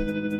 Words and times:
Thank 0.00 0.32
you. 0.32 0.39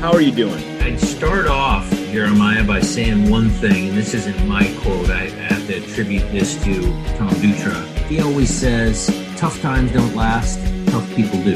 how 0.00 0.10
are 0.12 0.22
you 0.22 0.32
doing? 0.32 0.64
I'd 0.80 0.98
start 0.98 1.46
off, 1.46 1.90
Jeremiah, 1.90 2.64
by 2.64 2.80
saying 2.80 3.28
one 3.28 3.50
thing, 3.50 3.90
and 3.90 3.98
this 3.98 4.14
isn't 4.14 4.48
my 4.48 4.74
quote. 4.80 5.10
I 5.10 5.28
have 5.28 5.66
to 5.66 5.74
attribute 5.74 6.22
this 6.32 6.54
to 6.64 6.80
Tom 7.18 7.28
Dutra. 7.34 7.84
He 8.06 8.18
always 8.18 8.48
says, 8.48 9.08
tough 9.36 9.60
times 9.60 9.92
don't 9.92 10.16
last, 10.16 10.58
tough 10.86 11.06
people 11.14 11.42
do. 11.44 11.52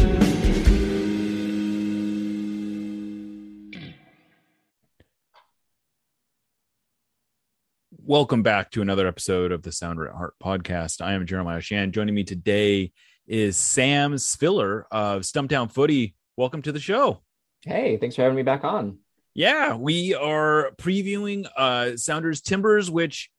Welcome 7.97 8.43
back 8.43 8.71
to 8.73 8.83
another 8.83 9.07
episode 9.07 9.53
of 9.53 9.63
the 9.63 9.73
Sounder 9.73 10.07
at 10.07 10.15
Heart 10.15 10.35
podcast. 10.39 11.01
I 11.01 11.15
am 11.15 11.25
Jeremiah 11.25 11.61
Oshan. 11.61 11.93
Joining 11.93 12.15
me 12.15 12.25
today 12.25 12.93
is 13.27 13.57
Sam 13.57 14.19
Spiller 14.19 14.87
of 14.91 15.23
Stumptown 15.23 15.73
Footy. 15.73 16.15
Welcome 16.37 16.61
to 16.61 16.73
the 16.73 16.79
show. 16.79 17.24
Hey, 17.65 17.97
thanks 17.97 18.17
for 18.17 18.23
having 18.23 18.37
me 18.37 18.43
back 18.43 18.65
on. 18.65 18.99
Yeah, 19.35 19.75
we 19.75 20.15
are 20.15 20.71
previewing 20.77 21.47
uh 21.57 21.97
Sounders 21.97 22.41
Timbers, 22.41 22.91
which 22.91 23.31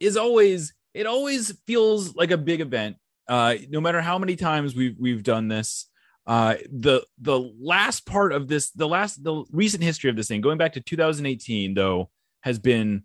is 0.00 0.16
always 0.16 0.74
it 0.94 1.06
always 1.06 1.56
feels 1.66 2.14
like 2.16 2.30
a 2.30 2.38
big 2.38 2.60
event. 2.60 2.96
Uh 3.28 3.56
no 3.68 3.80
matter 3.80 4.00
how 4.00 4.18
many 4.18 4.36
times 4.36 4.74
we've 4.74 4.96
we've 4.98 5.22
done 5.22 5.48
this. 5.48 5.88
Uh 6.26 6.56
the 6.72 7.04
the 7.20 7.38
last 7.60 8.06
part 8.06 8.32
of 8.32 8.48
this, 8.48 8.70
the 8.70 8.88
last 8.88 9.22
the 9.22 9.44
recent 9.50 9.82
history 9.82 10.10
of 10.10 10.16
this 10.16 10.28
thing, 10.28 10.40
going 10.40 10.58
back 10.58 10.72
to 10.72 10.80
2018, 10.80 11.74
though, 11.74 12.10
has 12.40 12.58
been 12.58 13.04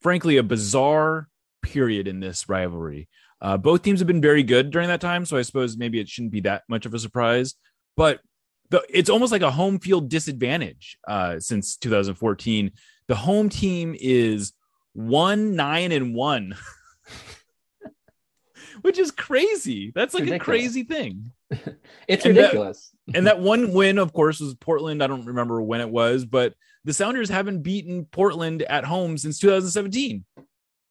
frankly 0.00 0.36
a 0.36 0.42
bizarre 0.42 1.28
period 1.62 2.08
in 2.08 2.20
this 2.20 2.48
rivalry. 2.48 3.08
Uh, 3.40 3.56
both 3.56 3.82
teams 3.82 4.00
have 4.00 4.06
been 4.06 4.20
very 4.20 4.42
good 4.42 4.70
during 4.70 4.88
that 4.88 5.00
time, 5.00 5.24
so 5.24 5.36
I 5.36 5.42
suppose 5.42 5.76
maybe 5.76 6.00
it 6.00 6.08
shouldn't 6.08 6.32
be 6.32 6.40
that 6.40 6.62
much 6.68 6.86
of 6.86 6.94
a 6.94 6.98
surprise. 6.98 7.54
But 7.96 8.20
the, 8.70 8.82
it's 8.88 9.10
almost 9.10 9.32
like 9.32 9.42
a 9.42 9.50
home 9.50 9.78
field 9.78 10.08
disadvantage 10.08 10.98
uh, 11.06 11.38
since 11.40 11.76
2014. 11.76 12.72
The 13.06 13.14
home 13.14 13.48
team 13.48 13.94
is 13.98 14.52
one 14.92 15.54
nine 15.56 15.92
and 15.92 16.14
one, 16.14 16.54
which 18.82 18.98
is 18.98 19.10
crazy. 19.10 19.92
That's 19.94 20.14
like 20.14 20.24
Ridiculous. 20.24 20.42
a 20.42 20.44
crazy 20.44 20.82
thing. 20.84 21.32
it's 22.08 22.24
And 22.24 22.36
that- 22.36 22.40
ridiculous. 22.42 22.90
And 23.14 23.26
that 23.26 23.40
one 23.40 23.72
win, 23.72 23.96
of 23.98 24.12
course, 24.12 24.38
was 24.40 24.54
Portland. 24.54 25.02
I 25.02 25.06
don't 25.06 25.24
remember 25.24 25.62
when 25.62 25.80
it 25.80 25.88
was, 25.88 26.26
but 26.26 26.52
the 26.84 26.92
Sounders 26.92 27.30
haven't 27.30 27.62
beaten 27.62 28.04
Portland 28.04 28.60
at 28.62 28.84
home 28.84 29.16
since 29.16 29.38
2017. 29.38 30.24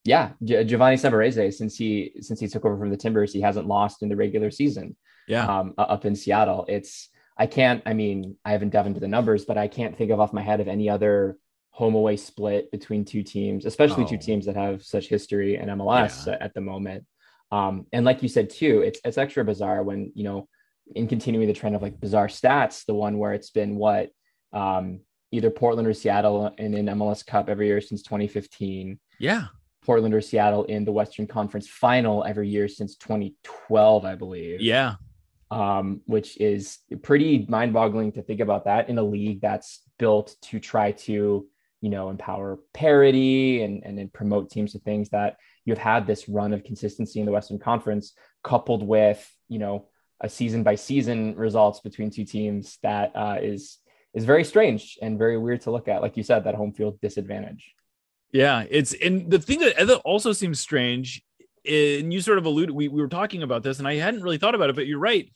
yeah, 0.03 0.31
Gi- 0.43 0.63
Giovanni 0.65 0.95
Savarese, 0.97 1.53
since 1.53 1.77
he 1.77 2.13
since 2.21 2.39
he 2.39 2.47
took 2.47 2.65
over 2.65 2.75
from 2.77 2.89
the 2.89 2.97
Timbers, 2.97 3.31
he 3.31 3.41
hasn't 3.41 3.67
lost 3.67 4.01
in 4.01 4.09
the 4.09 4.15
regular 4.15 4.49
season. 4.49 4.95
Yeah. 5.27 5.45
um, 5.45 5.73
up 5.77 6.05
in 6.05 6.15
Seattle. 6.15 6.65
It's 6.67 7.09
I 7.37 7.45
can't. 7.45 7.83
I 7.85 7.93
mean, 7.93 8.35
I 8.43 8.51
haven't 8.51 8.69
dove 8.69 8.87
into 8.87 8.99
the 8.99 9.07
numbers, 9.07 9.45
but 9.45 9.57
I 9.57 9.67
can't 9.67 9.95
think 9.95 10.11
of 10.11 10.19
off 10.19 10.33
my 10.33 10.41
head 10.41 10.59
of 10.59 10.67
any 10.67 10.89
other 10.89 11.37
home 11.71 11.93
away 11.93 12.17
split 12.17 12.71
between 12.71 13.05
two 13.05 13.21
teams, 13.21 13.65
especially 13.65 14.03
two 14.05 14.17
teams 14.17 14.47
that 14.47 14.55
have 14.55 14.83
such 14.83 15.07
history 15.07 15.57
and 15.57 15.69
MLS 15.69 16.35
at 16.41 16.53
the 16.55 16.61
moment. 16.61 17.05
Um, 17.51 17.85
and 17.93 18.03
like 18.03 18.23
you 18.23 18.29
said 18.29 18.49
too, 18.49 18.81
it's 18.81 18.99
it's 19.05 19.17
extra 19.17 19.45
bizarre 19.45 19.83
when 19.83 20.11
you 20.15 20.23
know 20.23 20.47
in 20.95 21.07
continuing 21.07 21.47
the 21.47 21.53
trend 21.53 21.75
of 21.75 21.81
like 21.81 21.99
bizarre 21.99 22.27
stats, 22.27 22.85
the 22.85 22.93
one 22.93 23.17
where 23.17 23.33
it's 23.33 23.51
been 23.51 23.75
what 23.75 24.09
um, 24.53 25.01
either 25.31 25.49
Portland 25.49 25.87
or 25.87 25.93
Seattle 25.93 26.47
in 26.57 26.73
an 26.73 26.87
MLS 26.87 27.25
Cup 27.25 27.49
every 27.49 27.67
year 27.67 27.81
since 27.81 28.01
2015. 28.03 28.99
Yeah. 29.19 29.47
Portland 29.83 30.13
or 30.13 30.21
Seattle 30.21 30.65
in 30.65 30.83
the 30.83 30.91
Western 30.91 31.27
Conference 31.27 31.67
Final 31.67 32.23
every 32.25 32.49
year 32.49 32.67
since 32.67 32.95
2012, 32.97 34.05
I 34.05 34.15
believe 34.15 34.61
Yeah. 34.61 34.95
Um, 35.51 36.01
which 36.05 36.39
is 36.39 36.79
pretty 37.03 37.45
mind-boggling 37.47 38.13
to 38.13 38.21
think 38.21 38.39
about 38.39 38.65
that 38.65 38.89
in 38.89 38.97
a 38.97 39.03
league 39.03 39.41
that's 39.41 39.81
built 39.97 40.35
to 40.41 40.59
try 40.59 40.91
to, 40.91 41.47
you 41.81 41.89
know, 41.89 42.09
empower 42.09 42.59
parity 42.73 43.61
and 43.61 43.83
and 43.83 44.13
promote 44.13 44.49
teams 44.49 44.73
to 44.73 44.79
things 44.79 45.09
that 45.09 45.37
you've 45.65 45.77
had 45.77 46.07
this 46.07 46.27
run 46.27 46.53
of 46.53 46.63
consistency 46.63 47.19
in 47.19 47.25
the 47.25 47.31
Western 47.31 47.59
Conference, 47.59 48.13
coupled 48.43 48.83
with 48.83 49.29
you 49.47 49.59
know 49.59 49.87
a 50.21 50.29
season 50.29 50.63
by 50.63 50.75
season 50.75 51.35
results 51.35 51.79
between 51.79 52.09
two 52.09 52.25
teams 52.25 52.77
that 52.83 53.11
uh, 53.15 53.37
is 53.41 53.77
is 54.13 54.25
very 54.25 54.43
strange 54.43 54.97
and 55.01 55.19
very 55.19 55.37
weird 55.37 55.61
to 55.61 55.71
look 55.71 55.87
at. 55.87 56.01
Like 56.01 56.17
you 56.17 56.23
said, 56.23 56.43
that 56.43 56.55
home 56.55 56.73
field 56.73 56.99
disadvantage. 57.01 57.73
Yeah, 58.31 58.65
it's 58.69 58.93
and 58.93 59.29
the 59.31 59.39
thing 59.39 59.59
that 59.59 60.01
also 60.03 60.33
seems 60.33 60.59
strange, 60.59 61.21
and 61.67 62.13
you 62.13 62.21
sort 62.21 62.37
of 62.37 62.45
alluded, 62.45 62.73
we, 62.73 62.87
we 62.87 63.01
were 63.01 63.07
talking 63.07 63.43
about 63.43 63.63
this, 63.63 63.79
and 63.79 63.87
I 63.87 63.95
hadn't 63.95 64.23
really 64.23 64.37
thought 64.37 64.55
about 64.55 64.69
it, 64.69 64.75
but 64.75 64.87
you're 64.87 64.99
right. 64.99 65.29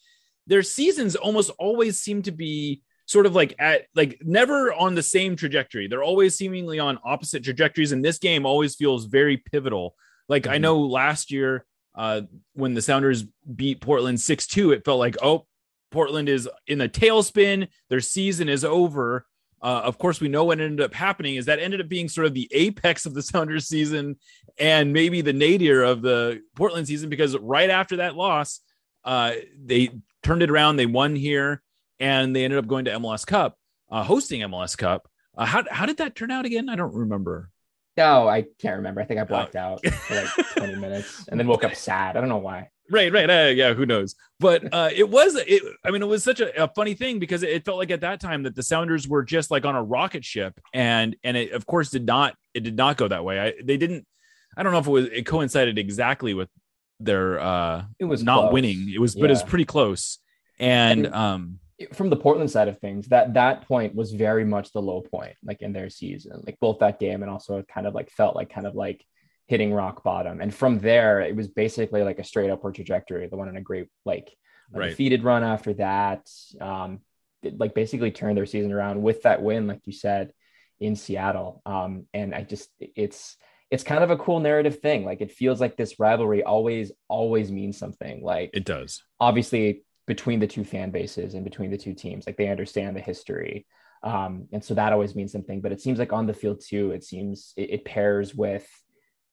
Their 0.47 0.63
seasons 0.63 1.15
almost 1.15 1.51
always 1.59 1.99
seem 1.99 2.21
to 2.23 2.31
be 2.31 2.81
sort 3.05 3.25
of 3.25 3.35
like 3.35 3.53
at 3.59 3.83
like 3.93 4.19
never 4.23 4.73
on 4.73 4.95
the 4.95 5.03
same 5.03 5.35
trajectory. 5.35 5.87
They're 5.87 6.03
always 6.03 6.35
seemingly 6.37 6.79
on 6.79 6.97
opposite 7.03 7.43
trajectories, 7.43 7.91
and 7.91 8.03
this 8.03 8.17
game 8.17 8.45
always 8.45 8.75
feels 8.75 9.05
very 9.05 9.37
pivotal. 9.37 9.95
Like 10.29 10.47
I 10.47 10.57
Mhm. 10.57 10.61
know 10.61 10.79
last 10.79 11.31
year, 11.31 11.65
uh, 11.95 12.21
when 12.53 12.73
the 12.73 12.81
Sounders 12.81 13.25
beat 13.55 13.81
Portland 13.81 14.19
six 14.21 14.47
two, 14.47 14.71
it 14.71 14.85
felt 14.85 14.99
like 14.99 15.17
oh, 15.21 15.45
Portland 15.91 16.29
is 16.29 16.47
in 16.67 16.79
a 16.81 16.87
tailspin. 16.87 17.67
Their 17.89 17.99
season 17.99 18.47
is 18.47 18.63
over. 18.63 19.25
Uh, 19.61 19.81
of 19.83 19.97
course, 19.97 20.19
we 20.19 20.27
know 20.27 20.43
what 20.43 20.59
ended 20.59 20.81
up 20.81 20.93
happening 20.93 21.35
is 21.35 21.45
that 21.45 21.59
ended 21.59 21.81
up 21.81 21.87
being 21.87 22.09
sort 22.09 22.25
of 22.25 22.33
the 22.33 22.47
apex 22.51 23.05
of 23.05 23.13
the 23.13 23.21
Sounders 23.21 23.67
season 23.67 24.17
and 24.57 24.91
maybe 24.91 25.21
the 25.21 25.33
nadir 25.33 25.83
of 25.83 26.01
the 26.01 26.41
Portland 26.55 26.87
season 26.87 27.09
because 27.09 27.37
right 27.37 27.69
after 27.69 27.97
that 27.97 28.15
loss, 28.15 28.61
uh, 29.03 29.33
they 29.63 29.89
turned 30.23 30.43
it 30.43 30.49
around. 30.49 30.77
They 30.77 30.85
won 30.85 31.15
here 31.15 31.61
and 31.99 32.35
they 32.35 32.43
ended 32.43 32.59
up 32.59 32.67
going 32.67 32.85
to 32.85 32.91
MLS 32.91 33.25
Cup, 33.25 33.57
uh, 33.91 34.03
hosting 34.03 34.41
MLS 34.41 34.77
Cup. 34.77 35.07
Uh, 35.37 35.45
how, 35.45 35.63
how 35.69 35.85
did 35.85 35.97
that 35.97 36.15
turn 36.15 36.31
out 36.31 36.45
again? 36.45 36.67
I 36.67 36.75
don't 36.75 36.93
remember. 36.93 37.49
No, 37.97 38.27
I 38.27 38.45
can't 38.59 38.77
remember. 38.77 39.01
I 39.01 39.05
think 39.05 39.19
I 39.19 39.25
blacked 39.25 39.55
out 39.55 39.85
for 39.85 40.15
like 40.15 40.47
20 40.55 40.75
minutes 40.79 41.27
and 41.27 41.39
then 41.39 41.47
woke 41.47 41.63
up 41.63 41.75
sad. 41.75 42.15
I 42.15 42.19
don't 42.19 42.29
know 42.29 42.37
why. 42.37 42.69
Right, 42.91 43.11
right. 43.11 43.29
Uh, 43.29 43.51
yeah, 43.55 43.73
who 43.73 43.85
knows? 43.85 44.15
But 44.39 44.71
uh, 44.73 44.89
it 44.93 45.09
was, 45.09 45.35
it, 45.35 45.63
I 45.85 45.91
mean, 45.91 46.01
it 46.01 46.07
was 46.07 46.23
such 46.23 46.41
a, 46.41 46.63
a 46.63 46.67
funny 46.67 46.93
thing 46.93 47.19
because 47.19 47.41
it 47.41 47.63
felt 47.63 47.77
like 47.77 47.89
at 47.89 48.01
that 48.01 48.19
time 48.19 48.43
that 48.43 48.53
the 48.55 48.63
Sounders 48.63 49.07
were 49.07 49.23
just 49.23 49.49
like 49.49 49.65
on 49.65 49.75
a 49.75 49.81
rocket 49.83 50.25
ship, 50.25 50.59
and 50.73 51.15
and 51.23 51.37
it 51.37 51.51
of 51.53 51.65
course 51.65 51.89
did 51.89 52.05
not, 52.05 52.35
it 52.53 52.63
did 52.63 52.75
not 52.75 52.97
go 52.97 53.07
that 53.07 53.23
way. 53.23 53.39
I, 53.39 53.53
they 53.63 53.77
didn't. 53.77 54.05
I 54.57 54.63
don't 54.63 54.73
know 54.73 54.79
if 54.79 54.87
it 54.87 54.91
was 54.91 55.05
it 55.05 55.25
coincided 55.25 55.77
exactly 55.77 56.33
with 56.33 56.49
their 56.99 57.39
uh 57.39 57.85
It 57.97 58.05
was 58.05 58.23
not 58.23 58.41
close. 58.41 58.53
winning. 58.53 58.91
It 58.93 58.99
was, 58.99 59.15
but 59.15 59.25
it 59.25 59.29
was 59.33 59.43
pretty 59.43 59.65
close. 59.65 60.19
And 60.59 61.05
And- 61.05 61.15
um, 61.15 61.59
from 61.93 62.11
the 62.11 62.15
Portland 62.15 62.51
side 62.51 62.67
of 62.67 62.77
things, 62.79 63.07
that 63.07 63.33
that 63.33 63.67
point 63.67 63.95
was 63.95 64.11
very 64.11 64.45
much 64.45 64.71
the 64.71 64.81
low 64.81 65.01
point, 65.01 65.33
like 65.43 65.63
in 65.63 65.73
their 65.73 65.89
season, 65.89 66.43
like 66.45 66.59
both 66.59 66.77
that 66.79 66.99
game 66.99 67.23
and 67.23 67.31
also 67.31 67.57
it 67.57 67.67
kind 67.67 67.87
of 67.87 67.95
like 67.95 68.11
felt 68.11 68.35
like 68.35 68.51
kind 68.53 68.67
of 68.67 68.75
like 68.75 69.03
hitting 69.51 69.71
rock 69.81 69.97
bottom. 70.03 70.35
And 70.41 70.51
from 70.61 70.79
there, 70.79 71.15
it 71.29 71.35
was 71.35 71.47
basically 71.63 72.01
like 72.09 72.19
a 72.19 72.23
straight 72.31 72.49
upward 72.49 72.75
trajectory. 72.75 73.27
The 73.27 73.37
one 73.41 73.49
in 73.49 73.57
a 73.57 73.61
great 73.69 73.87
like 74.05 74.27
Right. 74.73 74.83
undefeated 74.85 75.21
run 75.25 75.43
after 75.43 75.73
that, 75.85 76.21
um, 76.69 77.01
it, 77.43 77.59
like 77.59 77.73
basically 77.75 78.11
turned 78.11 78.37
their 78.37 78.45
season 78.45 78.71
around 78.71 79.01
with 79.07 79.19
that 79.23 79.41
win, 79.47 79.67
like 79.67 79.81
you 79.85 79.91
said, 80.07 80.31
in 80.79 80.95
Seattle. 80.95 81.61
Um, 81.65 81.91
and 82.13 82.33
I 82.33 82.41
just 82.53 82.69
it's 82.79 83.35
it's 83.69 83.83
kind 83.83 84.01
of 84.03 84.11
a 84.11 84.17
cool 84.25 84.39
narrative 84.39 84.79
thing. 84.79 85.03
Like 85.09 85.19
it 85.25 85.31
feels 85.39 85.59
like 85.59 85.75
this 85.75 85.99
rivalry 85.99 86.41
always 86.43 86.87
always 87.09 87.51
means 87.51 87.77
something. 87.77 88.23
Like 88.23 88.49
it 88.53 88.65
does. 88.65 89.03
obviously 89.19 89.83
between 90.07 90.39
the 90.39 90.47
two 90.47 90.63
fan 90.63 90.89
bases 90.91 91.33
and 91.35 91.43
between 91.43 91.69
the 91.71 91.77
two 91.85 91.93
teams 91.93 92.25
like 92.25 92.37
they 92.37 92.49
understand 92.55 92.95
the 92.95 93.01
history 93.11 93.65
um, 94.03 94.47
and 94.51 94.63
so 94.65 94.73
that 94.73 94.91
always 94.93 95.13
means 95.15 95.31
something 95.31 95.61
but 95.61 95.71
it 95.71 95.79
seems 95.79 95.99
like 95.99 96.11
on 96.11 96.25
the 96.25 96.33
field 96.41 96.59
too 96.71 96.91
it 96.91 97.03
seems 97.03 97.53
it, 97.55 97.69
it 97.75 97.85
pairs 97.85 98.33
with 98.33 98.67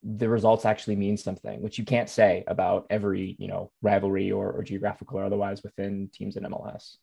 the 0.03 0.29
results 0.29 0.65
actually 0.65 0.97
mean 0.97 1.17
something 1.17 1.61
which 1.61 1.79
you 1.79 1.85
can't 1.85 2.09
say 2.09 2.45
about 2.47 2.87
every 2.89 3.37
you 3.39 3.49
know 3.49 3.71
rivalry 3.83 4.31
or, 4.31 4.53
or 4.53 4.63
geographical 4.63 5.19
or 5.19 5.25
otherwise 5.25 5.63
within 5.63 6.09
teams 6.13 6.37
in 6.37 6.45
mls 6.45 6.97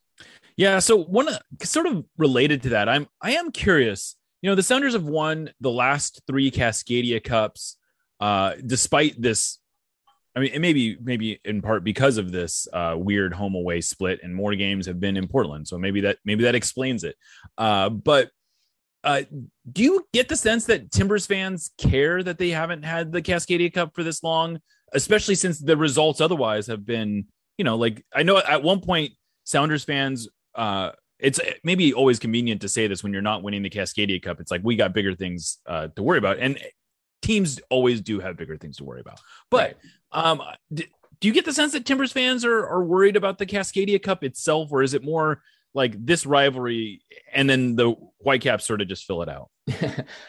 Yeah. 0.58 0.80
So 0.80 0.98
one 0.98 1.28
sort 1.62 1.88
of 1.88 2.06
related 2.18 2.64
to 2.64 2.70
that, 2.70 2.90
I'm 2.90 3.08
I 3.22 3.32
am 3.32 3.52
curious. 3.52 4.16
You 4.42 4.50
know, 4.50 4.56
the 4.56 4.64
Sounders 4.64 4.94
have 4.94 5.04
won 5.04 5.50
the 5.60 5.72
last 5.72 6.22
three 6.28 6.52
Cascadia 6.52 7.24
Cups, 7.24 7.78
uh, 8.20 8.54
despite 8.66 9.20
this 9.20 9.60
I 10.36 10.42
mean, 10.42 10.52
it 10.54 10.60
maybe 10.60 10.98
maybe 11.02 11.40
in 11.46 11.62
part 11.62 11.84
because 11.84 12.18
of 12.18 12.32
this 12.32 12.68
uh, 12.74 12.96
weird 12.98 13.34
home 13.34 13.56
away 13.56 13.80
split, 13.80 14.20
and 14.22 14.36
more 14.36 14.54
games 14.54 14.86
have 14.86 15.00
been 15.00 15.16
in 15.16 15.28
Portland, 15.28 15.68
so 15.68 15.78
maybe 15.78 16.02
that 16.02 16.18
maybe 16.26 16.44
that 16.44 16.56
explains 16.56 17.06
it. 17.06 17.16
Uh, 17.58 17.90
but 17.90 18.32
uh, 19.06 19.22
do 19.72 19.84
you 19.84 20.08
get 20.14 20.28
the 20.28 20.36
sense 20.36 20.66
that 20.66 20.92
Timbers 20.92 21.28
fans 21.28 21.72
care 21.78 22.24
that 22.24 22.40
they 22.40 22.50
haven't 22.50 22.84
had 22.84 23.12
the 23.12 23.22
Cascadia 23.22 23.72
Cup 23.72 23.94
for 23.94 24.04
this 24.04 24.24
long, 24.24 24.60
especially 24.94 25.36
since 25.36 25.60
the 25.60 25.78
results 25.78 26.22
otherwise 26.22 26.66
have 26.68 26.86
been, 26.86 27.28
you 27.60 27.64
know, 27.64 27.76
like 27.76 28.04
I 28.14 28.24
know 28.24 28.40
at 28.40 28.64
one 28.64 28.82
point 28.82 29.14
Sounders 29.44 29.84
fans, 29.84 30.28
uh, 30.56 30.92
it's 31.20 31.40
maybe 31.64 31.94
always 31.94 32.18
convenient 32.18 32.62
to 32.62 32.68
say 32.68 32.88
this 32.88 33.04
when 33.04 33.14
you're 33.14 33.22
not 33.22 33.44
winning 33.44 33.62
the 33.62 33.70
Cascadia 33.70 34.22
Cup. 34.22 34.42
It's 34.42 34.50
like 34.50 34.62
we 34.64 34.76
got 34.76 34.92
bigger 34.92 35.14
things 35.14 35.60
uh, 35.68 35.90
to 35.96 36.02
worry 36.02 36.18
about, 36.18 36.40
and 36.40 36.60
teams 37.22 37.60
always 37.70 38.02
do 38.02 38.20
have 38.20 38.38
bigger 38.38 38.58
things 38.58 38.78
to 38.78 38.84
worry 38.84 39.02
about. 39.02 39.20
But 39.52 39.78
um, 40.12 40.42
do 40.74 40.84
you 41.22 41.32
get 41.32 41.46
the 41.46 41.54
sense 41.54 41.74
that 41.74 41.86
Timbers 41.86 42.12
fans 42.12 42.44
are 42.44 42.66
are 42.66 42.84
worried 42.84 43.16
about 43.16 43.38
the 43.38 43.46
Cascadia 43.46 44.02
Cup 44.02 44.24
itself, 44.24 44.70
or 44.72 44.82
is 44.82 44.96
it 44.96 45.04
more 45.04 45.44
like 45.76 45.94
this 46.04 46.26
rivalry 46.26 47.02
and 47.34 47.50
then 47.50 47.76
the 47.76 47.92
Whitecaps 48.20 48.66
sort 48.66 48.82
of 48.82 48.88
just 48.88 49.06
fill 49.06 49.22
it 49.22 49.30
out? 49.30 49.50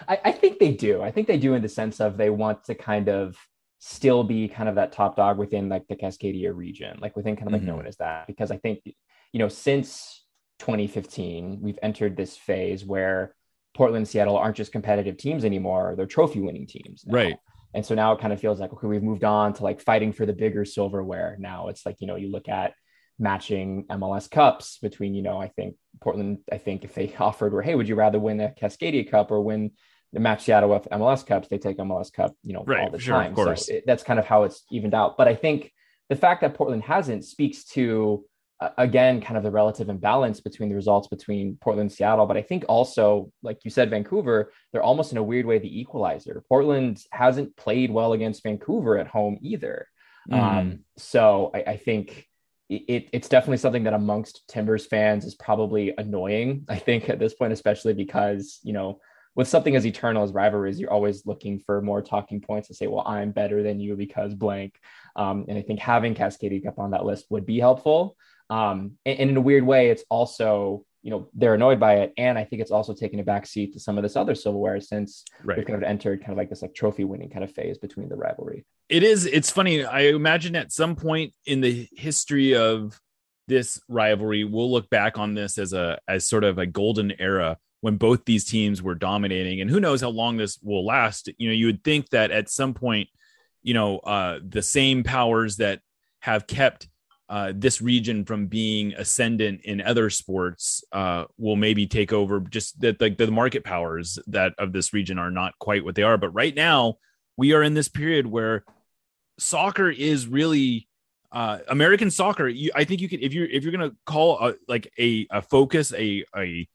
I, 0.09 0.19
I 0.25 0.33
think 0.33 0.59
they 0.59 0.73
do. 0.73 1.01
I 1.01 1.11
think 1.11 1.29
they 1.29 1.39
do 1.39 1.55
in 1.55 1.63
the 1.63 1.69
sense 1.69 2.01
of 2.01 2.17
they 2.17 2.31
want 2.31 2.65
to 2.65 2.75
kind 2.75 3.09
of 3.09 3.37
still 3.79 4.25
be 4.25 4.49
kind 4.49 4.69
of 4.69 4.75
that 4.75 4.93
top 4.93 5.17
dog 5.17 5.39
within 5.39 5.69
like 5.69 5.87
the 5.89 5.97
Cascadia 5.97 6.55
region, 6.55 6.99
like 7.01 7.17
within 7.17 7.37
kind 7.37 7.47
of 7.47 7.53
like 7.53 7.63
mm-hmm. 7.63 7.71
known 7.71 7.87
as 7.87 7.97
that. 7.99 8.27
Because 8.27 8.51
I 8.51 8.59
think, 8.59 8.81
you 8.85 9.39
know, 9.39 9.49
since 9.49 10.25
2015, 10.59 11.61
we've 11.61 11.79
entered 11.83 12.17
this 12.17 12.37
phase 12.37 12.85
where 12.85 13.35
Portland 13.75 13.99
and 13.99 14.09
Seattle 14.09 14.37
aren't 14.37 14.57
just 14.57 14.73
competitive 14.73 15.17
teams 15.17 15.45
anymore, 15.45 15.95
they're 15.97 16.07
trophy 16.07 16.41
winning 16.41 16.67
teams. 16.67 17.05
Now. 17.07 17.15
Right. 17.15 17.37
And 17.75 17.85
so 17.85 17.95
now 17.95 18.13
it 18.13 18.21
kind 18.21 18.33
of 18.33 18.41
feels 18.41 18.59
like, 18.59 18.73
okay, 18.73 18.87
we've 18.87 19.03
moved 19.03 19.23
on 19.23 19.53
to 19.53 19.63
like 19.63 19.81
fighting 19.81 20.13
for 20.13 20.25
the 20.25 20.33
bigger 20.33 20.65
silverware. 20.65 21.37
Now 21.39 21.69
it's 21.69 21.85
like, 21.85 21.97
you 22.01 22.07
know, 22.07 22.17
you 22.17 22.31
look 22.31 22.49
at 22.49 22.73
matching 23.19 23.85
MLS 23.91 24.31
Cups 24.31 24.79
between, 24.81 25.15
you 25.15 25.23
know, 25.23 25.41
I 25.41 25.49
think 25.49 25.77
Portland, 26.01 26.39
I 26.53 26.59
think 26.59 26.85
if 26.85 26.95
they 26.95 27.15
offered 27.19 27.53
were, 27.53 27.63
hey, 27.63 27.75
would 27.75 27.89
you 27.89 27.95
rather 27.95 28.19
win 28.19 28.41
a 28.41 28.49
Cascadia 28.49 29.11
Cup 29.11 29.31
or 29.31 29.41
win 29.41 29.73
the 30.13 30.21
match 30.21 30.45
Seattle 30.45 30.71
with 30.71 30.89
MLS 30.91 31.27
Cups? 31.27 31.49
They 31.49 31.59
take 31.59 31.79
MLS 31.79 32.13
Cup, 32.13 32.35
you 32.43 32.53
know, 32.53 32.65
right, 32.67 32.85
all 32.85 32.91
the 32.91 32.99
sure, 32.99 33.15
time. 33.15 33.31
Of 33.31 33.37
course. 33.37 33.67
So 33.67 33.75
it, 33.75 33.85
that's 33.87 34.03
kind 34.03 34.19
of 34.19 34.27
how 34.27 34.45
it's 34.45 34.65
evened 34.71 34.95
out. 34.95 35.17
But 35.17 35.29
I 35.29 35.35
think 35.35 35.73
the 36.09 36.17
fact 36.17 36.43
that 36.43 36.55
Portland 36.55 36.83
hasn't 36.83 37.25
speaks 37.25 37.65
to, 37.71 38.25
uh, 38.61 38.71
again, 38.79 39.21
kind 39.21 39.37
of 39.37 39.43
the 39.43 39.51
relative 39.51 39.89
imbalance 39.89 40.41
between 40.41 40.69
the 40.69 40.75
results 40.75 41.09
between 41.09 41.59
Portland 41.61 41.91
and 41.91 41.97
Seattle. 41.97 42.27
But 42.27 42.37
I 42.37 42.43
think 42.43 42.65
also, 42.69 43.31
like 43.43 43.59
you 43.65 43.71
said, 43.71 43.91
Vancouver, 43.91 44.53
they're 44.73 44.83
almost 44.83 45.13
in 45.13 45.19
a 45.19 45.23
weird 45.23 45.47
way 45.47 45.59
the 45.59 45.81
equalizer. 45.81 46.43
Portland 46.49 47.03
hasn't 47.13 47.57
played 47.57 47.91
well 47.91 48.13
against 48.13 48.43
Vancouver 48.43 48.99
at 48.99 49.09
home 49.09 49.39
either. 49.43 49.89
Mm. 50.31 50.43
Um, 50.43 50.79
so 50.97 51.51
I, 51.55 51.59
I 51.63 51.77
think 51.77 52.26
it, 52.69 53.09
it's 53.13 53.29
definitely 53.29 53.59
something 53.59 53.85
that 53.85 53.95
amongst 53.95 54.47
Timbers 54.49 54.87
fans 54.87 55.25
is 55.25 55.35
probably 55.35 55.95
annoying. 55.97 56.65
I 56.69 56.77
think 56.77 57.09
at 57.09 57.19
this 57.19 57.35
point, 57.35 57.53
especially 57.53 57.95
because 57.95 58.61
you 58.63 58.73
know 58.73 59.01
with 59.35 59.49
something 59.49 59.77
as 59.77 59.85
eternal 59.87 60.23
as 60.23 60.33
rivalries, 60.33 60.81
you're 60.81 60.93
always 60.93 61.27
looking 61.27 61.61
for 61.61 61.83
more 61.83 62.01
talking 62.01 62.41
points 62.41 62.69
to 62.69 62.75
say, 62.75 62.87
"Well, 62.87 63.07
I'm 63.07 63.33
better 63.33 63.63
than 63.63 63.81
you 63.81 63.97
because 63.97 64.35
blank." 64.35 64.75
Um, 65.15 65.45
and 65.49 65.59
I 65.59 65.63
think 65.63 65.81
having 65.81 66.15
Cascadia 66.15 66.65
Cup 66.65 66.79
on 66.79 66.91
that 66.93 67.05
list 67.05 67.27
would 67.31 67.47
be 67.47 67.59
helpful. 67.59 68.17
Um, 68.49 68.93
and, 69.05 69.19
and 69.19 69.31
in 69.31 69.37
a 69.37 69.41
weird 69.41 69.65
way, 69.65 69.91
it's 69.91 70.05
also 70.09 70.85
you 71.07 71.13
know 71.13 71.29
they're 71.35 71.55
annoyed 71.55 71.79
by 71.79 71.99
it. 71.99 72.13
And 72.19 72.37
i 72.37 72.43
think 72.43 72.61
it's 72.61 72.73
also 72.73 72.93
taken 72.93 73.21
a 73.21 73.25
backseat 73.25 73.73
to 73.75 73.81
some 73.81 73.97
of 73.97 74.03
this 74.03 74.17
other 74.17 74.35
silverware 74.35 74.81
since 74.81 75.25
right. 75.45 75.57
we've 75.57 75.67
kind 75.67 75.81
of 75.81 75.89
entered 75.89 76.19
kind 76.19 76.33
of 76.33 76.37
like 76.37 76.51
this 76.51 76.63
like 76.63 76.75
trophy 76.75 77.05
winning 77.05 77.31
kind 77.31 77.45
of 77.45 77.53
phase 77.53 77.79
between 77.79 78.09
the 78.09 78.17
rivalry. 78.17 78.67
It 78.89 79.05
is 79.05 79.25
it's 79.25 79.49
funny. 79.49 79.85
I 79.85 80.09
imagine 80.09 80.57
at 80.57 80.73
some 80.73 80.97
point 80.97 81.33
in 81.47 81.61
the 81.61 81.87
history 81.93 82.57
of 82.57 83.01
this 83.47 83.81
rivalry 83.89 84.43
we'll 84.43 84.73
look 84.73 84.91
back 84.91 85.17
on 85.17 85.35
this 85.35 85.59
as 85.59 85.73
a 85.73 86.01
as 86.09 86.27
sort 86.27 86.43
of 86.43 86.59
a 86.59 86.67
golden 86.67 87.13
era 87.21 87.57
when 87.83 87.99
both 87.99 88.25
these 88.25 88.45
teams 88.45 88.83
were 88.83 88.97
dominating. 88.97 89.61
And 89.61 89.71
who 89.71 89.79
knows 89.79 90.01
how 90.01 90.11
long 90.11 90.37
this 90.37 90.59
will 90.61 90.85
last. 90.85 91.31
You 91.39 91.49
know 91.49 91.55
you 91.55 91.67
would 91.67 91.85
think 91.85 92.09
that 92.11 92.33
at 92.33 92.51
some 92.51 92.75
point 92.75 93.09
you 93.63 93.75
know 93.75 93.99
uh 93.99 94.41
the 94.45 94.63
same 94.63 95.05
powers 95.05 95.59
that 95.59 95.83
have 96.19 96.49
kept 96.49 96.89
uh, 97.29 97.53
this 97.55 97.83
region 97.83 98.25
from 98.25 98.47
being 98.47 98.95
ascendant 98.95 99.61
in 99.65 99.81
other 99.81 100.11
sports 100.11 100.85
uh, 100.93 101.25
will 101.39 101.57
maybe 101.57 101.87
take 101.87 102.13
over 102.13 102.41
just 102.41 102.81
that 102.81 103.01
like 103.01 103.17
the, 103.17 103.27
the 103.27 103.33
market 103.33 103.65
powers 103.65 104.19
that 104.29 104.55
of 104.59 104.73
this 104.73 104.93
region 104.93 105.19
are 105.19 105.31
not 105.31 105.59
quite 105.59 105.85
what 105.85 105.95
they 105.95 106.05
are 106.05 106.17
but 106.17 106.31
right 106.31 106.55
now 106.55 106.95
we 107.37 107.53
are 107.53 107.63
in 107.63 107.75
this 107.75 107.89
period 107.89 108.27
where 108.27 108.65
soccer 109.39 109.91
is 109.91 110.27
really 110.27 110.89
uh, 111.33 111.59
American 111.69 112.11
soccer. 112.11 112.49
You, 112.49 112.71
I 112.75 112.85
think 112.85 113.01
you 113.01 113.09
could 113.09 113.21
if 113.21 113.35
you're 113.35 113.47
if 113.47 113.63
you're 113.63 113.73
gonna 113.73 113.93
call 114.07 114.39
a, 114.39 114.55
like 114.69 114.91
a, 114.99 115.27
a 115.31 115.43
focus 115.43 115.93
a 115.93 116.25
a 116.37 116.69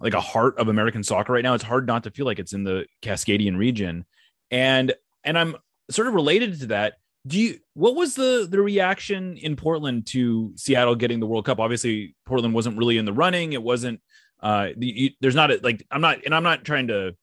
like 0.00 0.14
a 0.14 0.20
heart 0.20 0.58
of 0.58 0.68
American 0.68 1.02
soccer 1.02 1.32
right 1.32 1.42
now. 1.42 1.54
It's 1.54 1.64
hard 1.64 1.86
not 1.86 2.04
to 2.04 2.10
feel 2.10 2.26
like 2.26 2.38
it's 2.38 2.52
in 2.52 2.64
the 2.64 2.86
Cascadian 3.02 3.56
region, 3.56 4.04
and 4.50 4.94
and 5.24 5.38
I'm 5.38 5.56
sort 5.90 6.08
of 6.08 6.14
related 6.14 6.60
to 6.60 6.66
that 6.68 6.94
do 7.26 7.38
you 7.38 7.58
what 7.74 7.96
was 7.96 8.14
the 8.14 8.46
the 8.48 8.60
reaction 8.60 9.36
in 9.36 9.56
Portland 9.56 10.06
to 10.06 10.52
Seattle 10.56 10.94
getting 10.94 11.20
the 11.20 11.26
World 11.26 11.46
Cup? 11.46 11.58
Obviously, 11.58 12.14
Portland 12.24 12.54
wasn't 12.54 12.78
really 12.78 12.98
in 12.98 13.04
the 13.04 13.12
running. 13.12 13.52
It 13.52 13.62
wasn't 13.62 14.00
uh 14.42 14.68
the, 14.76 15.14
there's 15.20 15.34
not 15.34 15.50
a, 15.50 15.60
like 15.62 15.84
I'm 15.90 16.00
not 16.00 16.24
and 16.24 16.34
I'm 16.34 16.42
not 16.42 16.64
trying 16.64 16.88
to 16.88 17.14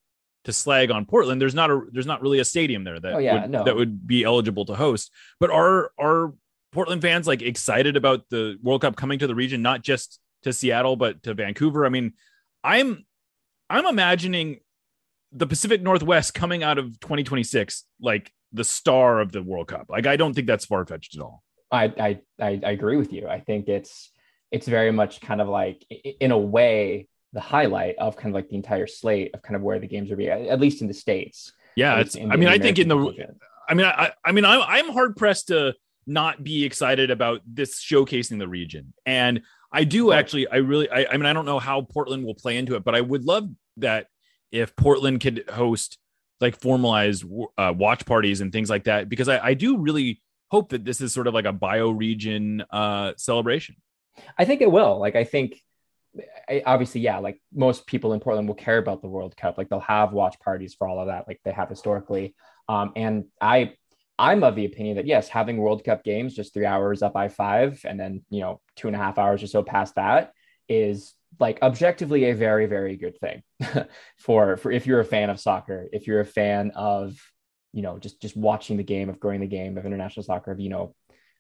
to 0.45 0.53
slag 0.53 0.91
on 0.91 1.05
Portland. 1.05 1.41
There's 1.41 1.55
not 1.55 1.71
a 1.71 1.81
there's 1.91 2.05
not 2.05 2.21
really 2.21 2.39
a 2.39 2.45
stadium 2.45 2.83
there 2.83 2.99
that 2.99 3.13
oh, 3.13 3.17
yeah, 3.19 3.41
would, 3.43 3.51
no. 3.51 3.63
that 3.63 3.75
would 3.75 4.05
be 4.05 4.23
eligible 4.23 4.65
to 4.65 4.75
host. 4.75 5.11
But 5.39 5.51
are 5.51 5.91
are 5.97 6.33
Portland 6.71 7.01
fans 7.01 7.27
like 7.27 7.41
excited 7.41 7.95
about 7.95 8.29
the 8.29 8.57
World 8.61 8.81
Cup 8.81 8.95
coming 8.95 9.19
to 9.19 9.27
the 9.27 9.35
region, 9.35 9.61
not 9.61 9.83
just 9.83 10.19
to 10.43 10.51
Seattle 10.51 10.95
but 10.95 11.23
to 11.23 11.33
Vancouver? 11.33 11.85
I 11.85 11.89
mean, 11.89 12.13
I'm 12.63 13.05
I'm 13.69 13.85
imagining 13.85 14.59
the 15.31 15.47
Pacific 15.47 15.81
Northwest 15.81 16.33
coming 16.33 16.61
out 16.61 16.77
of 16.77 16.99
2026 16.99 17.85
like 18.01 18.31
the 18.53 18.63
star 18.63 19.19
of 19.19 19.31
the 19.31 19.43
World 19.43 19.67
Cup. 19.67 19.87
Like 19.89 20.05
I 20.05 20.15
don't 20.15 20.33
think 20.33 20.47
that's 20.47 20.65
far 20.65 20.85
fetched 20.85 21.15
at 21.15 21.21
all. 21.21 21.43
I, 21.71 22.19
I 22.39 22.61
I 22.63 22.71
agree 22.71 22.97
with 22.97 23.11
you. 23.11 23.27
I 23.27 23.39
think 23.39 23.67
it's 23.67 24.11
it's 24.51 24.67
very 24.67 24.91
much 24.91 25.19
kind 25.21 25.41
of 25.41 25.47
like 25.47 25.83
in 26.19 26.31
a 26.31 26.37
way 26.37 27.07
the 27.33 27.41
highlight 27.41 27.95
of 27.97 28.15
kind 28.15 28.29
of 28.29 28.35
like 28.35 28.49
the 28.49 28.55
entire 28.55 28.85
slate 28.85 29.31
of 29.33 29.41
kind 29.41 29.55
of 29.55 29.63
where 29.63 29.79
the 29.79 29.87
games 29.87 30.11
are 30.11 30.15
being 30.15 30.29
at 30.29 30.59
least 30.59 30.81
in 30.81 30.87
the 30.87 30.93
states. 30.93 31.51
Yeah, 31.75 31.99
it's. 31.99 32.15
I 32.15 32.35
mean, 32.35 32.47
I 32.47 32.59
think 32.59 32.77
in 32.79 32.87
the. 32.87 32.97
Division. 32.97 33.39
I 33.67 33.73
mean, 33.73 33.85
I 33.87 34.11
I 34.23 34.31
mean, 34.31 34.45
I'm 34.45 34.61
I'm 34.61 34.93
hard 34.93 35.17
pressed 35.17 35.47
to 35.47 35.73
not 36.05 36.43
be 36.43 36.63
excited 36.63 37.09
about 37.09 37.41
this 37.47 37.83
showcasing 37.83 38.37
the 38.37 38.47
region, 38.47 38.93
and 39.05 39.41
I 39.71 39.83
do 39.83 40.11
actually. 40.11 40.47
I 40.47 40.57
really. 40.57 40.89
I, 40.89 41.07
I 41.11 41.17
mean, 41.17 41.25
I 41.25 41.33
don't 41.33 41.45
know 41.45 41.59
how 41.59 41.81
Portland 41.81 42.23
will 42.23 42.35
play 42.35 42.57
into 42.57 42.75
it, 42.75 42.83
but 42.83 42.93
I 42.93 43.01
would 43.01 43.23
love 43.23 43.49
that 43.77 44.07
if 44.51 44.75
Portland 44.75 45.21
could 45.21 45.49
host 45.49 45.97
like 46.43 46.59
formalized 46.59 47.25
uh, 47.57 47.73
watch 47.75 48.05
parties 48.05 48.41
and 48.41 48.51
things 48.51 48.69
like 48.69 48.83
that 48.83 49.09
because 49.09 49.27
I, 49.27 49.39
I 49.39 49.53
do 49.55 49.77
really 49.77 50.21
hope 50.51 50.69
that 50.69 50.85
this 50.85 51.01
is 51.01 51.11
sort 51.11 51.25
of 51.25 51.33
like 51.33 51.45
a 51.45 51.53
bioregion 51.53 52.63
uh, 52.69 53.13
celebration. 53.17 53.75
I 54.37 54.45
think 54.45 54.61
it 54.61 54.71
will. 54.71 54.99
Like 54.99 55.15
I 55.15 55.23
think 55.23 55.59
I, 56.47 56.61
obviously, 56.65 57.01
yeah, 57.01 57.17
like 57.17 57.41
most 57.51 57.87
people 57.87 58.13
in 58.13 58.19
Portland 58.19 58.47
will 58.47 58.55
care 58.55 58.77
about 58.77 59.01
the 59.01 59.07
World 59.07 59.35
Cup. 59.35 59.57
Like 59.57 59.69
they'll 59.69 59.79
have 59.79 60.13
watch 60.13 60.39
parties 60.39 60.75
for 60.75 60.87
all 60.87 60.99
of 60.99 61.07
that, 61.07 61.27
like 61.27 61.39
they 61.43 61.51
have 61.51 61.69
historically. 61.69 62.35
Um, 62.69 62.91
and 62.95 63.25
I, 63.41 63.73
I'm 64.19 64.43
of 64.43 64.55
the 64.55 64.65
opinion 64.65 64.97
that 64.97 65.07
yes, 65.07 65.27
having 65.27 65.57
World 65.57 65.83
Cup 65.83 66.03
games 66.03 66.35
just 66.35 66.53
three 66.53 66.67
hours 66.67 67.01
up 67.01 67.15
I 67.15 67.29
five, 67.29 67.81
and 67.83 67.99
then 67.99 68.23
you 68.29 68.41
know 68.41 68.61
two 68.75 68.87
and 68.87 68.95
a 68.95 68.99
half 68.99 69.17
hours 69.17 69.41
or 69.41 69.47
so 69.47 69.63
past 69.63 69.95
that 69.95 70.33
is 70.69 71.15
like 71.39 71.59
objectively 71.61 72.25
a 72.25 72.35
very 72.35 72.65
very 72.65 72.95
good 72.95 73.17
thing 73.19 73.43
for 74.17 74.57
for 74.57 74.71
if 74.71 74.85
you're 74.85 74.99
a 74.99 75.05
fan 75.05 75.29
of 75.29 75.39
soccer 75.39 75.87
if 75.91 76.07
you're 76.07 76.19
a 76.19 76.25
fan 76.25 76.71
of 76.75 77.15
you 77.71 77.81
know 77.81 77.97
just 77.97 78.21
just 78.21 78.37
watching 78.37 78.77
the 78.77 78.83
game 78.83 79.09
of 79.09 79.19
growing 79.19 79.41
the 79.41 79.47
game 79.47 79.77
of 79.77 79.85
international 79.85 80.23
soccer 80.23 80.51
of 80.51 80.59
you 80.59 80.69
know 80.69 80.95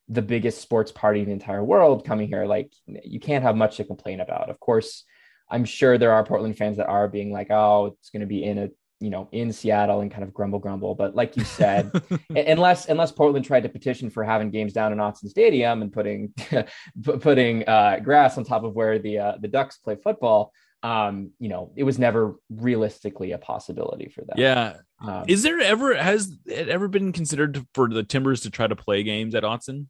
the 0.09 0.21
biggest 0.21 0.61
sports 0.61 0.91
party 0.91 1.21
in 1.21 1.27
the 1.27 1.31
entire 1.31 1.63
world 1.63 2.05
coming 2.05 2.27
here 2.27 2.45
like 2.45 2.71
you 3.03 3.19
can't 3.19 3.43
have 3.43 3.55
much 3.55 3.77
to 3.77 3.85
complain 3.85 4.19
about. 4.19 4.49
Of 4.49 4.59
course 4.59 5.05
i'm 5.49 5.65
sure 5.65 5.97
there 5.97 6.13
are 6.13 6.25
portland 6.25 6.57
fans 6.57 6.77
that 6.77 6.87
are 6.87 7.07
being 7.07 7.31
like 7.31 7.51
oh 7.51 7.87
it's 7.99 8.09
going 8.09 8.21
to 8.21 8.25
be 8.25 8.43
in 8.43 8.57
a 8.57 8.69
you 9.03 9.09
know 9.09 9.27
in 9.33 9.51
Seattle 9.51 9.99
and 9.99 10.09
kind 10.09 10.23
of 10.23 10.33
grumble 10.33 10.59
grumble. 10.59 10.95
But 10.95 11.13
like 11.13 11.35
you 11.35 11.43
said, 11.43 11.91
unless 12.29 12.87
unless 12.87 13.11
Portland 13.11 13.45
tried 13.45 13.63
to 13.63 13.69
petition 13.69 14.09
for 14.09 14.23
having 14.23 14.49
games 14.49 14.71
down 14.71 14.93
in 14.93 14.99
Autzen 14.99 15.27
Stadium 15.27 15.81
and 15.81 15.91
putting 15.91 16.33
putting 17.03 17.67
uh, 17.67 17.99
grass 18.01 18.37
on 18.37 18.45
top 18.45 18.63
of 18.63 18.73
where 18.73 18.99
the 18.99 19.19
uh, 19.19 19.33
the 19.41 19.49
Ducks 19.49 19.77
play 19.77 19.97
football, 20.01 20.53
um, 20.83 21.31
you 21.37 21.49
know, 21.49 21.73
it 21.75 21.83
was 21.83 21.99
never 21.99 22.35
realistically 22.49 23.33
a 23.33 23.37
possibility 23.37 24.07
for 24.07 24.21
them. 24.21 24.35
Yeah. 24.37 24.77
Um, 25.01 25.25
Is 25.27 25.43
there 25.43 25.59
ever 25.59 25.95
has 25.95 26.37
it 26.45 26.69
ever 26.69 26.87
been 26.87 27.11
considered 27.11 27.65
for 27.73 27.89
the 27.89 28.03
Timbers 28.03 28.41
to 28.41 28.49
try 28.49 28.67
to 28.67 28.75
play 28.75 29.03
games 29.03 29.35
at 29.35 29.43
Autzen? 29.43 29.87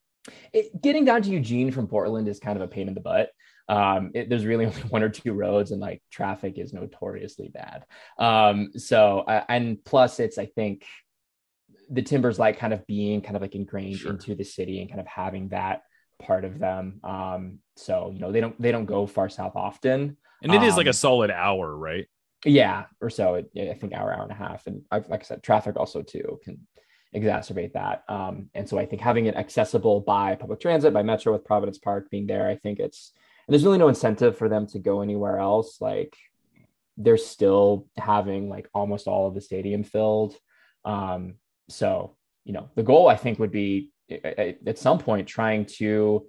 It, 0.53 0.82
getting 0.82 1.05
down 1.05 1.22
to 1.22 1.29
Eugene 1.29 1.72
from 1.72 1.88
Portland 1.88 2.27
is 2.27 2.39
kind 2.39 2.55
of 2.55 2.63
a 2.63 2.67
pain 2.67 2.88
in 2.88 2.96
the 2.96 3.01
butt 3.01 3.29
um, 3.70 4.12
it, 4.13 4.29
there's 4.29 4.46
really 4.46 4.65
only 4.72 4.82
one 4.84 5.03
or 5.03 5.10
two 5.10 5.34
roads 5.34 5.72
and 5.72 5.82
like 5.82 6.01
traffic 6.12 6.58
is 6.58 6.74
notoriously 6.74 7.50
bad 7.50 7.86
um, 8.20 8.72
so 8.75 9.20
uh, 9.20 9.43
and 9.50 9.84
plus 9.86 10.20
it's 10.20 10.38
i 10.38 10.46
think 10.46 10.86
the 11.89 12.01
Timbers 12.01 12.39
like 12.39 12.58
kind 12.58 12.74
of 12.74 12.86
being 12.88 13.22
kind 13.22 13.36
of 13.36 13.41
like 13.41 13.55
ingrained 13.55 13.98
Sure. 14.00 14.12
into 14.12 14.36
the 14.36 14.43
city 14.43 14.82
and 14.82 14.89
kind 14.89 15.01
of 15.01 15.08
having 15.08 15.50
that 15.50 15.84
part 16.20 16.46
of 16.46 16.58
them. 16.58 17.00
Um, 17.03 17.60
so 17.75 18.12
you 18.13 18.20
know 18.20 18.32
they 18.32 18.39
don't 18.41 18.60
they 18.60 18.72
don't 18.72 18.86
go 18.86 19.05
far 19.05 19.29
south 19.29 19.55
often. 19.55 20.17
And 20.41 20.53
it 20.53 20.63
is 20.63 20.77
like 20.77 20.86
a 20.86 20.89
Um, 20.89 20.93
solid 20.93 21.32
hour, 21.32 21.75
right? 21.75 22.05
Yeah, 22.46 22.86
or 23.01 23.10
so. 23.10 23.36
It, 23.36 23.51
I 23.55 23.74
think 23.74 23.93
hour, 23.93 24.13
hour 24.13 24.24
and 24.24 24.32
a 24.32 24.36
half, 24.36 24.65
and 24.67 24.82
I, 24.91 24.98
like 24.98 25.22
I 25.22 25.24
said, 25.24 25.43
traffic 25.43 25.75
also 25.77 26.01
too 26.01 26.39
can 26.43 26.65
exacerbate 27.15 27.74
that. 27.74 28.03
Um, 28.10 28.50
and 28.53 28.67
so 28.67 28.77
I 28.77 28.86
think 28.86 29.01
having 29.01 29.27
it 29.27 29.36
accessible 29.36 30.01
by 30.01 30.36
public 30.36 30.60
transit, 30.60 30.93
by 30.93 31.03
Metro, 31.03 31.32
with 31.32 31.46
Providence 31.46 31.77
Park 31.77 32.10
being 32.10 32.27
there, 32.27 32.48
I 32.48 32.55
think 32.55 32.79
it's 32.79 33.13
and 33.48 33.54
there's 33.54 33.64
really 33.66 33.78
no 33.78 33.88
incentive 33.90 34.38
for 34.38 34.50
them 34.50 34.68
to 34.68 34.80
go 34.80 35.02
anywhere 35.02 35.38
else. 35.40 35.82
Like 35.82 36.16
they're 36.98 37.18
still 37.18 37.88
having 37.98 38.50
like 38.50 38.70
almost 38.74 39.08
all 39.08 39.28
of 39.28 39.34
the 39.34 39.42
stadium 39.42 39.84
filled. 39.84 40.36
Um, 40.86 41.36
so 41.70 42.16
you 42.46 42.54
know, 42.54 42.70
the 42.76 42.84
goal 42.84 43.08
I 43.08 43.16
think 43.16 43.40
would 43.40 43.52
be 43.52 43.92
at 44.12 44.58
at 44.68 44.78
some 44.78 45.00
point 45.00 45.28
trying 45.28 45.66
to 45.78 46.28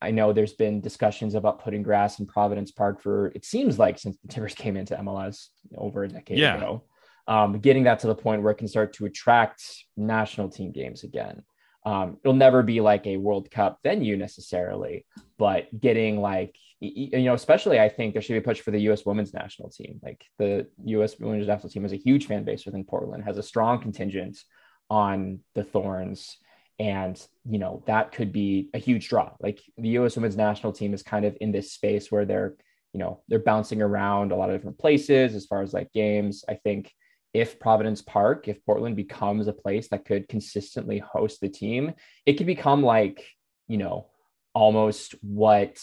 I 0.00 0.10
know 0.10 0.32
there's 0.32 0.52
been 0.52 0.80
discussions 0.80 1.34
about 1.34 1.62
putting 1.62 1.82
grass 1.82 2.20
in 2.20 2.26
Providence 2.26 2.70
Park 2.70 3.00
for 3.00 3.28
it 3.34 3.44
seems 3.44 3.78
like 3.78 3.98
since 3.98 4.16
the 4.22 4.28
Timbers 4.28 4.54
came 4.54 4.76
into 4.76 4.94
MLS 4.96 5.48
over 5.76 6.04
a 6.04 6.08
decade 6.08 6.38
Yeah. 6.38 6.56
ago. 6.56 6.84
Um, 7.26 7.58
getting 7.58 7.84
that 7.84 8.00
to 8.00 8.06
the 8.06 8.14
point 8.14 8.42
where 8.42 8.52
it 8.52 8.58
can 8.58 8.68
start 8.68 8.92
to 8.94 9.06
attract 9.06 9.62
national 9.96 10.50
team 10.50 10.72
games 10.72 11.04
again. 11.04 11.42
Um, 11.84 12.18
it'll 12.24 12.34
never 12.34 12.62
be 12.62 12.80
like 12.80 13.06
a 13.06 13.18
World 13.18 13.50
Cup 13.50 13.78
venue 13.82 14.16
necessarily, 14.16 15.06
but 15.38 15.68
getting 15.78 16.20
like 16.20 16.56
you 16.80 17.22
know, 17.22 17.34
especially 17.34 17.80
I 17.80 17.88
think 17.88 18.12
there 18.12 18.22
should 18.22 18.34
be 18.34 18.38
a 18.38 18.42
push 18.42 18.60
for 18.60 18.70
the 18.70 18.80
U.S. 18.82 19.06
Women's 19.06 19.32
National 19.32 19.70
Team. 19.70 20.00
Like 20.02 20.24
the 20.38 20.66
U.S. 20.84 21.18
Women's 21.18 21.46
National 21.46 21.70
Team 21.70 21.82
has 21.82 21.92
a 21.92 21.96
huge 21.96 22.26
fan 22.26 22.44
base 22.44 22.66
within 22.66 22.84
Portland, 22.84 23.24
has 23.24 23.38
a 23.38 23.42
strong 23.42 23.80
contingent 23.80 24.38
on 24.90 25.40
the 25.54 25.64
Thorns, 25.64 26.36
and 26.78 27.20
you 27.48 27.58
know 27.58 27.82
that 27.86 28.12
could 28.12 28.32
be 28.32 28.68
a 28.74 28.78
huge 28.78 29.08
draw. 29.08 29.32
Like 29.40 29.60
the 29.78 29.90
U.S. 29.90 30.16
Women's 30.16 30.36
National 30.36 30.72
Team 30.72 30.94
is 30.94 31.02
kind 31.02 31.24
of 31.24 31.36
in 31.40 31.52
this 31.52 31.72
space 31.72 32.10
where 32.10 32.24
they're 32.24 32.54
you 32.92 33.00
know 33.00 33.22
they're 33.28 33.38
bouncing 33.38 33.80
around 33.80 34.32
a 34.32 34.36
lot 34.36 34.50
of 34.50 34.56
different 34.56 34.78
places 34.78 35.34
as 35.34 35.46
far 35.46 35.62
as 35.62 35.72
like 35.72 35.92
games. 35.92 36.44
I 36.48 36.54
think 36.54 36.92
if 37.34 37.58
Providence 37.58 38.00
Park, 38.00 38.48
if 38.48 38.64
Portland 38.64 38.96
becomes 38.96 39.48
a 39.48 39.52
place 39.52 39.88
that 39.88 40.04
could 40.04 40.28
consistently 40.28 41.00
host 41.00 41.40
the 41.40 41.48
team, 41.48 41.92
it 42.24 42.34
could 42.34 42.46
become 42.46 42.82
like 42.82 43.26
you 43.68 43.76
know 43.76 44.06
almost 44.54 45.14
what 45.22 45.82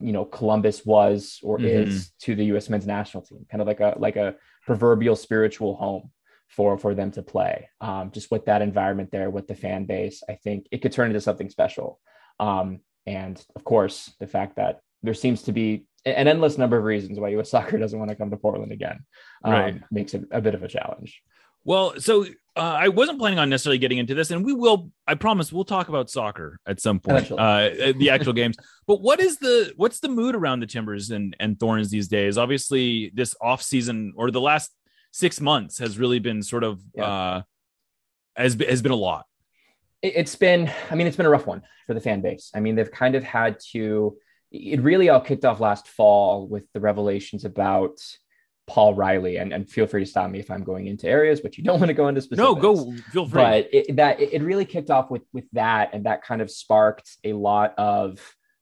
you 0.00 0.12
know 0.12 0.24
Columbus 0.24 0.84
was 0.84 1.38
or 1.42 1.58
Mhm. 1.58 1.66
is 1.86 2.10
to 2.20 2.34
the 2.34 2.46
U.S. 2.46 2.68
Men's 2.68 2.86
National 2.86 3.22
Team, 3.22 3.46
kind 3.50 3.62
of 3.62 3.68
like 3.68 3.80
a 3.80 3.94
like 3.98 4.16
a 4.16 4.34
proverbial 4.66 5.16
spiritual 5.16 5.76
home 5.76 6.10
for 6.48 6.76
for 6.76 6.94
them 6.94 7.10
to 7.12 7.22
play. 7.22 7.68
Um, 7.80 8.10
just 8.10 8.30
with 8.30 8.44
that 8.46 8.60
environment 8.62 9.10
there, 9.12 9.30
with 9.30 9.46
the 9.46 9.54
fan 9.54 9.84
base, 9.84 10.22
I 10.28 10.34
think 10.34 10.66
it 10.72 10.82
could 10.82 10.92
turn 10.92 11.06
into 11.10 11.20
something 11.20 11.48
special. 11.50 12.00
Um, 12.40 12.80
and 13.06 13.42
of 13.54 13.62
course, 13.64 14.12
the 14.18 14.26
fact 14.26 14.56
that 14.56 14.80
there 15.02 15.14
seems 15.14 15.42
to 15.42 15.52
be 15.52 15.86
an 16.06 16.28
endless 16.28 16.58
number 16.58 16.76
of 16.78 16.84
reasons 16.84 17.18
why 17.18 17.28
U.S. 17.30 17.50
Soccer 17.54 17.78
doesn't 17.78 17.98
want 17.98 18.08
to 18.10 18.16
come 18.16 18.30
to 18.30 18.36
Portland 18.36 18.72
again, 18.72 19.00
um, 19.44 19.52
Right. 19.52 19.82
makes 19.90 20.14
it 20.14 20.24
a 20.30 20.40
bit 20.40 20.54
of 20.54 20.62
a 20.62 20.68
challenge. 20.68 21.22
Well, 21.64 22.00
so 22.00 22.24
uh, 22.56 22.60
I 22.60 22.88
wasn't 22.88 23.18
planning 23.18 23.38
on 23.38 23.50
necessarily 23.50 23.76
getting 23.78 23.98
into 23.98 24.14
this, 24.14 24.30
and 24.30 24.42
we 24.44 24.54
will. 24.54 24.90
I 25.06 25.14
promise 25.14 25.52
we'll 25.52 25.64
talk 25.64 25.88
about 25.90 26.08
soccer 26.08 26.58
at 26.66 26.80
some 26.80 27.00
point, 27.00 27.30
uh, 27.30 27.92
the 27.98 28.08
actual 28.10 28.32
games. 28.32 28.56
But 28.86 29.02
what 29.02 29.20
is 29.20 29.36
the 29.38 29.72
what's 29.76 30.00
the 30.00 30.08
mood 30.08 30.34
around 30.34 30.60
the 30.60 30.66
Timbers 30.66 31.10
and 31.10 31.36
and 31.38 31.60
Thorns 31.60 31.90
these 31.90 32.08
days? 32.08 32.38
Obviously, 32.38 33.12
this 33.14 33.34
off 33.42 33.62
season 33.62 34.14
or 34.16 34.30
the 34.30 34.40
last 34.40 34.74
six 35.12 35.38
months 35.40 35.78
has 35.78 35.98
really 35.98 36.18
been 36.18 36.42
sort 36.42 36.64
of 36.64 36.80
Yeah. 36.94 37.04
uh, 37.04 37.42
has 38.36 38.54
has 38.68 38.80
been 38.82 38.92
a 38.92 38.96
lot. 38.96 39.26
it's 40.02 40.34
been 40.34 40.72
i 40.90 40.94
mean 40.94 41.06
it's 41.06 41.16
been 41.18 41.26
a 41.26 41.30
rough 41.30 41.46
one 41.46 41.60
for 41.86 41.92
the 41.92 42.00
fan 42.00 42.22
base 42.22 42.50
i 42.54 42.60
mean 42.60 42.74
they've 42.74 42.90
kind 42.90 43.14
of 43.14 43.22
had 43.22 43.58
to 43.72 44.16
it 44.50 44.80
really 44.82 45.08
all 45.08 45.20
kicked 45.20 45.44
off 45.44 45.60
last 45.60 45.86
fall 45.88 46.46
with 46.46 46.64
the 46.72 46.80
revelations 46.80 47.44
about 47.44 47.98
paul 48.66 48.94
riley 48.94 49.36
and, 49.36 49.52
and 49.52 49.68
feel 49.68 49.86
free 49.86 50.04
to 50.04 50.10
stop 50.10 50.30
me 50.30 50.38
if 50.38 50.50
i'm 50.50 50.62
going 50.62 50.86
into 50.86 51.08
areas 51.08 51.40
but 51.40 51.58
you 51.58 51.64
don't 51.64 51.78
want 51.80 51.88
to 51.88 51.94
go 51.94 52.06
into 52.08 52.20
specifics 52.20 52.46
No, 52.46 52.54
go 52.54 52.92
feel 53.12 53.26
free. 53.26 53.42
but 53.42 53.68
it, 53.72 53.96
that 53.96 54.20
it 54.20 54.42
really 54.42 54.64
kicked 54.64 54.90
off 54.90 55.10
with 55.10 55.22
with 55.32 55.44
that 55.52 55.90
and 55.92 56.04
that 56.06 56.22
kind 56.22 56.40
of 56.40 56.50
sparked 56.50 57.16
a 57.24 57.32
lot 57.32 57.74
of 57.78 58.18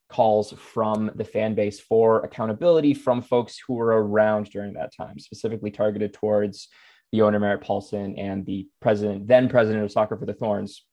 calls 0.09 0.53
from 0.53 1.11
the 1.17 1.25
fan 1.25 1.55
base 1.55 1.79
for 1.79 2.21
accountability 2.25 2.95
from 2.95 3.21
folks 3.21 3.59
who 3.67 3.75
were 3.75 4.03
around 4.03 4.47
during 4.51 4.73
that 4.73 4.95
time 4.97 5.19
specifically 5.19 5.71
targeted 5.71 6.15
towards 6.15 6.69
the 7.13 7.21
owner 7.21 7.39
merritt 7.39 7.61
paulson 7.61 8.19
and 8.19 8.47
the 8.47 8.67
president 8.81 9.27
then 9.29 9.49
president 9.51 9.85
of 9.85 9.93
soccer 9.93 10.17
for 10.17 10.25
the 10.25 10.33
thorns 10.33 10.85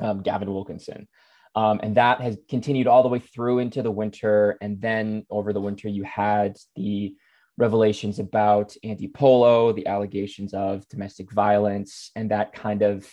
um, 0.00 0.22
gavin 0.22 0.52
wilkinson 0.52 1.06
um, 1.54 1.80
and 1.82 1.96
that 1.96 2.20
has 2.20 2.38
continued 2.48 2.86
all 2.86 3.02
the 3.02 3.08
way 3.08 3.18
through 3.18 3.58
into 3.58 3.82
the 3.82 3.90
winter 3.90 4.56
and 4.60 4.80
then 4.80 5.26
over 5.30 5.52
the 5.52 5.60
winter 5.60 5.88
you 5.88 6.02
had 6.04 6.56
the 6.76 7.14
revelations 7.58 8.18
about 8.18 8.74
Andy 8.84 9.08
Polo 9.08 9.72
the 9.72 9.86
allegations 9.86 10.54
of 10.54 10.88
domestic 10.88 11.30
violence 11.32 12.10
and 12.16 12.30
that 12.30 12.52
kind 12.52 12.82
of 12.82 13.06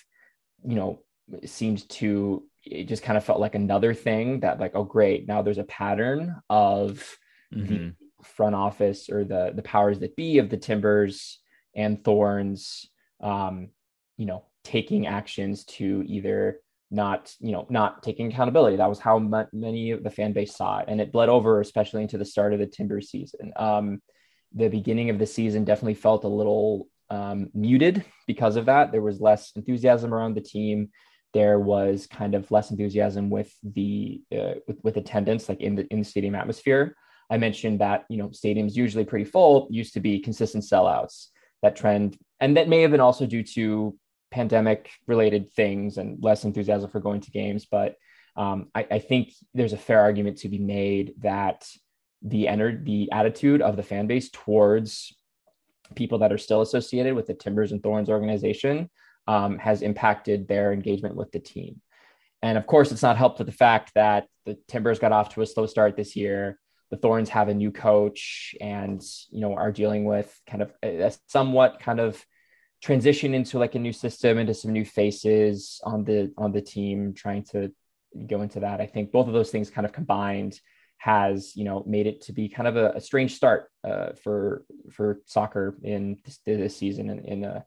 you 0.64 0.76
know 0.76 1.02
seemed 1.46 1.88
to 1.90 2.44
it 2.64 2.86
just 2.86 3.04
kind 3.04 3.18
of 3.18 3.24
felt 3.24 3.40
like 3.40 3.56
another 3.56 3.94
thing 3.94 4.40
that 4.42 4.60
like 4.60 4.72
oh 4.76 4.84
great 4.84 5.28
now 5.28 5.42
there's 5.42 5.58
a 5.58 5.64
pattern 5.66 6.36
of 6.50 7.18
Mhm. 7.54 7.68
the 7.68 7.94
front 8.24 8.56
office 8.56 9.10
or 9.10 9.24
the 9.24 9.54
the 9.56 9.62
powers 9.62 10.00
that 10.00 10.16
be 10.18 10.38
of 10.40 10.50
the 10.50 10.58
timbers 10.58 11.40
and 11.76 12.04
thorns 12.04 12.90
um 13.22 13.70
you 14.18 14.26
know 14.26 14.44
taking 14.64 15.08
actions 15.08 15.64
to 15.64 16.04
either 16.08 16.60
not 16.90 17.34
you 17.40 17.52
know 17.52 17.66
not 17.70 18.02
taking 18.04 18.32
accountability. 18.32 18.78
That 18.78 18.90
was 18.90 19.00
how 19.00 19.20
mu- 19.20 19.44
many 19.52 19.92
of 19.92 20.04
the 20.04 20.10
fan 20.10 20.34
base 20.34 20.56
saw 20.56 20.80
it 20.80 20.86
and 20.88 21.02
it 21.02 21.12
bled 21.12 21.30
over 21.30 21.60
especially 21.60 22.02
into 22.02 22.18
the 22.18 22.26
start 22.26 22.54
of 22.54 22.60
the 22.60 22.68
timber 22.68 23.02
season. 23.02 23.52
Um 23.56 24.02
the 24.54 24.70
beginning 24.70 25.10
of 25.10 25.20
the 25.20 25.26
season 25.26 25.66
definitely 25.66 25.94
felt 25.94 26.24
a 26.24 26.30
little 26.30 26.88
um, 27.10 27.50
muted 27.54 28.04
because 28.26 28.56
of 28.56 28.66
that. 28.66 28.92
There 28.92 29.02
was 29.02 29.22
less 29.22 29.52
enthusiasm 29.56 30.14
around 30.14 30.36
the 30.36 30.42
team. 30.42 30.90
There 31.34 31.60
was 31.60 32.08
kind 32.08 32.36
of 32.36 32.50
less 32.52 32.72
enthusiasm 32.72 33.30
with 33.30 33.54
the 33.64 34.22
uh, 34.34 34.56
with, 34.68 34.80
with 34.84 34.98
attendance 34.98 35.50
like 35.50 35.62
in 35.62 35.76
the 35.76 35.86
in 35.88 36.00
the 36.00 36.06
stadium 36.06 36.36
atmosphere. 36.36 36.96
I 37.30 37.38
mentioned 37.38 37.82
that 37.82 38.06
you 38.10 38.18
know 38.18 38.30
stadiums 38.30 38.76
usually 38.76 39.06
pretty 39.06 39.26
full 39.26 39.68
used 39.70 39.94
to 39.94 40.00
be 40.00 40.20
consistent 40.20 40.64
sellouts. 40.64 41.28
That 41.62 41.76
trend 41.76 42.18
and 42.40 42.56
that 42.58 42.70
may 42.70 42.82
have 42.82 42.92
been 42.92 43.00
also 43.00 43.26
due 43.26 43.44
to 43.44 43.98
pandemic 44.32 44.90
related 45.08 45.52
things 45.54 45.98
and 45.98 46.22
less 46.22 46.44
enthusiasm 46.44 46.90
for 46.90 47.00
going 47.00 47.22
to 47.22 47.32
games 47.32 47.66
but 47.66 47.96
um, 48.36 48.68
I, 48.76 48.86
I 48.92 49.00
think 49.00 49.34
there's 49.56 49.74
a 49.74 49.78
fair 49.78 50.00
argument 50.00 50.40
to 50.40 50.50
be 50.50 50.60
made 50.60 51.14
that 51.22 51.68
the 52.22 52.46
ener- 52.46 52.84
the 52.84 53.12
attitude 53.12 53.62
of 53.62 53.76
the 53.76 53.84
fan 53.84 54.06
base 54.06 54.30
towards 54.30 55.16
people 55.96 56.20
that 56.20 56.32
are 56.32 56.38
still 56.38 56.62
associated 56.62 57.16
with 57.16 57.26
the 57.26 57.34
timbers 57.34 57.72
and 57.72 57.82
thorns 57.82 58.10
organization 58.10 58.90
um, 59.28 59.58
has 59.58 59.82
impacted 59.82 60.48
their 60.48 60.72
engagement 60.72 61.16
with 61.16 61.32
the 61.32 61.40
team. 61.40 61.82
And 62.42 62.58
of 62.58 62.68
course, 62.68 62.92
it's 62.92 63.02
not 63.02 63.18
helped 63.18 63.40
with 63.40 63.48
the 63.48 63.54
fact 63.54 63.92
that 63.96 64.28
the 64.46 64.58
Timbers 64.68 65.00
got 65.00 65.12
off 65.12 65.34
to 65.34 65.42
a 65.42 65.46
slow 65.46 65.66
start 65.66 65.98
this 65.98 66.16
year. 66.16 66.60
The 66.92 66.98
Thorns 66.98 67.30
have 67.30 67.50
a 67.50 67.54
new 67.54 67.72
coach, 67.72 68.56
and 68.62 69.02
you 69.30 69.42
know 69.42 69.54
are 69.56 69.72
dealing 69.72 70.06
with 70.06 70.34
kind 70.48 70.62
of 70.62 70.72
a 70.84 71.12
somewhat 71.28 71.80
kind 71.80 72.00
of 72.00 72.24
transition 72.88 73.34
into 73.34 73.60
like 73.60 73.76
a 73.76 73.80
new 73.80 73.92
system, 73.92 74.38
into 74.38 74.54
some 74.54 74.72
new 74.72 74.86
faces 74.86 75.82
on 75.84 76.06
the 76.06 76.32
on 76.38 76.54
the 76.54 76.62
team, 76.62 77.14
trying 77.14 77.44
to 77.44 77.70
go 78.28 78.42
into 78.42 78.62
that. 78.62 78.80
I 78.80 78.86
think 78.86 79.12
both 79.12 79.28
of 79.28 79.34
those 79.34 79.52
things 79.52 79.70
kind 79.70 79.86
of 79.86 79.92
combined 79.92 80.58
has 81.00 81.54
you 81.58 81.66
know 81.66 81.84
made 81.86 82.08
it 82.08 82.22
to 82.22 82.32
be 82.32 82.48
kind 82.48 82.66
of 82.66 82.78
a, 82.78 82.92
a 82.92 83.02
strange 83.02 83.36
start 83.36 83.70
uh, 83.84 84.14
for 84.24 84.64
for 84.90 85.20
soccer 85.26 85.78
in 85.84 86.18
this, 86.24 86.40
this 86.46 86.78
season 86.78 87.10
in 87.10 87.20
in, 87.26 87.44
uh, 87.44 87.62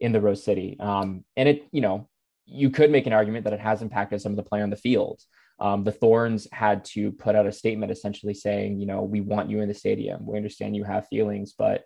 in 0.00 0.12
the 0.12 0.22
Rose 0.22 0.42
City. 0.42 0.78
Um, 0.80 1.22
and 1.36 1.50
it 1.50 1.68
you 1.70 1.82
know 1.82 2.08
you 2.46 2.70
could 2.70 2.90
make 2.90 3.06
an 3.06 3.12
argument 3.12 3.44
that 3.44 3.52
it 3.52 3.60
has 3.60 3.82
impacted 3.82 4.22
some 4.22 4.32
of 4.32 4.36
the 4.36 4.42
play 4.50 4.62
on 4.62 4.70
the 4.70 4.84
field. 4.88 5.20
Um, 5.60 5.84
the 5.84 5.92
Thorns 5.92 6.48
had 6.50 6.82
to 6.86 7.12
put 7.12 7.36
out 7.36 7.46
a 7.46 7.52
statement 7.52 7.92
essentially 7.92 8.34
saying, 8.34 8.80
you 8.80 8.86
know, 8.86 9.02
we 9.02 9.20
want 9.20 9.50
you 9.50 9.60
in 9.60 9.68
the 9.68 9.74
stadium. 9.74 10.26
We 10.26 10.36
understand 10.36 10.74
you 10.74 10.82
have 10.82 11.06
feelings, 11.06 11.54
but 11.56 11.84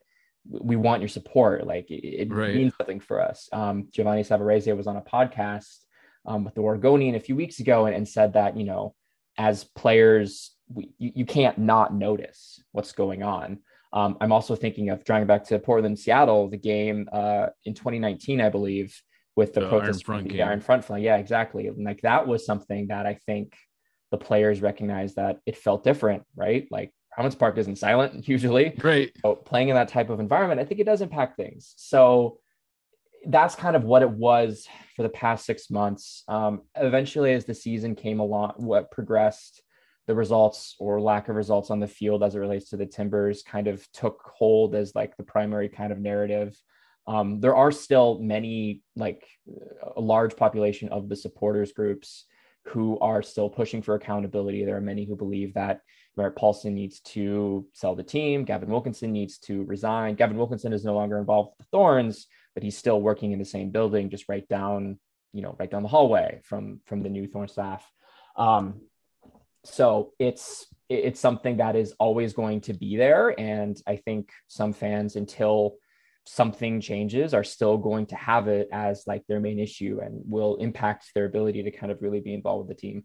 we 0.48 0.76
want 0.76 1.00
your 1.02 1.08
support. 1.08 1.66
Like 1.66 1.90
it, 1.90 2.04
it 2.22 2.32
Right. 2.32 2.54
means 2.54 2.74
something 2.76 3.00
for 3.00 3.20
us. 3.20 3.48
Um, 3.52 3.88
Giovanni 3.92 4.22
Savarese 4.22 4.76
was 4.76 4.86
on 4.86 4.96
a 4.96 5.02
podcast 5.02 5.78
um, 6.24 6.44
with 6.44 6.54
the 6.54 6.60
Oregonian 6.62 7.14
a 7.14 7.20
few 7.20 7.36
weeks 7.36 7.60
ago 7.60 7.86
and, 7.86 7.94
and 7.94 8.08
said 8.08 8.34
that, 8.34 8.56
you 8.56 8.64
know, 8.64 8.94
as 9.38 9.64
players, 9.64 10.52
we, 10.72 10.90
you, 10.98 11.12
you 11.16 11.26
can't 11.26 11.58
not 11.58 11.94
notice 11.94 12.62
what's 12.72 12.92
going 12.92 13.22
on. 13.22 13.58
Um, 13.92 14.16
I'm 14.20 14.32
also 14.32 14.56
thinking 14.56 14.90
of 14.90 15.04
drawing 15.04 15.26
back 15.26 15.44
to 15.44 15.58
Portland, 15.58 15.98
Seattle, 15.98 16.48
the 16.50 16.56
game 16.56 17.08
uh, 17.12 17.46
in 17.64 17.74
2019, 17.74 18.40
I 18.40 18.48
believe, 18.48 19.00
with 19.36 19.54
the, 19.54 19.60
The 19.60 19.68
protest 19.68 19.88
Iron 19.88 20.00
Front 20.24 20.28
the. 20.32 20.42
Iron 20.42 20.60
Front 20.60 20.84
flag. 20.84 21.02
Yeah, 21.02 21.16
exactly. 21.16 21.70
Like 21.70 22.00
that 22.02 22.26
was 22.26 22.44
something 22.44 22.88
that 22.88 23.06
I 23.06 23.14
think 23.26 23.54
the 24.10 24.18
players 24.18 24.60
recognized 24.60 25.16
that 25.16 25.38
it 25.46 25.56
felt 25.56 25.84
different, 25.84 26.24
right? 26.34 26.66
Like 26.70 26.92
Providence 27.16 27.34
Park 27.34 27.56
isn't 27.56 27.76
silent 27.76 28.28
usually. 28.28 28.74
Right. 28.84 29.10
So 29.22 29.34
playing 29.34 29.70
in 29.70 29.74
that 29.74 29.88
type 29.88 30.10
of 30.10 30.20
environment, 30.20 30.60
I 30.60 30.64
think 30.64 30.80
it 30.80 30.84
does 30.84 31.00
impact 31.00 31.36
things. 31.36 31.72
So 31.76 32.38
that's 33.26 33.54
kind 33.54 33.74
of 33.74 33.84
what 33.84 34.02
it 34.02 34.10
was 34.10 34.68
for 34.94 35.02
the 35.02 35.08
past 35.08 35.46
six 35.46 35.70
months. 35.70 36.22
Um, 36.28 36.62
eventually, 36.76 37.32
as 37.32 37.46
the 37.46 37.54
season 37.54 37.94
came 37.94 38.20
along, 38.20 38.52
what 38.58 38.90
progressed, 38.90 39.62
the 40.06 40.14
results 40.14 40.76
or 40.78 41.00
lack 41.00 41.28
of 41.28 41.36
results 41.36 41.70
on 41.70 41.80
the 41.80 41.88
field 41.88 42.22
as 42.22 42.34
it 42.34 42.38
relates 42.38 42.68
to 42.70 42.76
the 42.76 42.86
Timbers 42.86 43.42
kind 43.42 43.66
of 43.66 43.90
took 43.92 44.20
hold 44.36 44.74
as 44.74 44.94
like 44.94 45.16
the 45.16 45.24
primary 45.24 45.70
kind 45.70 45.92
of 45.92 45.98
narrative. 45.98 46.54
Um, 47.08 47.40
there 47.40 47.56
are 47.56 47.72
still 47.72 48.20
many, 48.20 48.82
like 48.94 49.26
a 49.96 50.00
large 50.00 50.36
population 50.36 50.90
of 50.90 51.08
the 51.08 51.16
supporters 51.16 51.72
groups 51.72 52.26
who 52.68 52.98
are 53.00 53.22
still 53.22 53.48
pushing 53.48 53.82
for 53.82 53.94
accountability. 53.94 54.64
There 54.64 54.76
are 54.76 54.80
many 54.80 55.04
who 55.04 55.16
believe 55.16 55.54
that 55.54 55.80
Merritt 56.16 56.36
Paulson 56.36 56.74
needs 56.74 57.00
to 57.00 57.66
sell 57.72 57.94
the 57.94 58.02
team. 58.02 58.44
Gavin 58.44 58.70
Wilkinson 58.70 59.12
needs 59.12 59.38
to 59.40 59.64
resign. 59.64 60.14
Gavin 60.14 60.36
Wilkinson 60.36 60.72
is 60.72 60.84
no 60.84 60.94
longer 60.94 61.18
involved 61.18 61.50
with 61.50 61.66
the 61.66 61.70
Thorns, 61.70 62.26
but 62.54 62.62
he's 62.62 62.76
still 62.76 63.00
working 63.00 63.32
in 63.32 63.38
the 63.38 63.44
same 63.44 63.70
building, 63.70 64.10
just 64.10 64.28
right 64.28 64.48
down, 64.48 64.98
you 65.32 65.42
know, 65.42 65.54
right 65.58 65.70
down 65.70 65.82
the 65.82 65.88
hallway 65.88 66.40
from 66.42 66.80
from 66.86 67.02
the 67.02 67.08
new 67.08 67.26
Thorn 67.26 67.48
staff. 67.48 67.88
Um, 68.36 68.80
so 69.64 70.12
it's 70.18 70.66
it's 70.88 71.20
something 71.20 71.58
that 71.58 71.76
is 71.76 71.92
always 71.98 72.32
going 72.32 72.62
to 72.62 72.72
be 72.72 72.96
there, 72.96 73.38
and 73.38 73.80
I 73.86 73.96
think 73.96 74.30
some 74.48 74.72
fans, 74.72 75.16
until 75.16 75.76
something 76.26 76.80
changes, 76.80 77.34
are 77.34 77.44
still 77.44 77.78
going 77.78 78.06
to 78.06 78.16
have 78.16 78.48
it 78.48 78.68
as 78.72 79.04
like 79.06 79.24
their 79.26 79.40
main 79.40 79.58
issue, 79.58 80.00
and 80.02 80.22
will 80.26 80.56
impact 80.56 81.12
their 81.14 81.24
ability 81.24 81.62
to 81.62 81.70
kind 81.70 81.92
of 81.92 82.02
really 82.02 82.20
be 82.20 82.34
involved 82.34 82.68
with 82.68 82.76
the 82.76 82.80
team. 82.80 83.04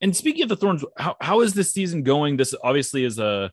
And 0.00 0.16
speaking 0.16 0.44
of 0.44 0.48
the 0.48 0.56
Thorns, 0.56 0.84
how, 0.96 1.16
how 1.20 1.40
is 1.40 1.54
this 1.54 1.72
season 1.72 2.02
going? 2.02 2.36
This 2.36 2.54
obviously 2.62 3.04
is 3.04 3.18
a 3.18 3.50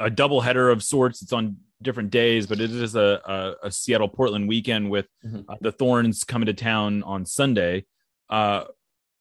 a 0.00 0.10
double 0.10 0.40
header 0.40 0.70
of 0.70 0.82
sorts. 0.82 1.22
It's 1.22 1.32
on 1.32 1.56
different 1.80 2.10
days, 2.10 2.46
but 2.46 2.60
it 2.60 2.70
is 2.70 2.94
a, 2.94 3.20
a, 3.24 3.66
a 3.66 3.70
Seattle 3.70 4.08
Portland 4.08 4.48
weekend 4.48 4.90
with 4.90 5.06
mm-hmm. 5.24 5.48
uh, 5.48 5.56
the 5.60 5.72
Thorns 5.72 6.24
coming 6.24 6.46
to 6.46 6.52
town 6.54 7.02
on 7.02 7.24
Sunday. 7.24 7.84
Uh, 8.28 8.64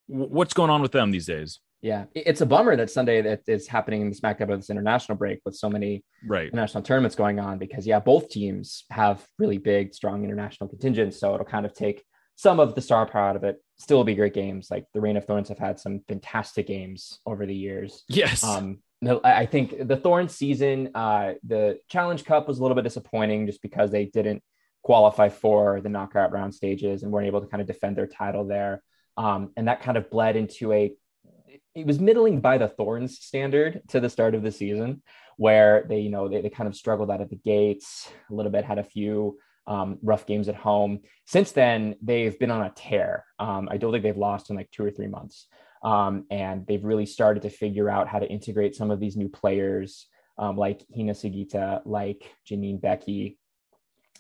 what's 0.08 0.54
going 0.54 0.70
on 0.70 0.82
with 0.82 0.92
them 0.92 1.12
these 1.12 1.26
days? 1.26 1.60
Yeah, 1.82 2.06
it's 2.14 2.42
a 2.42 2.46
bummer 2.46 2.76
that 2.76 2.92
Sunday 2.92 3.22
that 3.24 3.42
is 3.48 3.68
happening 3.68 4.02
in 4.02 4.10
the 4.10 4.16
smack 4.16 4.38
dab 4.38 4.52
of 4.52 4.60
this 4.60 4.70
international 4.70 5.18
break 5.18 5.40
with 5.46 5.56
so 5.56 5.68
many 5.68 6.04
right 6.28 6.48
international 6.48 6.84
tournaments 6.84 7.16
going 7.16 7.40
on 7.40 7.58
because 7.58 7.88
yeah, 7.88 8.00
both 8.00 8.30
teams 8.30 8.86
have 8.92 9.26
really 9.40 9.58
big, 9.58 9.94
strong 9.94 10.24
international 10.24 10.70
contingents. 10.70 11.20
So 11.20 11.34
it'll 11.34 11.46
kind 11.46 11.66
of 11.66 11.74
take 11.74 12.04
some 12.36 12.60
of 12.60 12.76
the 12.76 12.82
star 12.82 13.08
power 13.08 13.30
out 13.30 13.36
of 13.36 13.44
it. 13.44 13.58
Still 13.78 13.98
will 13.98 14.04
be 14.04 14.16
great 14.16 14.34
games. 14.34 14.70
Like 14.70 14.86
the 14.94 15.02
Reign 15.02 15.18
of 15.18 15.26
Thorns 15.26 15.50
have 15.50 15.58
had 15.58 15.80
some 15.80 16.02
fantastic 16.08 16.68
games 16.68 17.20
over 17.26 17.46
the 17.46 17.56
years. 17.56 18.04
Yes. 18.08 18.44
Um, 18.44 18.80
I 19.24 19.48
think 19.48 19.88
the 19.88 19.98
Thorns 19.98 20.36
season, 20.36 20.92
uh, 20.94 21.34
the 21.44 21.80
Challenge 21.90 22.24
Cup 22.24 22.48
was 22.48 22.60
a 22.60 22.62
little 22.62 22.76
bit 22.76 22.84
disappointing 22.84 23.48
just 23.48 23.62
because 23.64 23.90
they 23.90 24.06
didn't 24.06 24.44
qualify 24.84 25.30
for 25.30 25.82
the 25.82 25.90
knockout 25.90 26.32
round 26.32 26.54
stages 26.54 27.02
and 27.02 27.12
weren't 27.12 27.28
able 27.28 27.42
to 27.42 27.48
kind 27.48 27.62
of 27.62 27.68
defend 27.68 27.96
their 27.96 28.08
title 28.08 28.46
there. 28.46 28.84
Um, 29.18 29.52
and 29.58 29.68
that 29.68 29.82
kind 29.82 29.98
of 29.98 30.10
bled 30.10 30.36
into 30.36 30.72
a 30.72 30.94
it 31.76 31.86
was 31.86 32.00
middling 32.00 32.42
by 32.42 32.58
the 32.58 32.68
Thorns 32.68 33.20
standard 33.20 33.82
to 33.90 34.00
the 34.00 34.10
start 34.10 34.36
of 34.36 34.44
the 34.44 34.52
season, 34.52 35.02
where 35.38 35.86
they, 35.88 36.00
you 36.00 36.10
know, 36.10 36.28
they, 36.28 36.42
they 36.42 36.50
kind 36.50 36.68
of 36.68 36.76
struggled 36.76 37.10
out 37.10 37.22
of 37.22 37.30
the 37.30 37.38
gates 37.38 38.10
a 38.30 38.34
little 38.34 38.52
bit, 38.52 38.66
had 38.66 38.80
a 38.80 38.84
few 38.84 39.38
um, 39.68 39.98
rough 40.02 40.26
games 40.26 40.50
at 40.50 40.56
home. 40.56 41.00
Since 41.26 41.54
then, 41.54 41.96
they've 42.02 42.38
been 42.38 42.52
on 42.52 42.64
a 42.64 42.74
tear. 42.76 43.26
Um, 43.40 43.70
I 43.72 43.78
don't 43.78 43.92
think 43.92 44.04
they've 44.04 44.18
lost 44.18 44.50
in 44.50 44.56
like 44.56 44.70
two 44.72 44.84
or 44.84 44.92
three 44.92 45.08
months. 45.08 45.48
Um, 45.84 46.26
and 46.30 46.68
they've 46.68 46.84
really 46.84 47.06
started 47.06 47.44
to 47.44 47.50
figure 47.50 47.90
out 47.90 48.08
how 48.08 48.20
to 48.20 48.30
integrate 48.30 48.76
some 48.76 48.92
of 48.92 49.00
these 49.00 49.18
new 49.18 49.30
players 49.30 50.08
um, 50.38 50.58
like 50.58 50.86
Hina 50.96 51.14
Sugita, 51.14 51.82
like 51.86 52.24
Janine 52.50 52.82
Beckie 52.82 53.38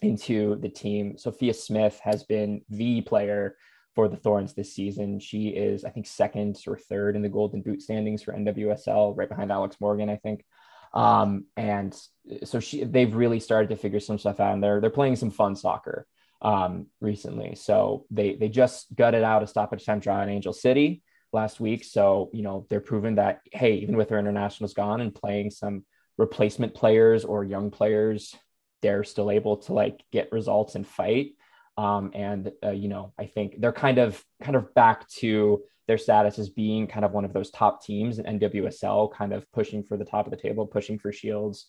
into 0.01 0.55
the 0.55 0.70
team. 0.70 1.17
Sophia 1.17 1.53
Smith 1.53 2.00
has 2.03 2.24
been 2.24 2.62
the 2.70 3.01
player 3.01 3.55
for 3.95 4.07
the 4.07 4.17
Thorns 4.17 4.53
this 4.53 4.74
season. 4.74 5.19
She 5.19 5.50
is, 5.50 5.83
I 5.83 5.89
think, 5.89 6.07
second 6.07 6.57
or 6.67 6.77
third 6.77 7.15
in 7.15 7.21
the 7.21 7.29
Golden 7.29 7.62
Boot 7.62 7.81
standings 7.81 8.24
for 8.24 8.33
NWSL, 8.33 9.17
right 9.17 9.29
behind 9.29 9.51
Alex 9.51 9.77
Morgan, 9.79 10.10
I 10.10 10.17
think. 10.17 10.45
Um, 10.93 11.45
and 11.57 11.98
so 12.43 12.60
she, 12.60 12.83
they've 12.83 13.13
really 13.13 13.39
started 13.39 13.69
to 13.69 13.75
figure 13.75 14.00
some 14.00 14.19
stuff 14.19 14.39
out, 14.39 14.53
and 14.53 14.63
they're 14.63 14.81
they're 14.81 14.89
playing 14.89 15.15
some 15.15 15.31
fun 15.31 15.55
soccer 15.55 16.05
um, 16.41 16.88
recently. 16.99 17.56
So 17.56 18.06
they 18.12 18.36
they 18.36 18.49
just 18.49 18.93
gutted 18.95 19.23
out 19.23 19.43
a 19.43 19.47
stoppage 19.47 19.86
time 19.86 19.99
draw 19.99 20.21
in 20.21 20.30
Angel 20.30 20.54
City 20.54 21.01
last 21.32 21.60
week. 21.60 21.84
So 21.84 22.30
you 22.34 22.43
know 22.43 22.65
they're 22.69 22.82
proving 22.82 23.15
that 23.15 23.41
hey, 23.51 23.75
even 23.75 23.95
with 23.95 24.10
their 24.10 24.19
internationals 24.19 24.73
gone 24.73 25.01
and 25.01 25.15
playing 25.15 25.51
some 25.51 25.86
replacement 26.17 26.73
players 26.73 27.23
or 27.23 27.43
young 27.43 27.71
players, 27.71 28.36
they're 28.82 29.04
still 29.04 29.32
able 29.32 29.58
to 29.58 29.73
like 29.73 30.04
get 30.12 30.32
results 30.32 30.75
and 30.75 30.86
fight. 30.86 31.34
Um, 31.77 32.12
and 32.13 32.51
uh, 32.63 32.71
you 32.71 32.88
know, 32.88 33.13
I 33.17 33.25
think 33.25 33.55
they're 33.60 33.71
kind 33.71 33.97
of 33.97 34.23
kind 34.41 34.55
of 34.55 34.73
back 34.73 35.07
to 35.19 35.63
their 35.88 35.97
status 35.97 36.39
as 36.39 36.49
being 36.49 36.88
kind 36.88 37.05
of 37.05 37.12
one 37.12 37.25
of 37.25 37.34
those 37.34 37.49
top 37.51 37.84
teams 37.84 38.19
in 38.19 38.39
NWSL, 38.39 39.13
kind 39.13 39.34
of 39.34 39.49
pushing 39.51 39.84
for 39.84 39.97
the 39.97 40.05
top 40.05 40.25
of 40.25 40.31
the 40.31 40.38
table, 40.38 40.67
pushing 40.67 40.99
for 40.99 41.12
shields, 41.12 41.65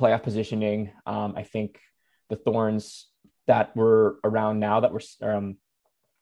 playoff 0.00 0.22
positioning. 0.22 0.90
Um, 1.06 1.34
I 1.36 1.42
think 1.42 1.78
the 2.28 2.36
Thorns 2.36 3.08
that 3.46 3.76
were 3.76 4.18
around 4.24 4.58
now 4.58 4.80
that 4.80 4.92
were 4.92 5.02
um, 5.22 5.56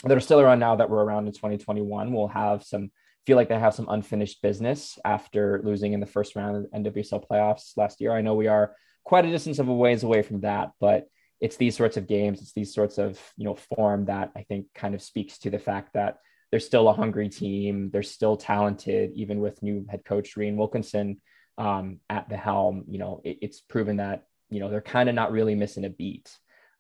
that 0.04 0.16
are 0.16 0.20
still 0.20 0.40
around 0.40 0.58
now 0.58 0.76
that 0.76 0.90
were 0.90 1.04
around 1.04 1.26
in 1.26 1.32
2021 1.32 2.12
will 2.12 2.28
have 2.28 2.62
some 2.62 2.90
feel 3.26 3.36
like 3.36 3.48
they 3.48 3.58
have 3.58 3.74
some 3.74 3.88
unfinished 3.88 4.42
business 4.42 4.98
after 5.04 5.62
losing 5.64 5.94
in 5.94 6.00
the 6.00 6.06
first 6.06 6.36
round 6.36 6.56
of 6.56 6.70
NWSL 6.72 7.26
playoffs 7.26 7.76
last 7.76 8.00
year. 8.00 8.12
I 8.12 8.20
know 8.20 8.34
we 8.34 8.48
are 8.48 8.76
quite 9.02 9.24
a 9.24 9.30
distance 9.30 9.58
of 9.58 9.68
a 9.68 9.74
ways 9.74 10.02
away 10.02 10.22
from 10.22 10.42
that, 10.42 10.72
but 10.78 11.06
it's 11.40 11.56
these 11.56 11.76
sorts 11.76 11.96
of 11.96 12.06
games, 12.06 12.40
it's 12.40 12.52
these 12.52 12.74
sorts 12.74 12.98
of 12.98 13.20
you 13.36 13.44
know 13.44 13.54
form 13.54 14.06
that 14.06 14.32
I 14.36 14.42
think 14.42 14.66
kind 14.74 14.94
of 14.94 15.02
speaks 15.02 15.38
to 15.40 15.50
the 15.50 15.58
fact 15.58 15.94
that 15.94 16.18
they're 16.50 16.60
still 16.60 16.88
a 16.88 16.92
hungry 16.92 17.28
team. 17.28 17.90
They're 17.92 18.02
still 18.02 18.36
talented, 18.36 19.12
even 19.14 19.40
with 19.40 19.62
new 19.62 19.86
head 19.88 20.04
coach 20.04 20.36
Rhian 20.36 20.56
Wilkinson 20.56 21.20
um, 21.58 22.00
at 22.08 22.28
the 22.28 22.36
helm. 22.36 22.84
You 22.88 22.98
know, 22.98 23.20
it, 23.24 23.38
it's 23.42 23.60
proven 23.60 23.96
that 23.96 24.26
you 24.50 24.60
know 24.60 24.70
they're 24.70 24.80
kind 24.80 25.08
of 25.08 25.14
not 25.14 25.32
really 25.32 25.54
missing 25.54 25.84
a 25.84 25.90
beat. 25.90 26.30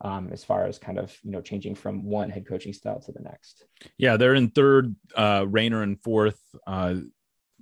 Um, 0.00 0.30
as 0.32 0.44
far 0.44 0.66
as 0.66 0.78
kind 0.78 0.98
of 0.98 1.16
you 1.22 1.30
know 1.30 1.40
changing 1.40 1.76
from 1.76 2.04
one 2.04 2.28
head 2.28 2.46
coaching 2.46 2.72
style 2.72 3.00
to 3.00 3.12
the 3.12 3.20
next. 3.20 3.64
Yeah, 3.96 4.16
they're 4.16 4.34
in 4.34 4.50
third, 4.50 4.94
uh, 5.16 5.46
Rayner 5.48 5.82
in 5.82 5.96
fourth, 5.96 6.38
uh, 6.66 6.96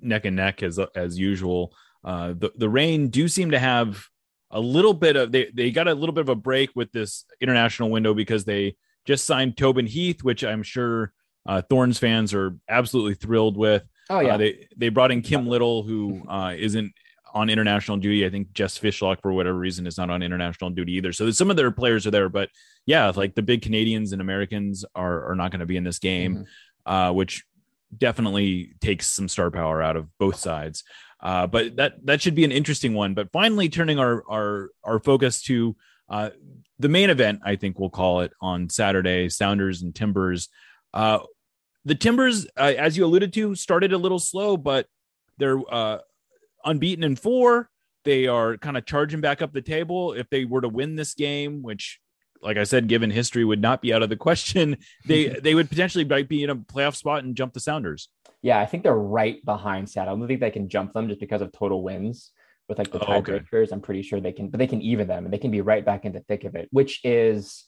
neck 0.00 0.24
and 0.24 0.36
neck 0.36 0.62
as 0.62 0.78
as 0.94 1.18
usual. 1.18 1.72
Uh, 2.04 2.34
the 2.36 2.50
the 2.56 2.68
Reign 2.68 3.08
do 3.08 3.28
seem 3.28 3.52
to 3.52 3.58
have 3.58 4.06
a 4.52 4.60
little 4.60 4.94
bit 4.94 5.16
of 5.16 5.32
they 5.32 5.50
they 5.52 5.70
got 5.70 5.88
a 5.88 5.94
little 5.94 6.14
bit 6.14 6.22
of 6.22 6.28
a 6.28 6.34
break 6.34 6.70
with 6.74 6.92
this 6.92 7.24
international 7.40 7.90
window 7.90 8.14
because 8.14 8.44
they 8.44 8.76
just 9.04 9.24
signed 9.24 9.56
Tobin 9.56 9.86
Heath, 9.86 10.22
which 10.22 10.44
I'm 10.44 10.62
sure 10.62 11.12
uh, 11.46 11.62
Thorns 11.62 11.98
fans 11.98 12.32
are 12.34 12.56
absolutely 12.68 13.14
thrilled 13.14 13.56
with. 13.56 13.82
Oh 14.10 14.20
yeah, 14.20 14.34
uh, 14.34 14.38
they 14.38 14.68
they 14.76 14.88
brought 14.90 15.10
in 15.10 15.22
Kim 15.22 15.46
Little, 15.46 15.82
who 15.82 16.22
uh, 16.28 16.54
not 16.56 16.92
on 17.34 17.48
international 17.48 17.96
duty. 17.96 18.26
I 18.26 18.30
think 18.30 18.52
Jess 18.52 18.78
Fishlock, 18.78 19.22
for 19.22 19.32
whatever 19.32 19.58
reason, 19.58 19.86
is 19.86 19.96
not 19.96 20.10
on 20.10 20.22
international 20.22 20.70
duty 20.70 20.92
either. 20.92 21.12
So 21.12 21.30
some 21.30 21.50
of 21.50 21.56
their 21.56 21.70
players 21.70 22.06
are 22.06 22.10
there, 22.10 22.28
but 22.28 22.50
yeah, 22.84 23.10
like 23.14 23.34
the 23.34 23.42
big 23.42 23.62
Canadians 23.62 24.12
and 24.12 24.20
Americans 24.20 24.84
are 24.94 25.30
are 25.30 25.34
not 25.34 25.50
going 25.50 25.60
to 25.60 25.66
be 25.66 25.76
in 25.76 25.84
this 25.84 25.98
game, 25.98 26.34
mm-hmm. 26.36 26.92
uh, 26.92 27.12
which 27.12 27.44
definitely 27.96 28.74
takes 28.80 29.06
some 29.06 29.28
star 29.28 29.50
power 29.50 29.82
out 29.82 29.96
of 29.96 30.08
both 30.18 30.36
sides. 30.36 30.84
Uh, 31.22 31.46
but 31.46 31.76
that 31.76 32.04
that 32.04 32.20
should 32.20 32.34
be 32.34 32.44
an 32.44 32.52
interesting 32.52 32.94
one. 32.94 33.14
But 33.14 33.30
finally, 33.30 33.68
turning 33.68 33.98
our 33.98 34.24
our 34.28 34.70
our 34.82 34.98
focus 34.98 35.40
to 35.42 35.76
uh, 36.08 36.30
the 36.78 36.88
main 36.88 37.10
event, 37.10 37.40
I 37.44 37.56
think 37.56 37.78
we'll 37.78 37.90
call 37.90 38.20
it 38.20 38.32
on 38.40 38.68
Saturday: 38.68 39.28
Sounders 39.28 39.82
and 39.82 39.94
Timbers. 39.94 40.48
Uh, 40.92 41.20
the 41.84 41.94
Timbers, 41.94 42.46
uh, 42.56 42.74
as 42.76 42.96
you 42.96 43.04
alluded 43.04 43.32
to, 43.34 43.54
started 43.54 43.92
a 43.92 43.98
little 43.98 44.18
slow, 44.18 44.56
but 44.56 44.86
they're 45.38 45.58
uh, 45.72 45.98
unbeaten 46.64 47.04
in 47.04 47.16
four. 47.16 47.68
They 48.04 48.26
are 48.26 48.56
kind 48.56 48.76
of 48.76 48.84
charging 48.84 49.20
back 49.20 49.42
up 49.42 49.52
the 49.52 49.62
table. 49.62 50.12
If 50.12 50.28
they 50.28 50.44
were 50.44 50.60
to 50.60 50.68
win 50.68 50.96
this 50.96 51.14
game, 51.14 51.62
which 51.62 52.00
like 52.42 52.56
I 52.56 52.64
said, 52.64 52.88
given 52.88 53.10
history 53.10 53.44
would 53.44 53.60
not 53.60 53.80
be 53.80 53.92
out 53.92 54.02
of 54.02 54.08
the 54.08 54.16
question. 54.16 54.78
They 55.06 55.28
they 55.42 55.54
would 55.54 55.68
potentially 55.68 56.04
be 56.04 56.42
in 56.42 56.50
a 56.50 56.56
playoff 56.56 56.96
spot 56.96 57.24
and 57.24 57.36
jump 57.36 57.54
the 57.54 57.60
Sounders. 57.60 58.08
Yeah, 58.42 58.60
I 58.60 58.66
think 58.66 58.82
they're 58.82 58.94
right 58.94 59.44
behind 59.44 59.88
Seattle. 59.88 60.14
I 60.14 60.18
don't 60.18 60.28
think 60.28 60.40
they 60.40 60.50
can 60.50 60.68
jump 60.68 60.92
them 60.92 61.08
just 61.08 61.20
because 61.20 61.42
of 61.42 61.52
total 61.52 61.82
wins 61.82 62.30
with 62.68 62.78
like 62.78 62.90
the 62.90 63.00
oh, 63.00 63.20
tiebreakers. 63.20 63.64
Okay. 63.64 63.72
I'm 63.72 63.80
pretty 63.80 64.02
sure 64.02 64.20
they 64.20 64.32
can, 64.32 64.48
but 64.48 64.58
they 64.58 64.66
can 64.66 64.82
even 64.82 65.06
them 65.06 65.24
and 65.24 65.32
they 65.32 65.38
can 65.38 65.50
be 65.50 65.60
right 65.60 65.84
back 65.84 66.04
in 66.04 66.12
the 66.12 66.20
thick 66.20 66.44
of 66.44 66.54
it, 66.54 66.68
which 66.70 67.00
is 67.04 67.64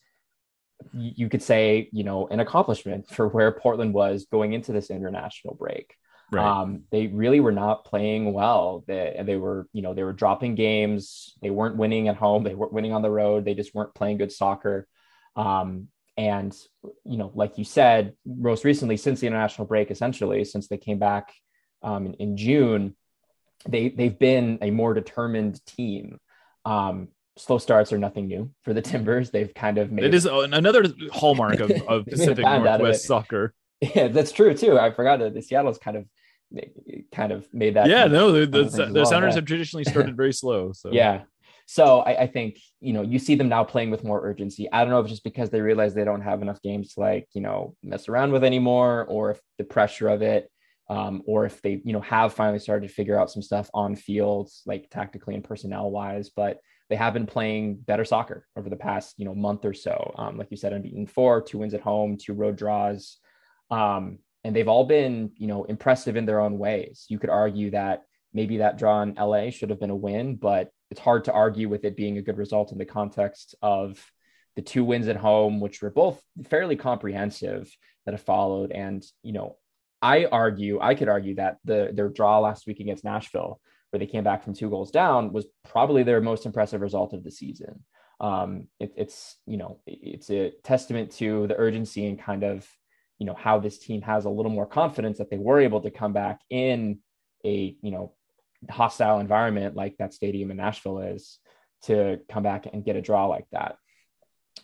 you 0.93 1.29
could 1.29 1.43
say, 1.43 1.89
you 1.93 2.05
know, 2.05 2.27
an 2.29 2.41
accomplishment 2.41 3.09
for 3.09 3.29
where 3.29 3.53
Portland 3.53 3.95
was 3.95 4.27
going 4.31 4.53
into 4.53 4.73
this 4.73 4.91
international 4.91 5.55
break. 5.55 5.95
Right. 6.31 6.45
Um, 6.45 6.85
they 6.91 7.07
really 7.07 7.41
were 7.41 7.53
not 7.53 7.85
playing 7.85 8.33
well. 8.33 8.85
They, 8.87 9.21
they 9.25 9.37
were, 9.37 9.69
you 9.73 9.83
know, 9.83 9.95
they 9.95 10.03
were 10.03 10.13
dropping 10.13 10.55
games. 10.55 11.35
They 11.43 11.51
weren't 11.51 11.77
winning 11.77 12.09
at 12.09 12.17
home. 12.17 12.45
They 12.45 12.55
weren't 12.55 12.73
winning 12.73 12.93
on 12.93 13.03
the 13.03 13.11
road. 13.11 13.45
They 13.45 13.55
just 13.55 13.75
weren't 13.75 13.95
playing 13.95 14.19
good 14.19 14.33
soccer. 14.33 14.89
Um, 15.37 15.89
and, 16.17 16.57
you 17.05 17.19
know, 17.19 17.31
like 17.35 17.59
you 17.59 17.65
said, 17.65 18.15
most 18.25 18.65
recently 18.65 18.97
since 18.97 19.21
the 19.21 19.27
international 19.27 19.67
break, 19.67 19.91
essentially 19.91 20.45
since 20.45 20.69
they 20.69 20.77
came 20.77 20.99
back 20.99 21.33
um, 21.83 22.07
in, 22.07 22.15
in, 22.15 22.37
June, 22.37 22.97
they 23.69 23.89
they've 23.89 24.19
been 24.19 24.59
a 24.63 24.71
more 24.71 24.95
determined 24.95 25.65
team. 25.67 26.19
Um, 26.65 27.09
slow 27.37 27.59
starts 27.59 27.93
are 27.93 27.99
nothing 27.99 28.29
new 28.29 28.51
for 28.63 28.73
the 28.73 28.83
Timbers. 28.83 29.31
They've 29.31 29.53
kind 29.53 29.79
of 29.79 29.91
made 29.91 30.07
it 30.07 30.15
is 30.15 30.27
another 30.27 30.85
hallmark 31.13 31.61
of, 31.61 31.71
of 31.71 32.07
Pacific 32.09 32.45
Northwest 32.45 33.05
soccer. 33.05 33.53
Yeah, 33.95 34.09
that's 34.09 34.33
true 34.33 34.55
too. 34.55 34.79
I 34.79 34.91
forgot 34.91 35.19
that 35.21 35.35
the 35.35 35.43
Seattle's 35.43 35.79
kind 35.79 35.97
of 35.97 36.07
kind 37.13 37.33
of 37.33 37.47
made 37.53 37.75
that. 37.75 37.89
Yeah, 37.89 38.07
no, 38.07 38.33
the, 38.33 38.47
the, 38.47 38.65
the 38.65 38.93
well, 38.93 39.07
Sounders 39.07 39.33
yeah. 39.33 39.37
have 39.37 39.45
traditionally 39.47 39.85
started 39.85 40.17
very 40.17 40.33
slow. 40.33 40.73
So 40.85 40.91
yeah, 40.93 41.23
so 41.67 42.01
I, 42.01 42.23
I, 42.23 42.27
think 42.27 42.59
you 42.81 42.93
know 42.93 43.03
you 43.03 43.19
see 43.19 43.35
them 43.35 43.49
now 43.49 43.65
playing 43.65 43.91
with 43.91 44.05
more 44.05 44.25
urgency. 44.25 44.71
I 44.71 44.81
don't 44.81 44.91
know 44.91 45.01
if 45.01 45.05
it's 45.05 45.13
just 45.13 45.25
because 45.25 45.51
they 45.51 45.61
realize 45.61 45.95
they 45.95 46.05
don't 46.05 46.21
have 46.21 46.43
enough 46.43 46.61
games 46.63 46.95
to 46.95 47.01
like 47.01 47.29
you 47.33 47.41
know 47.41 47.75
mess 47.83 48.09
around 48.09 48.33
with 48.33 48.45
anymore, 48.45 49.07
or 49.09 49.33
if 49.33 49.41
the 49.59 49.65
pressure 49.65 50.09
of 50.09 50.23
it, 50.23 50.51
um, 50.91 51.23
or 51.27 51.47
if 51.47 51.63
they 51.63 51.81
you 51.85 51.93
know 51.93 52.01
have 52.01 52.35
finally 52.35 52.59
started 52.59 52.89
to 52.89 52.95
figure 52.95 53.19
out 53.19 53.31
some 53.31 53.43
stuff 53.43 53.71
on 53.73 53.97
fields 53.97 54.63
like 54.67 54.91
tactically 54.91 55.35
and 55.35 55.45
personnel 55.45 55.91
wise. 55.91 56.31
But 56.31 56.61
they 56.91 56.97
have 56.97 57.15
been 57.15 57.27
playing 57.27 57.77
better 57.77 58.05
soccer 58.05 58.47
over 58.57 58.69
the 58.69 58.77
past 58.77 59.15
you 59.17 59.25
know 59.25 59.35
month 59.35 59.65
or 59.65 59.75
so. 59.75 60.15
Um, 60.17 60.37
like 60.37 60.51
you 60.51 60.57
said, 60.57 60.73
unbeaten 60.73 61.07
four, 61.07 61.41
two 61.41 61.59
wins 61.59 61.75
at 61.75 61.81
home, 61.81 62.19
two 62.19 62.35
road 62.35 62.57
draws. 62.57 63.19
Um, 63.71 64.19
and 64.43 64.55
they've 64.55 64.69
all 64.69 64.85
been, 64.85 65.33
you 65.37 65.47
know, 65.47 65.65
impressive 65.65 66.17
in 66.17 66.27
their 66.27 66.41
own 66.41 66.59
ways. 66.59 67.07
You 67.09 67.19
could 67.19 67.31
argue 67.31 67.71
that 67.71 68.03
maybe 68.33 68.59
that 68.59 68.79
draw 68.79 69.03
in 69.03 69.15
LA 69.15 69.51
should 69.51 69.71
have 69.71 69.81
been 69.81 69.91
a 69.91 69.97
win, 69.97 70.37
but 70.37 70.71
it's 70.91 71.01
hard 71.01 71.25
to 71.25 71.33
argue 71.33 71.69
with 71.69 71.85
it 71.85 71.97
being 71.97 72.19
a 72.19 72.23
good 72.23 72.37
result 72.37 72.73
in 72.73 72.79
the 72.79 72.85
context 72.85 73.55
of 73.63 73.99
the 74.57 74.63
two 74.63 74.85
wins 74.85 75.09
at 75.09 75.17
home, 75.17 75.61
which 75.61 75.81
were 75.81 75.91
both 75.91 76.21
fairly 76.49 76.77
comprehensive 76.77 77.75
that 78.05 78.13
have 78.13 78.23
followed. 78.23 78.71
And, 78.71 79.05
you 79.23 79.33
know, 79.33 79.57
I 80.03 80.27
argue, 80.27 80.79
I 80.81 80.95
could 80.95 81.09
argue 81.09 81.37
that 81.37 81.57
the 81.65 81.91
their 81.93 82.11
draw 82.11 82.39
last 82.39 82.67
week 82.67 82.81
against 82.81 83.05
Nashville, 83.05 83.59
where 83.91 83.99
they 83.99 84.07
came 84.07 84.23
back 84.23 84.45
from 84.45 84.53
two 84.53 84.69
goals 84.69 84.91
down, 84.91 85.33
was 85.33 85.47
probably 85.67 86.03
their 86.03 86.21
most 86.21 86.45
impressive 86.45 86.83
result 86.83 87.15
of 87.15 87.25
the 87.25 87.31
season. 87.31 87.83
Um, 88.21 88.69
it, 88.79 88.93
it's 88.97 89.37
you 89.47 89.57
know 89.57 89.81
it's 89.87 90.31
a 90.31 90.53
testament 90.63 91.13
to 91.13 91.47
the 91.47 91.57
urgency 91.57 92.07
and 92.07 92.21
kind 92.21 92.45
of 92.45 92.69
you 93.19 93.27
know 93.27 93.35
how 93.35 93.59
this 93.59 93.79
team 93.79 94.03
has 94.03 94.25
a 94.25 94.31
little 94.31 94.51
more 94.51 94.67
confidence 94.67 95.19
that 95.19 95.31
they 95.31 95.39
were 95.39 95.61
able 95.61 95.81
to 95.83 95.91
come 95.91 96.13
back 96.13 96.41
in 96.51 96.99
a 97.45 97.77
you 97.81 97.91
know 97.91 98.13
hostile 98.71 99.21
environment 99.21 99.77
like 99.77 99.97
that 99.99 100.15
stadium 100.15 100.51
in 100.51 100.57
Nashville 100.57 101.01
is 101.01 101.39
to 101.83 102.19
come 102.31 102.43
back 102.43 102.67
and 102.73 102.85
get 102.85 102.97
a 102.97 103.03
draw 103.03 103.27
like 103.27 103.47
that. 103.53 103.77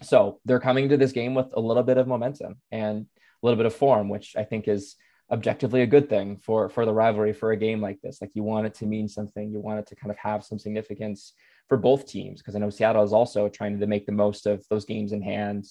So 0.02 0.40
they're 0.44 0.60
coming 0.60 0.88
to 0.88 0.96
this 0.96 1.12
game 1.12 1.34
with 1.34 1.52
a 1.54 1.60
little 1.60 1.82
bit 1.82 1.98
of 1.98 2.08
momentum 2.08 2.56
and 2.70 3.02
a 3.02 3.46
little 3.46 3.56
bit 3.56 3.66
of 3.66 3.74
form, 3.74 4.08
which 4.08 4.34
I 4.36 4.44
think 4.44 4.68
is 4.68 4.96
objectively 5.30 5.82
a 5.82 5.86
good 5.86 6.08
thing 6.08 6.38
for 6.38 6.68
for 6.68 6.84
the 6.84 6.92
rivalry 6.92 7.32
for 7.32 7.52
a 7.52 7.56
game 7.56 7.80
like 7.80 8.00
this. 8.00 8.20
Like 8.20 8.34
you 8.34 8.42
want 8.42 8.66
it 8.66 8.74
to 8.76 8.86
mean 8.86 9.08
something, 9.08 9.50
you 9.50 9.60
want 9.60 9.80
it 9.80 9.86
to 9.88 9.96
kind 9.96 10.10
of 10.10 10.16
have 10.18 10.44
some 10.44 10.58
significance 10.58 11.34
for 11.68 11.76
both 11.76 12.06
teams 12.06 12.40
because 12.40 12.56
I 12.56 12.58
know 12.58 12.70
Seattle 12.70 13.04
is 13.04 13.12
also 13.12 13.48
trying 13.48 13.78
to 13.78 13.86
make 13.86 14.06
the 14.06 14.12
most 14.12 14.46
of 14.46 14.64
those 14.70 14.84
games 14.84 15.12
in 15.12 15.22
hand 15.22 15.66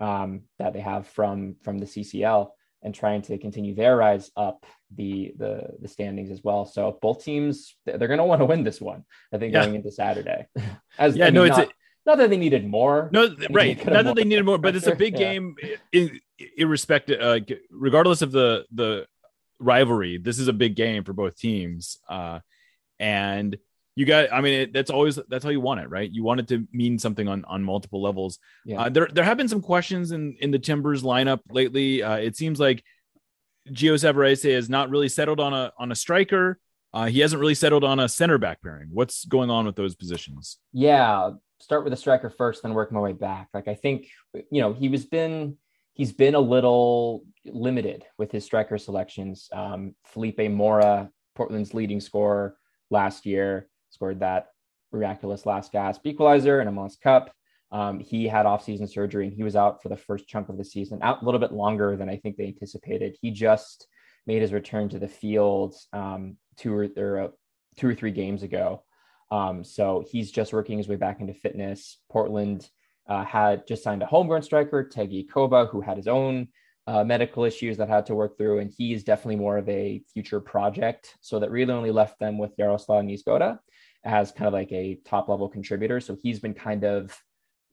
um, 0.00 0.42
that 0.58 0.72
they 0.72 0.80
have 0.80 1.06
from 1.06 1.56
from 1.62 1.78
the 1.78 1.86
CCL 1.86 2.50
and 2.82 2.94
trying 2.94 3.20
to 3.22 3.36
continue 3.38 3.74
their 3.74 3.96
rise 3.96 4.30
up 4.36 4.64
the 4.94 5.32
the 5.36 5.68
the 5.80 5.88
standings 5.88 6.30
as 6.30 6.42
well. 6.42 6.64
So 6.64 6.98
both 7.00 7.24
teams 7.24 7.76
they're 7.84 7.98
going 7.98 8.18
to 8.18 8.24
want 8.24 8.40
to 8.40 8.46
win 8.46 8.64
this 8.64 8.80
one. 8.80 9.04
I 9.32 9.38
think 9.38 9.52
yeah. 9.52 9.64
going 9.64 9.76
into 9.76 9.92
Saturday. 9.92 10.46
As 10.98 11.16
yeah, 11.16 11.26
I 11.26 11.28
mean, 11.28 11.34
no, 11.34 11.44
it's 11.44 11.56
not, 11.56 11.68
a, 11.68 11.72
not 12.06 12.18
that 12.18 12.30
they 12.30 12.36
needed 12.36 12.66
more. 12.66 13.10
No, 13.12 13.34
right. 13.50 13.76
Not 13.86 14.04
that 14.04 14.16
they 14.16 14.24
needed 14.24 14.44
more, 14.44 14.58
but 14.58 14.74
it's 14.74 14.86
a 14.86 14.96
big 14.96 15.12
yeah. 15.18 15.34
game. 15.34 15.56
irrespective, 16.56 17.20
uh, 17.20 17.40
regardless 17.70 18.22
of 18.22 18.32
the 18.32 18.64
the 18.72 19.06
rivalry, 19.58 20.16
this 20.16 20.38
is 20.38 20.48
a 20.48 20.52
big 20.54 20.74
game 20.74 21.04
for 21.04 21.12
both 21.12 21.36
teams. 21.36 21.98
Uh, 22.08 22.40
and 22.98 23.58
you 24.00 24.06
got 24.06 24.32
i 24.32 24.40
mean 24.40 24.60
it, 24.60 24.72
that's 24.72 24.90
always 24.90 25.18
that's 25.28 25.44
how 25.44 25.50
you 25.50 25.60
want 25.60 25.78
it 25.80 25.90
right? 25.90 26.10
You 26.10 26.24
want 26.24 26.40
it 26.40 26.48
to 26.48 26.66
mean 26.72 26.98
something 26.98 27.28
on 27.28 27.44
on 27.44 27.62
multiple 27.62 28.00
levels. 28.00 28.38
Yeah. 28.64 28.80
Uh, 28.80 28.88
there 28.88 29.08
there 29.12 29.24
have 29.24 29.36
been 29.36 29.46
some 29.46 29.60
questions 29.60 30.10
in 30.10 30.36
in 30.40 30.50
the 30.50 30.58
timbers 30.58 31.02
lineup 31.02 31.40
lately. 31.50 32.02
Uh, 32.02 32.16
it 32.16 32.34
seems 32.34 32.58
like 32.58 32.82
Gio 33.68 33.94
Savarese 33.94 34.54
has 34.54 34.70
not 34.70 34.88
really 34.88 35.10
settled 35.10 35.38
on 35.38 35.52
a 35.52 35.70
on 35.78 35.92
a 35.92 35.94
striker. 35.94 36.58
Uh, 36.94 37.06
he 37.06 37.20
hasn't 37.20 37.40
really 37.40 37.54
settled 37.54 37.84
on 37.84 38.00
a 38.00 38.08
center 38.08 38.38
back 38.38 38.62
pairing. 38.62 38.88
What's 38.90 39.26
going 39.26 39.50
on 39.50 39.66
with 39.66 39.76
those 39.76 39.94
positions? 39.94 40.58
Yeah 40.72 41.32
start 41.60 41.84
with 41.84 41.90
the 41.90 41.96
striker 41.96 42.30
first 42.30 42.62
then 42.62 42.72
work 42.72 42.90
my 42.90 43.00
way 43.00 43.12
back. 43.12 43.48
Like 43.52 43.68
i 43.68 43.74
think 43.74 44.06
you 44.50 44.62
know 44.62 44.72
he 44.72 44.88
was 44.88 45.04
been 45.04 45.58
he's 45.92 46.12
been 46.12 46.34
a 46.34 46.40
little 46.40 47.24
limited 47.44 48.04
with 48.16 48.32
his 48.32 48.44
striker 48.44 48.78
selections. 48.78 49.48
Um, 49.52 49.94
felipe 50.06 50.40
mora 50.50 51.10
portland's 51.34 51.74
leading 51.74 52.00
scorer 52.00 52.56
last 52.90 53.26
year 53.26 53.68
scored 53.90 54.20
that 54.20 54.48
miraculous 54.92 55.46
last 55.46 55.72
gasp 55.72 56.06
equalizer 56.06 56.60
in 56.60 56.68
a 56.68 56.72
MLS 56.72 57.00
Cup. 57.00 57.32
Um, 57.72 58.00
he 58.00 58.26
had 58.26 58.46
off-season 58.46 58.88
surgery 58.88 59.26
and 59.26 59.34
he 59.34 59.44
was 59.44 59.54
out 59.54 59.82
for 59.82 59.88
the 59.88 59.96
first 59.96 60.26
chunk 60.26 60.48
of 60.48 60.56
the 60.56 60.64
season, 60.64 60.98
out 61.02 61.22
a 61.22 61.24
little 61.24 61.38
bit 61.38 61.52
longer 61.52 61.96
than 61.96 62.08
I 62.08 62.16
think 62.16 62.36
they 62.36 62.46
anticipated. 62.46 63.16
He 63.20 63.30
just 63.30 63.86
made 64.26 64.42
his 64.42 64.52
return 64.52 64.88
to 64.88 64.98
the 64.98 65.08
field 65.08 65.74
um, 65.92 66.36
two 66.56 66.74
or, 66.74 66.88
or 66.96 67.18
uh, 67.18 67.28
two 67.76 67.88
or 67.88 67.94
three 67.94 68.10
games 68.10 68.42
ago. 68.42 68.82
Um, 69.30 69.62
so 69.62 70.04
he's 70.10 70.32
just 70.32 70.52
working 70.52 70.78
his 70.78 70.88
way 70.88 70.96
back 70.96 71.20
into 71.20 71.34
fitness. 71.34 71.98
Portland 72.10 72.68
uh, 73.08 73.24
had 73.24 73.66
just 73.68 73.84
signed 73.84 74.02
a 74.02 74.06
homegrown 74.06 74.42
striker, 74.42 74.82
Tega 74.84 75.22
Ikoba, 75.22 75.70
who 75.70 75.80
had 75.80 75.96
his 75.96 76.08
own 76.08 76.48
uh, 76.90 77.04
medical 77.04 77.44
issues 77.44 77.76
that 77.76 77.88
had 77.88 78.04
to 78.04 78.16
work 78.16 78.36
through, 78.36 78.58
and 78.58 78.72
he's 78.76 79.04
definitely 79.04 79.36
more 79.36 79.56
of 79.56 79.68
a 79.68 80.02
future 80.12 80.40
project. 80.40 81.16
So 81.20 81.38
that 81.38 81.52
really 81.52 81.72
only 81.72 81.92
left 81.92 82.18
them 82.18 82.36
with 82.36 82.56
Jaroslaw 82.56 83.04
Niezgoda 83.04 83.60
as 84.02 84.32
kind 84.32 84.48
of 84.48 84.52
like 84.52 84.72
a 84.72 84.98
top 85.04 85.28
level 85.28 85.48
contributor. 85.48 86.00
So 86.00 86.16
he's 86.20 86.40
been 86.40 86.52
kind 86.52 86.84
of 86.84 87.16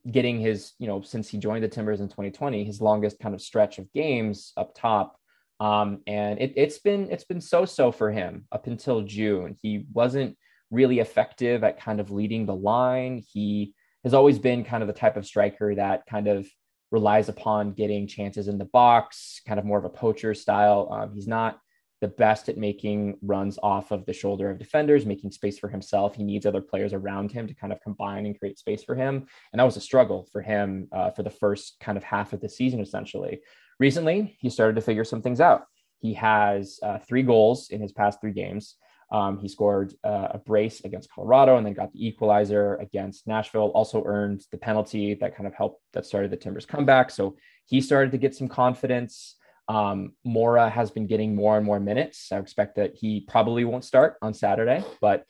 getting 0.08 0.38
his, 0.38 0.74
you 0.78 0.86
know, 0.86 1.02
since 1.02 1.28
he 1.28 1.36
joined 1.36 1.64
the 1.64 1.68
Timbers 1.68 2.00
in 2.00 2.06
2020, 2.06 2.62
his 2.64 2.80
longest 2.80 3.18
kind 3.18 3.34
of 3.34 3.42
stretch 3.42 3.78
of 3.78 3.92
games 3.92 4.52
up 4.56 4.72
top. 4.76 5.16
Um, 5.58 6.02
and 6.06 6.38
it, 6.38 6.52
it's 6.54 6.78
been 6.78 7.10
it's 7.10 7.24
been 7.24 7.40
so-so 7.40 7.90
for 7.90 8.12
him 8.12 8.46
up 8.52 8.68
until 8.68 9.02
June. 9.02 9.56
He 9.60 9.86
wasn't 9.92 10.36
really 10.70 11.00
effective 11.00 11.64
at 11.64 11.80
kind 11.80 11.98
of 11.98 12.12
leading 12.12 12.46
the 12.46 12.54
line. 12.54 13.24
He 13.32 13.74
has 14.04 14.14
always 14.14 14.38
been 14.38 14.62
kind 14.62 14.84
of 14.84 14.86
the 14.86 14.92
type 14.92 15.16
of 15.16 15.26
striker 15.26 15.74
that 15.74 16.06
kind 16.06 16.28
of 16.28 16.46
relies 16.90 17.28
upon 17.28 17.72
getting 17.72 18.06
chances 18.06 18.48
in 18.48 18.58
the 18.58 18.64
box, 18.64 19.40
kind 19.46 19.58
of 19.58 19.66
more 19.66 19.78
of 19.78 19.84
a 19.84 19.90
poacher 19.90 20.34
style. 20.34 20.88
Um, 20.90 21.12
he's 21.12 21.28
not 21.28 21.60
the 22.00 22.08
best 22.08 22.48
at 22.48 22.56
making 22.56 23.18
runs 23.22 23.58
off 23.62 23.90
of 23.90 24.06
the 24.06 24.12
shoulder 24.12 24.50
of 24.50 24.58
defenders, 24.58 25.04
making 25.04 25.32
space 25.32 25.58
for 25.58 25.68
himself. 25.68 26.14
He 26.14 26.22
needs 26.22 26.46
other 26.46 26.60
players 26.60 26.92
around 26.92 27.32
him 27.32 27.46
to 27.48 27.54
kind 27.54 27.72
of 27.72 27.80
combine 27.80 28.24
and 28.24 28.38
create 28.38 28.58
space 28.58 28.84
for 28.84 28.94
him. 28.94 29.26
And 29.52 29.58
that 29.58 29.64
was 29.64 29.76
a 29.76 29.80
struggle 29.80 30.28
for 30.32 30.40
him 30.40 30.88
uh, 30.92 31.10
for 31.10 31.24
the 31.24 31.30
first 31.30 31.76
kind 31.80 31.98
of 31.98 32.04
half 32.04 32.32
of 32.32 32.40
the 32.40 32.48
season, 32.48 32.80
essentially. 32.80 33.40
Recently, 33.80 34.36
he 34.40 34.48
started 34.48 34.76
to 34.76 34.80
figure 34.80 35.04
some 35.04 35.22
things 35.22 35.40
out. 35.40 35.64
He 35.98 36.14
has 36.14 36.78
uh, 36.82 36.98
three 36.98 37.24
goals 37.24 37.70
in 37.70 37.80
his 37.80 37.92
past 37.92 38.20
three 38.20 38.32
games. 38.32 38.76
Um, 39.10 39.38
he 39.38 39.48
scored 39.48 39.94
uh, 40.04 40.28
a 40.32 40.38
brace 40.38 40.84
against 40.84 41.10
Colorado 41.10 41.56
and 41.56 41.66
then 41.66 41.72
got 41.72 41.92
the 41.92 42.06
equalizer 42.06 42.76
against 42.76 43.26
Nashville. 43.26 43.68
Also 43.74 44.02
earned 44.04 44.42
the 44.52 44.58
penalty 44.58 45.14
that 45.14 45.34
kind 45.34 45.46
of 45.46 45.54
helped 45.54 45.82
that 45.94 46.04
started 46.04 46.30
the 46.30 46.36
Timbers 46.36 46.66
comeback. 46.66 47.10
So 47.10 47.36
he 47.66 47.80
started 47.80 48.12
to 48.12 48.18
get 48.18 48.34
some 48.34 48.48
confidence. 48.48 49.36
Um, 49.68 50.12
Mora 50.24 50.68
has 50.68 50.90
been 50.90 51.06
getting 51.06 51.34
more 51.34 51.56
and 51.56 51.64
more 51.64 51.80
minutes. 51.80 52.30
I 52.32 52.38
expect 52.38 52.76
that 52.76 52.94
he 52.96 53.20
probably 53.20 53.64
won't 53.64 53.84
start 53.84 54.16
on 54.22 54.34
Saturday, 54.34 54.84
but 55.00 55.24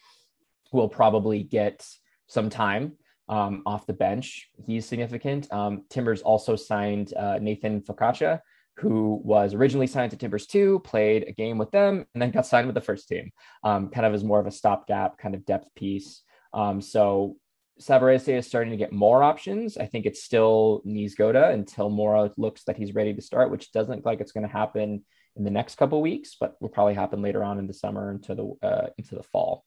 will 0.73 0.88
probably 0.88 1.43
get 1.43 1.87
some 2.27 2.51
time 2.51 2.93
um, 3.29 3.62
off 3.67 3.87
the 3.87 3.93
bench. 3.93 4.49
He's 4.67 4.87
significant. 4.87 5.53
Um, 5.53 5.85
Timbers 5.91 6.23
also 6.23 6.57
signed 6.57 7.14
uh, 7.14 7.38
Nathan 7.38 7.81
Fogaça, 7.83 8.41
who 8.79 9.21
was 9.25 9.55
originally 9.55 9.87
signed 9.87 10.11
to 10.12 10.17
Timbers 10.17 10.47
2, 10.47 10.81
played 10.81 11.25
a 11.29 11.33
game 11.33 11.59
with 11.59 11.71
them, 11.71 12.07
and 12.14 12.23
then 12.23 12.31
got 12.31 12.47
signed 12.47 12.67
with 12.67 12.75
the 12.75 12.81
first 12.81 13.09
team, 13.09 13.31
um, 13.64 13.88
kind 13.91 14.07
of 14.07 14.14
as 14.14 14.25
more 14.25 14.41
of 14.41 14.47
a 14.47 14.53
stopgap 14.53 15.19
kind 15.19 15.35
of 15.35 15.45
depth 15.45 15.69
piece. 15.75 16.23
Um, 16.53 16.81
so 16.81 17.37
Savarese 17.81 18.38
is 18.38 18.47
starting 18.47 18.71
to 18.71 18.77
get 18.77 18.93
more 18.93 19.23
options. 19.23 19.77
I 19.77 19.87
think 19.87 20.07
it's 20.07 20.23
still 20.23 20.83
Niezgoda 20.87 21.53
until 21.53 21.91
Mora 21.91 22.33
looks 22.37 22.64
that 22.64 22.77
he's 22.77 22.95
ready 22.95 23.14
to 23.14 23.23
start, 23.23 23.51
which 23.51 23.73
doesn't 23.73 23.97
look 23.97 24.07
like 24.07 24.21
it's 24.21 24.33
going 24.33 24.47
to 24.47 24.53
happen 24.53 25.05
in 25.37 25.45
the 25.45 25.51
next 25.51 25.77
couple 25.77 26.01
weeks, 26.03 26.37
but 26.38 26.57
will 26.61 26.69
probably 26.69 26.95
happen 26.95 27.23
later 27.23 27.45
on 27.45 27.59
in 27.59 27.67
the 27.67 27.75
summer 27.75 28.11
into 28.11 28.35
the 28.35 28.67
uh, 28.67 28.87
into 28.99 29.14
the 29.14 29.23
fall. 29.23 29.64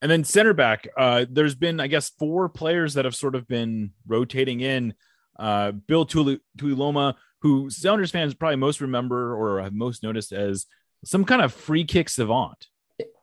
And 0.00 0.10
then 0.10 0.24
center 0.24 0.52
back, 0.52 0.88
uh, 0.96 1.26
there's 1.28 1.54
been 1.54 1.80
I 1.80 1.88
guess 1.88 2.10
four 2.10 2.48
players 2.48 2.94
that 2.94 3.04
have 3.04 3.14
sort 3.14 3.34
of 3.34 3.46
been 3.48 3.92
rotating 4.06 4.60
in. 4.60 4.94
Uh, 5.38 5.72
Bill 5.72 6.06
Tuiloma, 6.06 7.14
who 7.42 7.70
Sounders 7.70 8.10
fans 8.10 8.34
probably 8.34 8.56
most 8.56 8.80
remember 8.80 9.34
or 9.34 9.60
have 9.60 9.74
most 9.74 10.02
noticed 10.02 10.32
as 10.32 10.66
some 11.04 11.24
kind 11.24 11.42
of 11.42 11.52
free 11.52 11.84
kick 11.84 12.08
savant 12.08 12.66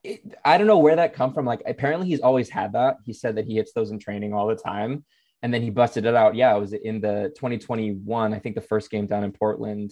it, 0.04 0.36
I 0.46 0.58
don't 0.58 0.68
know 0.68 0.78
where 0.78 0.96
that 0.96 1.14
come 1.14 1.34
from. 1.34 1.46
Like 1.46 1.62
apparently 1.66 2.08
he's 2.08 2.22
always 2.22 2.50
had 2.50 2.74
that. 2.74 2.98
He 3.06 3.14
said 3.14 3.36
that 3.36 3.46
he 3.46 3.56
hits 3.56 3.74
those 3.74 3.92
in 3.92 4.00
training 4.00 4.34
all 4.34 4.48
the 4.48 4.56
time, 4.56 5.06
and 5.42 5.54
then 5.54 5.62
he 5.62 5.70
busted 5.70 6.06
it 6.06 6.16
out. 6.16 6.36
Yeah, 6.36 6.56
it 6.56 6.60
was 6.60 6.74
in 6.74 7.02
the 7.02 7.32
2021. 7.36 8.34
I 8.34 8.40
think 8.40 8.56
the 8.56 8.62
first 8.62 8.90
game 8.90 9.08
down 9.08 9.24
in 9.24 9.32
Portland 9.32 9.92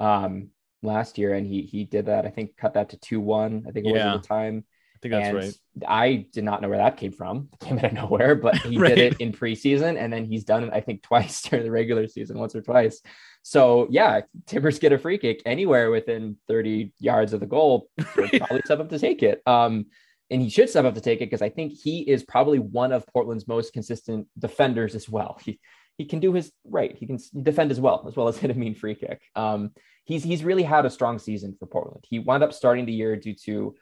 um, 0.00 0.50
last 0.82 1.18
year, 1.18 1.34
and 1.34 1.46
he 1.46 1.62
he 1.62 1.84
did 1.84 2.06
that. 2.06 2.26
I 2.26 2.30
think 2.30 2.56
cut 2.56 2.74
that 2.74 2.90
to 2.90 2.98
two 2.98 3.20
one. 3.20 3.64
I 3.68 3.72
think 3.72 3.86
it 3.86 3.94
yeah. 3.94 4.06
was 4.06 4.16
at 4.16 4.22
the 4.22 4.28
time. 4.28 4.64
I 4.94 4.98
think 5.00 5.12
that's 5.12 5.28
and 5.28 5.36
right. 5.36 5.54
I 5.88 6.26
did 6.32 6.44
not 6.44 6.62
know 6.62 6.68
where 6.68 6.78
that 6.78 6.96
came 6.96 7.12
from. 7.12 7.48
It 7.52 7.66
came 7.66 7.78
out 7.78 7.84
of 7.84 7.92
nowhere, 7.92 8.34
but 8.34 8.56
he 8.62 8.78
Right. 8.78 8.94
did 8.94 8.98
it 9.12 9.20
in 9.20 9.32
preseason, 9.32 9.98
and 9.98 10.12
then 10.12 10.24
he's 10.24 10.44
done 10.44 10.64
it, 10.64 10.70
I 10.72 10.80
think, 10.80 11.02
twice 11.02 11.42
during 11.48 11.64
the 11.64 11.70
regular 11.70 12.06
season, 12.08 12.38
once 12.38 12.54
or 12.54 12.62
twice. 12.62 13.00
So 13.42 13.86
yeah, 13.90 14.22
Timbers 14.46 14.78
get 14.78 14.92
a 14.92 14.98
free 14.98 15.18
kick 15.18 15.42
anywhere 15.44 15.90
within 15.90 16.36
30 16.48 16.92
yards 16.98 17.32
of 17.34 17.40
the 17.40 17.46
goal, 17.46 17.88
probably 17.98 18.62
step 18.64 18.80
up 18.80 18.88
to 18.88 18.98
take 18.98 19.22
it. 19.22 19.42
Um, 19.46 19.86
and 20.30 20.40
he 20.40 20.48
should 20.48 20.70
step 20.70 20.86
up 20.86 20.94
to 20.94 21.00
take 21.02 21.20
it 21.20 21.26
because 21.26 21.42
I 21.42 21.50
think 21.50 21.72
he 21.74 22.00
is 22.00 22.24
probably 22.24 22.58
one 22.58 22.92
of 22.92 23.06
Portland's 23.08 23.46
most 23.46 23.74
consistent 23.74 24.26
defenders 24.38 24.94
as 24.94 25.08
well. 25.08 25.38
He 25.44 25.60
he 25.98 26.06
can 26.06 26.18
do 26.18 26.32
his 26.32 26.50
right. 26.64 26.96
He 26.96 27.06
can 27.06 27.18
defend 27.42 27.70
as 27.70 27.78
well, 27.80 28.04
as 28.08 28.16
well 28.16 28.26
as 28.26 28.38
hit 28.38 28.50
a 28.50 28.54
mean 28.54 28.74
free 28.74 28.94
kick. 28.94 29.20
Um, 29.36 29.70
he's 30.04 30.24
he's 30.24 30.42
really 30.42 30.62
had 30.62 30.86
a 30.86 30.90
strong 30.90 31.18
season 31.18 31.54
for 31.58 31.66
Portland. 31.66 32.04
He 32.08 32.18
wound 32.18 32.42
up 32.42 32.52
starting 32.54 32.86
the 32.86 32.92
year 32.92 33.14
due 33.16 33.34
to 33.44 33.74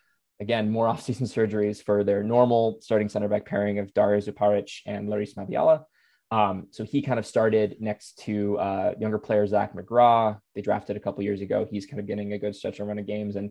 again 0.42 0.70
more 0.70 0.86
offseason 0.92 1.22
surgeries 1.22 1.82
for 1.82 2.04
their 2.04 2.22
normal 2.22 2.78
starting 2.80 3.08
center 3.08 3.28
back 3.28 3.46
pairing 3.46 3.78
of 3.78 3.94
Dario 3.94 4.20
Zuparic 4.20 4.70
and 4.84 5.08
Larrys 5.08 5.34
Mabiala. 5.34 5.84
Um, 6.30 6.68
so 6.70 6.82
he 6.84 7.02
kind 7.02 7.18
of 7.18 7.26
started 7.26 7.76
next 7.78 8.18
to 8.20 8.58
uh, 8.58 8.94
younger 8.98 9.18
player 9.18 9.46
Zach 9.46 9.74
McGraw. 9.74 10.38
They 10.54 10.62
drafted 10.62 10.96
a 10.96 11.00
couple 11.00 11.22
years 11.22 11.42
ago. 11.42 11.66
He's 11.70 11.86
kind 11.86 12.00
of 12.00 12.06
getting 12.06 12.32
a 12.32 12.38
good 12.38 12.56
stretch 12.56 12.78
and 12.78 12.88
run 12.88 12.98
of 12.98 13.06
games, 13.06 13.36
and 13.36 13.50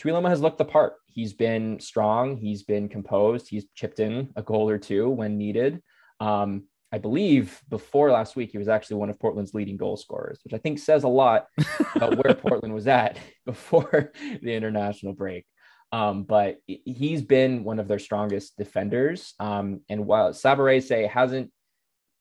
Tuiloma 0.00 0.28
has 0.30 0.40
looked 0.40 0.58
the 0.58 0.64
part. 0.64 0.94
He's 1.06 1.34
been 1.34 1.78
strong. 1.78 2.38
He's 2.38 2.62
been 2.62 2.88
composed. 2.88 3.48
He's 3.48 3.66
chipped 3.74 4.00
in 4.00 4.30
a 4.34 4.42
goal 4.42 4.68
or 4.68 4.78
two 4.78 5.10
when 5.10 5.36
needed. 5.36 5.82
Um, 6.20 6.64
I 6.90 6.98
believe 6.98 7.60
before 7.68 8.10
last 8.10 8.36
week, 8.36 8.50
he 8.50 8.58
was 8.58 8.68
actually 8.68 8.96
one 8.96 9.10
of 9.10 9.18
Portland's 9.18 9.54
leading 9.54 9.76
goal 9.76 9.96
scorers, 9.96 10.40
which 10.44 10.52
I 10.52 10.58
think 10.58 10.78
says 10.78 11.04
a 11.04 11.08
lot 11.08 11.46
about 11.94 12.22
where 12.22 12.34
Portland 12.42 12.74
was 12.74 12.86
at 12.86 13.18
before 13.46 14.12
the 14.42 14.52
international 14.52 15.14
break. 15.14 15.46
Um, 15.92 16.22
but 16.24 16.56
he's 16.66 17.20
been 17.20 17.64
one 17.64 17.78
of 17.78 17.86
their 17.86 17.98
strongest 17.98 18.56
defenders. 18.56 19.34
Um, 19.38 19.82
and 19.90 20.06
while 20.06 20.30
Savarese 20.30 21.06
hasn't 21.06 21.52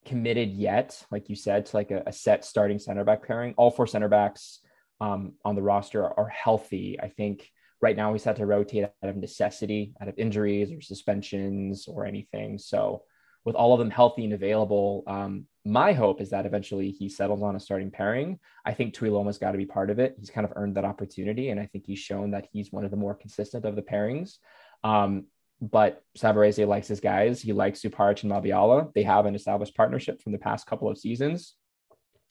committed 0.06 0.50
yet, 0.52 1.02
like 1.10 1.30
you 1.30 1.36
said, 1.36 1.68
to 1.68 1.76
like 1.78 1.92
a, 1.92 2.04
a 2.06 2.12
set 2.12 2.44
starting 2.44 2.80
center 2.80 3.06
back 3.06 3.26
pairing, 3.26 3.54
all 3.56 3.72
four 3.72 3.88
center 3.88 4.10
backs 4.10 4.60
um, 5.00 5.34
on 5.46 5.56
the 5.56 5.62
roster 5.62 6.04
are, 6.04 6.20
are 6.20 6.30
healthy. 6.30 7.00
I 7.02 7.08
think 7.08 7.50
right 7.82 7.96
now 7.96 8.12
he's 8.12 8.26
had 8.26 8.36
to 8.36 8.46
rotate 8.46 8.84
out 8.84 9.10
of 9.10 9.16
necessity, 9.16 9.94
out 10.02 10.10
of 10.10 10.18
injuries 10.18 10.72
or 10.72 10.82
suspensions 10.82 11.88
or 11.88 12.06
anything. 12.06 12.58
So 12.58 13.04
with 13.46 13.56
all 13.56 13.74
of 13.74 13.80
them 13.80 13.90
healthy 13.90 14.24
and 14.24 14.34
available, 14.34 15.04
um, 15.08 15.46
my 15.66 15.94
hope 15.94 16.22
is 16.22 16.30
that 16.32 16.46
eventually 16.46 16.92
he 16.92 17.08
settles 17.08 17.42
on 17.42 17.56
a 17.56 17.60
starting 17.60 17.92
pairing. 17.92 18.40
I 18.66 18.74
think 18.74 18.94
Tuiloma's 18.94 19.38
got 19.38 19.52
to 19.52 19.58
be 19.58 19.66
part 19.66 19.90
of 19.90 20.00
it. 20.00 20.16
He's 20.20 20.30
kind 20.30 20.46
of 20.46 20.54
earned 20.56 20.76
that 20.76 20.86
opportunity, 20.86 21.50
and 21.50 21.60
I 21.60 21.68
think 21.68 21.86
he's 21.86 22.00
shown 22.00 22.32
that 22.32 22.48
he's 22.52 22.72
one 22.72 22.86
of 22.86 22.92
the 22.92 22.98
more 22.98 23.14
consistent 23.14 23.66
of 23.66 23.76
the 23.76 23.82
pairings. 23.82 24.38
Um, 24.84 25.26
but 25.62 26.04
Savarese 26.18 26.68
likes 26.68 26.88
his 26.88 27.00
guys. 27.00 27.42
He 27.42 27.54
likes 27.54 27.82
Zuparic 27.82 28.24
and 28.24 28.32
Mabiala. 28.32 28.92
They 28.94 29.04
have 29.04 29.28
an 29.28 29.36
established 29.36 29.76
partnership 29.76 30.22
from 30.22 30.32
the 30.32 30.40
past 30.40 30.66
couple 30.66 30.90
of 30.90 30.98
seasons. 30.98 31.54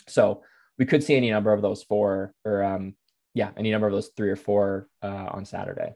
So 0.08 0.42
we 0.78 0.86
could 0.86 1.04
see 1.04 1.14
any 1.14 1.30
number 1.30 1.52
of 1.52 1.62
those 1.62 1.84
four, 1.84 2.34
or 2.44 2.64
um, 2.64 2.96
yeah, 3.34 3.50
any 3.56 3.70
number 3.70 3.86
of 3.86 3.92
those 3.92 4.10
three 4.16 4.30
or 4.30 4.36
four 4.36 4.88
uh, 5.02 5.28
on 5.30 5.44
Saturday. 5.44 5.94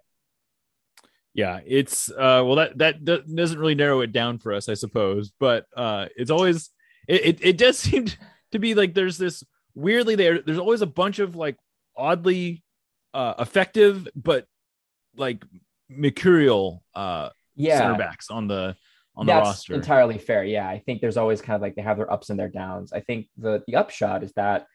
Yeah, 1.35 1.61
it's 1.66 2.11
uh 2.11 2.42
well 2.47 2.57
that 2.57 2.79
that 2.79 3.05
doesn't 3.35 3.59
really 3.59 3.75
narrow 3.75 4.01
it 4.01 4.12
down 4.12 4.38
for 4.38 4.53
us, 4.53 4.68
I 4.68 4.75
suppose, 4.75 5.33
but 5.40 5.66
uh 5.77 6.07
it's 6.16 6.31
always 6.31 6.70
it 7.09 7.25
it, 7.27 7.38
it 7.44 7.59
does 7.59 7.79
seem 7.87 8.07
to 8.53 8.59
be 8.59 8.75
like 8.75 8.94
there's 8.94 9.18
this 9.18 9.42
weirdly 9.75 10.14
there 10.14 10.40
there's 10.40 10.59
always 10.59 10.83
a 10.83 10.87
bunch 10.87 11.18
of 11.18 11.35
like 11.35 11.57
oddly 11.97 12.62
uh 13.12 13.35
effective 13.38 14.07
but 14.14 14.47
like 15.16 15.44
mercurial 15.88 16.83
uh 16.94 17.31
Yeah, 17.57 17.79
center 17.79 17.99
backs 17.99 18.31
on 18.31 18.49
the 18.49 18.77
on 19.16 19.27
the 19.27 19.33
That's 19.33 19.47
roster. 19.47 19.75
entirely 19.75 20.18
fair. 20.18 20.42
Yeah, 20.44 20.68
I 20.68 20.81
think 20.81 21.01
there's 21.01 21.16
always 21.16 21.40
kind 21.40 21.55
of 21.55 21.62
like 21.62 21.77
they 21.77 21.83
have 21.83 21.97
their 21.97 22.12
ups 22.12 22.31
and 22.31 22.38
their 22.38 22.49
downs. 22.49 22.92
I 22.92 23.01
think 23.01 23.27
the 23.37 23.62
the 23.68 23.77
upshot 23.77 24.25
is 24.25 24.33
that, 24.33 24.66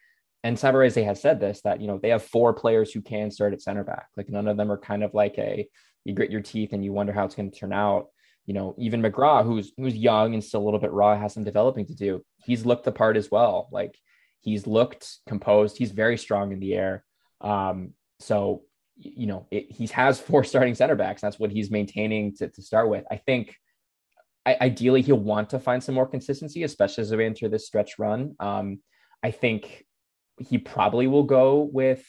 and 0.45 0.55
Savarese 0.57 1.03
has 1.03 1.21
said 1.21 1.41
this 1.41 1.61
that 1.63 1.81
you 1.81 1.87
know 1.87 1.99
they 2.01 2.09
have 2.09 2.23
four 2.23 2.53
players 2.53 2.91
who 2.93 3.01
can 3.01 3.31
start 3.31 3.51
at 3.53 3.61
center 3.61 3.83
back. 3.83 4.07
Like 4.15 4.29
none 4.29 4.47
of 4.47 4.55
them 4.55 4.71
are 4.71 4.77
kind 4.77 5.03
of 5.03 5.13
like 5.13 5.37
a 5.37 5.67
you 6.05 6.13
grit 6.13 6.31
your 6.31 6.41
teeth 6.41 6.73
and 6.73 6.83
you 6.83 6.93
wonder 6.93 7.13
how 7.13 7.25
it's 7.25 7.35
going 7.35 7.51
to 7.51 7.57
turn 7.57 7.73
out. 7.73 8.07
You 8.45 8.53
know, 8.53 8.75
even 8.79 9.01
McGraw, 9.01 9.43
who's 9.43 9.71
who's 9.77 9.95
young 9.95 10.33
and 10.33 10.43
still 10.43 10.61
a 10.61 10.65
little 10.65 10.79
bit 10.79 10.91
raw, 10.91 11.17
has 11.17 11.33
some 11.33 11.43
developing 11.43 11.85
to 11.87 11.95
do. 11.95 12.23
He's 12.37 12.65
looked 12.65 12.85
the 12.85 12.91
part 12.91 13.15
as 13.15 13.29
well. 13.29 13.69
Like 13.71 13.97
he's 14.41 14.65
looked 14.65 15.07
composed. 15.27 15.77
He's 15.77 15.91
very 15.91 16.17
strong 16.17 16.51
in 16.51 16.59
the 16.59 16.73
air. 16.73 17.03
Um, 17.41 17.93
so 18.19 18.63
you 18.97 19.27
know, 19.27 19.47
it, 19.51 19.71
he 19.71 19.87
has 19.87 20.19
four 20.19 20.43
starting 20.43 20.75
center 20.75 20.95
backs. 20.95 21.21
That's 21.21 21.39
what 21.39 21.51
he's 21.51 21.71
maintaining 21.71 22.35
to, 22.37 22.49
to 22.49 22.61
start 22.61 22.89
with. 22.89 23.05
I 23.11 23.17
think 23.17 23.55
I, 24.45 24.57
ideally 24.61 25.01
he'll 25.01 25.19
want 25.19 25.51
to 25.51 25.59
find 25.59 25.83
some 25.83 25.95
more 25.95 26.07
consistency, 26.07 26.63
especially 26.63 27.03
as 27.03 27.15
we 27.15 27.25
enter 27.25 27.49
this 27.49 27.67
stretch 27.67 27.99
run. 27.99 28.35
Um, 28.39 28.79
I 29.21 29.31
think 29.31 29.85
he 30.39 30.57
probably 30.57 31.07
will 31.07 31.23
go 31.23 31.69
with 31.71 32.03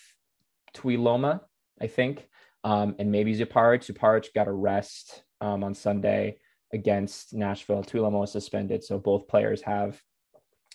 Tuiloma, 0.74 1.40
I 1.80 1.88
think, 1.88 2.26
um, 2.64 2.94
and 2.98 3.10
maybe 3.10 3.36
Zuparic. 3.36 3.86
Zuparic 3.86 4.32
got 4.34 4.48
a 4.48 4.52
rest 4.52 5.22
um, 5.40 5.64
on 5.64 5.74
Sunday 5.74 6.38
against 6.72 7.34
Nashville. 7.34 7.82
Tuiloma 7.82 8.20
was 8.20 8.32
suspended, 8.32 8.84
so 8.84 8.98
both 8.98 9.28
players 9.28 9.62
have 9.62 10.00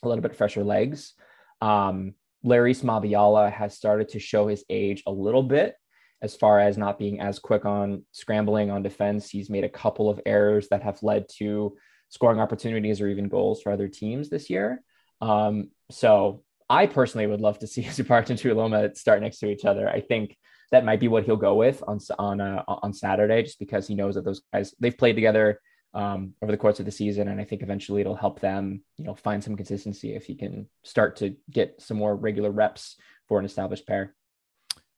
a 0.03 0.07
little 0.07 0.21
bit 0.21 0.35
fresher 0.35 0.63
legs. 0.63 1.13
Um, 1.61 2.13
Larrys 2.45 2.83
Mabiala 2.83 3.51
has 3.51 3.75
started 3.75 4.09
to 4.09 4.19
show 4.19 4.47
his 4.47 4.63
age 4.69 5.03
a 5.07 5.11
little 5.11 5.43
bit 5.43 5.75
as 6.21 6.35
far 6.35 6.59
as 6.59 6.77
not 6.77 6.99
being 6.99 7.19
as 7.19 7.39
quick 7.39 7.65
on 7.65 8.03
scrambling 8.11 8.71
on 8.71 8.83
defense. 8.83 9.29
He's 9.29 9.49
made 9.49 9.63
a 9.63 9.69
couple 9.69 10.09
of 10.09 10.19
errors 10.25 10.67
that 10.69 10.83
have 10.83 11.01
led 11.01 11.25
to 11.37 11.75
scoring 12.09 12.39
opportunities 12.39 13.01
or 13.01 13.07
even 13.07 13.27
goals 13.27 13.61
for 13.61 13.71
other 13.71 13.87
teams 13.87 14.29
this 14.29 14.49
year. 14.49 14.81
Um, 15.21 15.69
so 15.91 16.43
I 16.69 16.87
personally 16.87 17.27
would 17.27 17.41
love 17.41 17.59
to 17.59 17.67
see 17.67 17.83
Zuparic 17.83 18.29
and 18.29 18.39
Tuiloma 18.39 18.95
start 18.95 19.21
next 19.21 19.39
to 19.39 19.49
each 19.49 19.65
other. 19.65 19.89
I 19.89 20.01
think 20.01 20.37
that 20.71 20.85
might 20.85 20.99
be 20.99 21.07
what 21.07 21.25
he'll 21.25 21.35
go 21.35 21.55
with 21.55 21.83
on 21.87 21.99
on 22.17 22.41
uh, 22.41 22.63
on 22.67 22.93
Saturday, 22.93 23.43
just 23.43 23.59
because 23.59 23.87
he 23.87 23.95
knows 23.95 24.15
that 24.15 24.25
those 24.25 24.41
guys 24.53 24.73
they've 24.79 24.97
played 24.97 25.15
together 25.15 25.59
um, 25.93 26.33
over 26.41 26.51
the 26.51 26.57
course 26.57 26.79
of 26.79 26.85
the 26.85 26.91
season, 26.91 27.29
and 27.29 27.39
I 27.39 27.45
think 27.45 27.63
eventually 27.63 28.01
it'll 28.01 28.15
help 28.15 28.41
them, 28.41 28.81
you 28.97 29.05
know, 29.05 29.15
find 29.15 29.43
some 29.43 29.55
consistency 29.55 30.13
if 30.13 30.25
he 30.25 30.35
can 30.35 30.67
start 30.83 31.17
to 31.17 31.35
get 31.49 31.81
some 31.81 31.97
more 31.97 32.15
regular 32.15 32.51
reps 32.51 32.97
for 33.27 33.39
an 33.39 33.45
established 33.45 33.87
pair. 33.87 34.13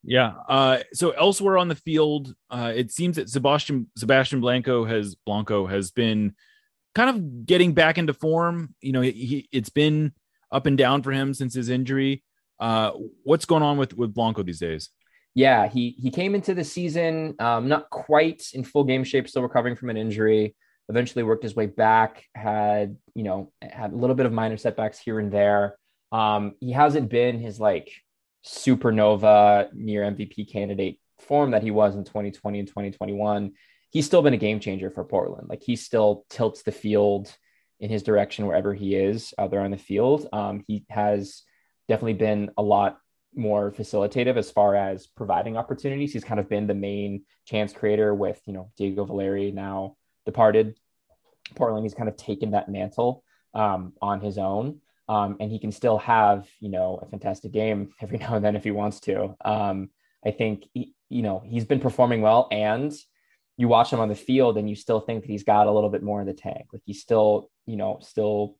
Yeah. 0.03 0.33
Uh, 0.47 0.79
so 0.93 1.11
elsewhere 1.11 1.57
on 1.57 1.67
the 1.67 1.75
field, 1.75 2.33
uh, 2.49 2.71
it 2.75 2.91
seems 2.91 3.17
that 3.17 3.29
Sebastian 3.29 3.91
Sebastian 3.97 4.41
Blanco 4.41 4.85
has 4.85 5.15
Blanco 5.15 5.67
has 5.67 5.91
been 5.91 6.33
kind 6.95 7.09
of 7.09 7.45
getting 7.45 7.73
back 7.73 7.97
into 7.97 8.13
form. 8.13 8.73
You 8.81 8.93
know, 8.93 9.01
he, 9.01 9.11
he 9.11 9.49
it's 9.51 9.69
been 9.69 10.13
up 10.51 10.65
and 10.65 10.77
down 10.77 11.03
for 11.03 11.11
him 11.11 11.33
since 11.33 11.53
his 11.53 11.69
injury. 11.69 12.23
Uh, 12.59 12.91
what's 13.23 13.45
going 13.45 13.63
on 13.63 13.77
with 13.77 13.95
with 13.95 14.13
Blanco 14.13 14.43
these 14.43 14.59
days? 14.59 14.89
Yeah, 15.37 15.67
he 15.67 15.95
he 16.01 16.09
came 16.09 16.33
into 16.33 16.55
the 16.55 16.63
season 16.63 17.35
um, 17.37 17.67
not 17.67 17.91
quite 17.91 18.41
in 18.55 18.63
full 18.63 18.83
game 18.83 19.03
shape, 19.03 19.29
still 19.29 19.43
recovering 19.43 19.75
from 19.75 19.91
an 19.91 19.95
injury. 19.95 20.55
Eventually 20.89 21.21
worked 21.21 21.43
his 21.43 21.55
way 21.55 21.67
back. 21.67 22.25
Had 22.33 22.97
you 23.13 23.21
know 23.21 23.51
had 23.61 23.93
a 23.93 23.95
little 23.95 24.15
bit 24.15 24.25
of 24.25 24.33
minor 24.33 24.57
setbacks 24.57 24.97
here 24.97 25.19
and 25.19 25.31
there. 25.31 25.77
Um, 26.11 26.55
he 26.59 26.71
hasn't 26.71 27.11
been 27.11 27.39
his 27.39 27.59
like 27.59 27.91
supernova 28.43 29.71
near 29.73 30.01
MVP 30.01 30.51
candidate 30.51 30.99
form 31.19 31.51
that 31.51 31.61
he 31.61 31.69
was 31.69 31.95
in 31.95 32.03
2020 32.03 32.57
and 32.57 32.67
2021. 32.67 33.51
He's 33.91 34.07
still 34.07 34.23
been 34.23 34.33
a 34.33 34.37
game 34.37 34.59
changer 34.59 34.89
for 34.89 35.03
Portland. 35.03 35.49
Like 35.49 35.61
he 35.61 35.75
still 35.75 36.25
tilts 36.31 36.63
the 36.63 36.71
field 36.71 37.31
in 37.79 37.91
his 37.91 38.01
direction 38.01 38.47
wherever 38.47 38.73
he 38.73 38.95
is 38.95 39.35
out 39.37 39.51
there 39.51 39.61
on 39.61 39.69
the 39.69 39.77
field. 39.77 40.27
Um, 40.33 40.63
he 40.65 40.83
has 40.89 41.43
definitely 41.87 42.13
been 42.13 42.49
a 42.57 42.63
lot 42.63 42.97
more 43.37 43.71
facilitative 43.71 44.37
as 44.37 44.51
far 44.51 44.75
as 44.75 45.07
providing 45.07 45.57
opportunities. 45.57 46.13
He's 46.13 46.23
kind 46.23 46.39
of 46.39 46.49
been 46.49 46.67
the 46.67 46.73
main 46.73 47.23
chance 47.45 47.73
creator 47.73 48.13
with, 48.13 48.41
you 48.45 48.53
know, 48.53 48.71
Diego 48.77 49.05
Valeri 49.05 49.51
now 49.51 49.95
departed 50.25 50.77
Portland. 51.55 51.85
He's 51.85 51.93
kind 51.93 52.09
of 52.09 52.17
taken 52.17 52.51
that 52.51 52.69
mantle 52.69 53.23
um, 53.53 53.93
on 54.01 54.21
his 54.21 54.37
own. 54.37 54.81
Um, 55.09 55.37
and 55.39 55.49
he 55.49 55.59
can 55.59 55.71
still 55.71 55.97
have, 55.99 56.47
you 56.59 56.69
know, 56.69 56.99
a 57.01 57.05
fantastic 57.05 57.51
game 57.51 57.93
every 58.01 58.17
now 58.19 58.35
and 58.35 58.43
then 58.43 58.55
if 58.55 58.63
he 58.63 58.71
wants 58.71 58.99
to. 59.01 59.35
Um, 59.45 59.89
I 60.25 60.31
think, 60.31 60.65
he, 60.73 60.93
you 61.09 61.21
know, 61.21 61.41
he's 61.45 61.65
been 61.65 61.79
performing 61.79 62.21
well 62.21 62.47
and 62.51 62.93
you 63.55 63.67
watch 63.67 63.91
him 63.91 63.99
on 63.99 64.09
the 64.09 64.15
field 64.15 64.57
and 64.57 64.69
you 64.69 64.75
still 64.75 64.99
think 64.99 65.23
that 65.23 65.31
he's 65.31 65.43
got 65.43 65.67
a 65.67 65.71
little 65.71 65.89
bit 65.89 66.03
more 66.03 66.21
in 66.21 66.27
the 66.27 66.33
tank. 66.33 66.67
Like 66.73 66.83
he's 66.85 67.01
still, 67.01 67.49
you 67.65 67.77
know, 67.77 67.99
still 68.01 68.57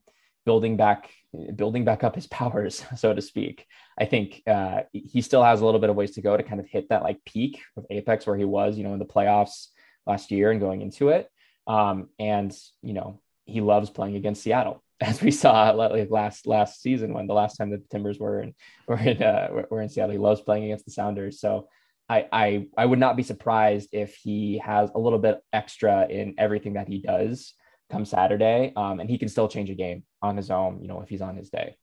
building 0.47 0.77
back, 0.77 1.11
building 1.57 1.83
back 1.83 2.05
up 2.05 2.15
his 2.15 2.25
powers, 2.39 2.83
so 2.95 3.13
to 3.13 3.21
speak. 3.21 3.67
I 3.99 4.05
think 4.05 4.41
uh, 4.47 4.83
he 4.93 5.21
still 5.21 5.43
has 5.43 5.59
a 5.59 5.65
little 5.65 5.81
bit 5.81 5.89
of 5.89 5.97
ways 5.97 6.11
to 6.11 6.21
go 6.21 6.37
to 6.37 6.41
kind 6.41 6.61
of 6.61 6.67
hit 6.67 6.87
that 6.89 7.03
like 7.03 7.23
peak 7.25 7.61
of 7.75 7.85
apex 7.91 8.25
where 8.25 8.37
he 8.37 8.45
was, 8.45 8.77
you 8.77 8.85
know, 8.85 8.93
in 8.93 8.99
the 8.99 9.05
playoffs 9.05 9.67
last 10.05 10.31
year 10.31 10.49
and 10.49 10.61
going 10.61 10.81
into 10.81 11.09
it. 11.09 11.29
Um, 11.67 12.07
and 12.17 12.57
you 12.81 12.93
know, 12.93 13.19
he 13.43 13.59
loves 13.59 13.89
playing 13.89 14.15
against 14.15 14.41
Seattle, 14.41 14.81
as 15.01 15.21
we 15.21 15.31
saw 15.31 15.71
like 15.71 16.09
last 16.09 16.47
last 16.47 16.81
season 16.81 17.13
when 17.13 17.27
the 17.27 17.33
last 17.33 17.57
time 17.57 17.71
that 17.71 17.81
the 17.81 17.89
Timbers 17.89 18.17
were 18.17 18.41
in 18.41 18.55
were 18.87 18.97
in 18.97 19.21
uh, 19.21 19.49
were 19.69 19.81
in 19.81 19.89
Seattle. 19.89 20.13
He 20.13 20.17
loves 20.17 20.41
playing 20.41 20.63
against 20.63 20.85
the 20.85 20.91
Sounders. 20.91 21.41
So 21.41 21.67
I, 22.07 22.25
I 22.31 22.67
I 22.77 22.85
would 22.85 22.99
not 22.99 23.17
be 23.17 23.23
surprised 23.23 23.89
if 23.91 24.15
he 24.15 24.61
has 24.63 24.89
a 24.95 24.99
little 24.99 25.19
bit 25.19 25.41
extra 25.51 26.07
in 26.07 26.35
everything 26.37 26.73
that 26.75 26.87
he 26.87 26.99
does 26.99 27.53
come 27.89 28.05
Saturday, 28.05 28.73
um, 28.75 28.99
and 28.99 29.09
he 29.09 29.17
can 29.17 29.29
still 29.29 29.47
change 29.47 29.69
a 29.69 29.75
game 29.75 30.03
on 30.21 30.37
his 30.37 30.51
own. 30.51 30.81
You 30.81 30.87
know, 30.87 31.01
if 31.01 31.09
he's 31.09 31.21
on 31.21 31.35
his 31.35 31.49
day. 31.49 31.75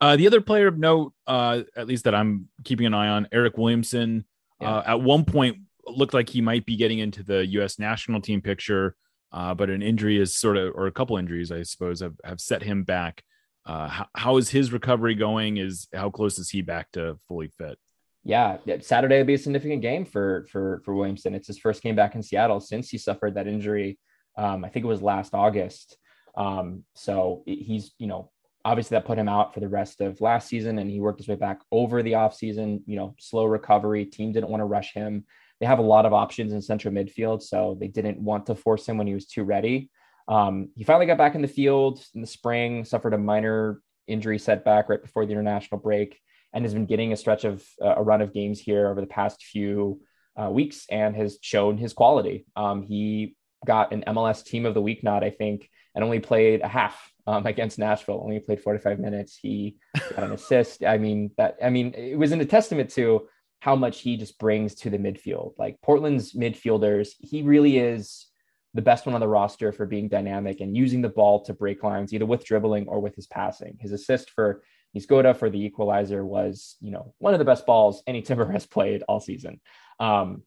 Uh, 0.00 0.16
the 0.16 0.26
other 0.26 0.40
player 0.40 0.68
of 0.68 0.78
note, 0.78 1.12
uh, 1.26 1.62
at 1.76 1.88
least 1.88 2.04
that 2.04 2.14
I'm 2.14 2.48
keeping 2.64 2.86
an 2.86 2.94
eye 2.94 3.08
on, 3.08 3.28
Eric 3.32 3.58
Williamson. 3.58 4.24
Yeah. 4.60 4.76
Uh, 4.76 4.82
at 4.86 5.00
one 5.00 5.24
point, 5.24 5.58
looked 5.86 6.14
like 6.14 6.28
he 6.28 6.40
might 6.40 6.66
be 6.66 6.76
getting 6.76 6.98
into 6.98 7.22
the 7.22 7.44
U.S. 7.46 7.78
national 7.78 8.20
team 8.20 8.40
picture, 8.40 8.94
uh, 9.32 9.54
but 9.54 9.70
an 9.70 9.82
injury 9.82 10.20
is 10.20 10.36
sort 10.36 10.56
of, 10.56 10.74
or 10.74 10.86
a 10.86 10.92
couple 10.92 11.16
injuries, 11.16 11.50
I 11.50 11.62
suppose, 11.62 12.00
have, 12.00 12.14
have 12.24 12.40
set 12.40 12.62
him 12.62 12.84
back. 12.84 13.22
Uh, 13.66 13.88
how, 13.88 14.06
how 14.14 14.36
is 14.36 14.48
his 14.50 14.72
recovery 14.72 15.14
going? 15.14 15.56
Is 15.56 15.88
how 15.92 16.10
close 16.10 16.38
is 16.38 16.48
he 16.48 16.62
back 16.62 16.90
to 16.92 17.18
fully 17.26 17.48
fit? 17.48 17.78
Yeah, 18.24 18.58
Saturday 18.80 19.18
will 19.18 19.24
be 19.24 19.34
a 19.34 19.38
significant 19.38 19.82
game 19.82 20.04
for 20.04 20.46
for 20.50 20.80
for 20.84 20.94
Williamson. 20.94 21.34
It's 21.34 21.46
his 21.46 21.58
first 21.58 21.82
game 21.82 21.96
back 21.96 22.14
in 22.14 22.22
Seattle 22.22 22.60
since 22.60 22.88
he 22.88 22.98
suffered 22.98 23.34
that 23.34 23.46
injury. 23.46 23.98
Um, 24.38 24.64
I 24.64 24.68
think 24.68 24.84
it 24.84 24.88
was 24.88 25.02
last 25.02 25.34
August. 25.34 25.98
Um, 26.36 26.84
so 26.94 27.42
he's 27.44 27.92
you 27.98 28.06
know 28.06 28.30
obviously 28.64 28.94
that 28.94 29.06
put 29.06 29.18
him 29.18 29.28
out 29.28 29.54
for 29.54 29.60
the 29.60 29.68
rest 29.68 30.00
of 30.00 30.20
last 30.20 30.48
season, 30.48 30.78
and 30.78 30.90
he 30.90 31.00
worked 31.00 31.18
his 31.18 31.28
way 31.28 31.34
back 31.34 31.60
over 31.72 32.02
the 32.02 32.12
offseason. 32.12 32.82
You 32.86 32.96
know, 32.96 33.14
slow 33.18 33.44
recovery. 33.44 34.04
Team 34.04 34.32
didn't 34.32 34.50
want 34.50 34.60
to 34.60 34.66
rush 34.66 34.92
him. 34.92 35.24
They 35.60 35.66
have 35.66 35.80
a 35.80 35.82
lot 35.82 36.06
of 36.06 36.12
options 36.12 36.52
in 36.52 36.62
central 36.62 36.94
midfield, 36.94 37.42
so 37.42 37.76
they 37.80 37.88
didn't 37.88 38.20
want 38.20 38.46
to 38.46 38.54
force 38.54 38.88
him 38.88 38.96
when 38.96 39.06
he 39.06 39.14
was 39.14 39.26
too 39.26 39.42
ready. 39.42 39.90
Um, 40.28 40.68
he 40.76 40.84
finally 40.84 41.06
got 41.06 41.18
back 41.18 41.34
in 41.34 41.42
the 41.42 41.48
field 41.48 42.04
in 42.14 42.20
the 42.20 42.26
spring, 42.26 42.84
suffered 42.84 43.14
a 43.14 43.18
minor 43.18 43.80
injury 44.06 44.38
setback 44.38 44.88
right 44.88 45.02
before 45.02 45.26
the 45.26 45.32
international 45.32 45.80
break, 45.80 46.20
and 46.52 46.64
has 46.64 46.74
been 46.74 46.86
getting 46.86 47.12
a 47.12 47.16
stretch 47.16 47.44
of 47.44 47.64
uh, 47.82 47.94
a 47.96 48.02
run 48.02 48.20
of 48.20 48.34
games 48.34 48.60
here 48.60 48.88
over 48.88 49.00
the 49.00 49.06
past 49.06 49.42
few 49.42 50.00
uh, 50.40 50.50
weeks 50.50 50.86
and 50.90 51.16
has 51.16 51.38
shown 51.40 51.78
his 51.78 51.92
quality. 51.92 52.46
Um, 52.54 52.82
he 52.82 53.34
got 53.66 53.92
an 53.92 54.04
MLS 54.06 54.44
Team 54.44 54.66
of 54.66 54.74
the 54.74 54.82
Week 54.82 55.02
nod, 55.02 55.24
I 55.24 55.30
think, 55.30 55.68
and 55.94 56.04
only 56.04 56.20
played 56.20 56.60
a 56.60 56.68
half 56.68 57.12
um, 57.26 57.46
against 57.46 57.78
Nashville. 57.78 58.20
Only 58.22 58.40
played 58.40 58.60
45 58.60 58.98
minutes. 58.98 59.38
He 59.40 59.76
got 60.14 60.24
an 60.24 60.32
assist. 60.32 60.84
I 60.84 60.98
mean 60.98 61.30
that. 61.36 61.56
I 61.62 61.70
mean 61.70 61.94
it 61.94 62.18
was 62.18 62.32
in 62.32 62.40
a 62.40 62.46
testament 62.46 62.90
to 62.90 63.28
how 63.60 63.74
much 63.74 64.00
he 64.00 64.16
just 64.16 64.38
brings 64.38 64.74
to 64.76 64.90
the 64.90 64.98
midfield. 64.98 65.54
Like 65.58 65.80
Portland's 65.82 66.32
midfielders, 66.32 67.10
he 67.18 67.42
really 67.42 67.78
is 67.78 68.26
the 68.74 68.82
best 68.82 69.06
one 69.06 69.14
on 69.14 69.20
the 69.20 69.28
roster 69.28 69.72
for 69.72 69.86
being 69.86 70.08
dynamic 70.08 70.60
and 70.60 70.76
using 70.76 71.02
the 71.02 71.08
ball 71.08 71.44
to 71.44 71.54
break 71.54 71.82
lines, 71.82 72.12
either 72.12 72.26
with 72.26 72.44
dribbling 72.44 72.86
or 72.86 73.00
with 73.00 73.16
his 73.16 73.26
passing. 73.26 73.76
His 73.80 73.92
assist 73.92 74.30
for 74.30 74.62
Niezgoda 74.96 75.36
for 75.36 75.50
the 75.50 75.62
equalizer 75.62 76.24
was, 76.24 76.76
you 76.80 76.90
know, 76.90 77.14
one 77.18 77.34
of 77.34 77.38
the 77.38 77.44
best 77.44 77.66
balls 77.66 78.02
any 78.06 78.22
Timber 78.22 78.50
has 78.52 78.66
played 78.76 79.02
all 79.08 79.20
season. 79.20 79.60
Um, 79.98 80.42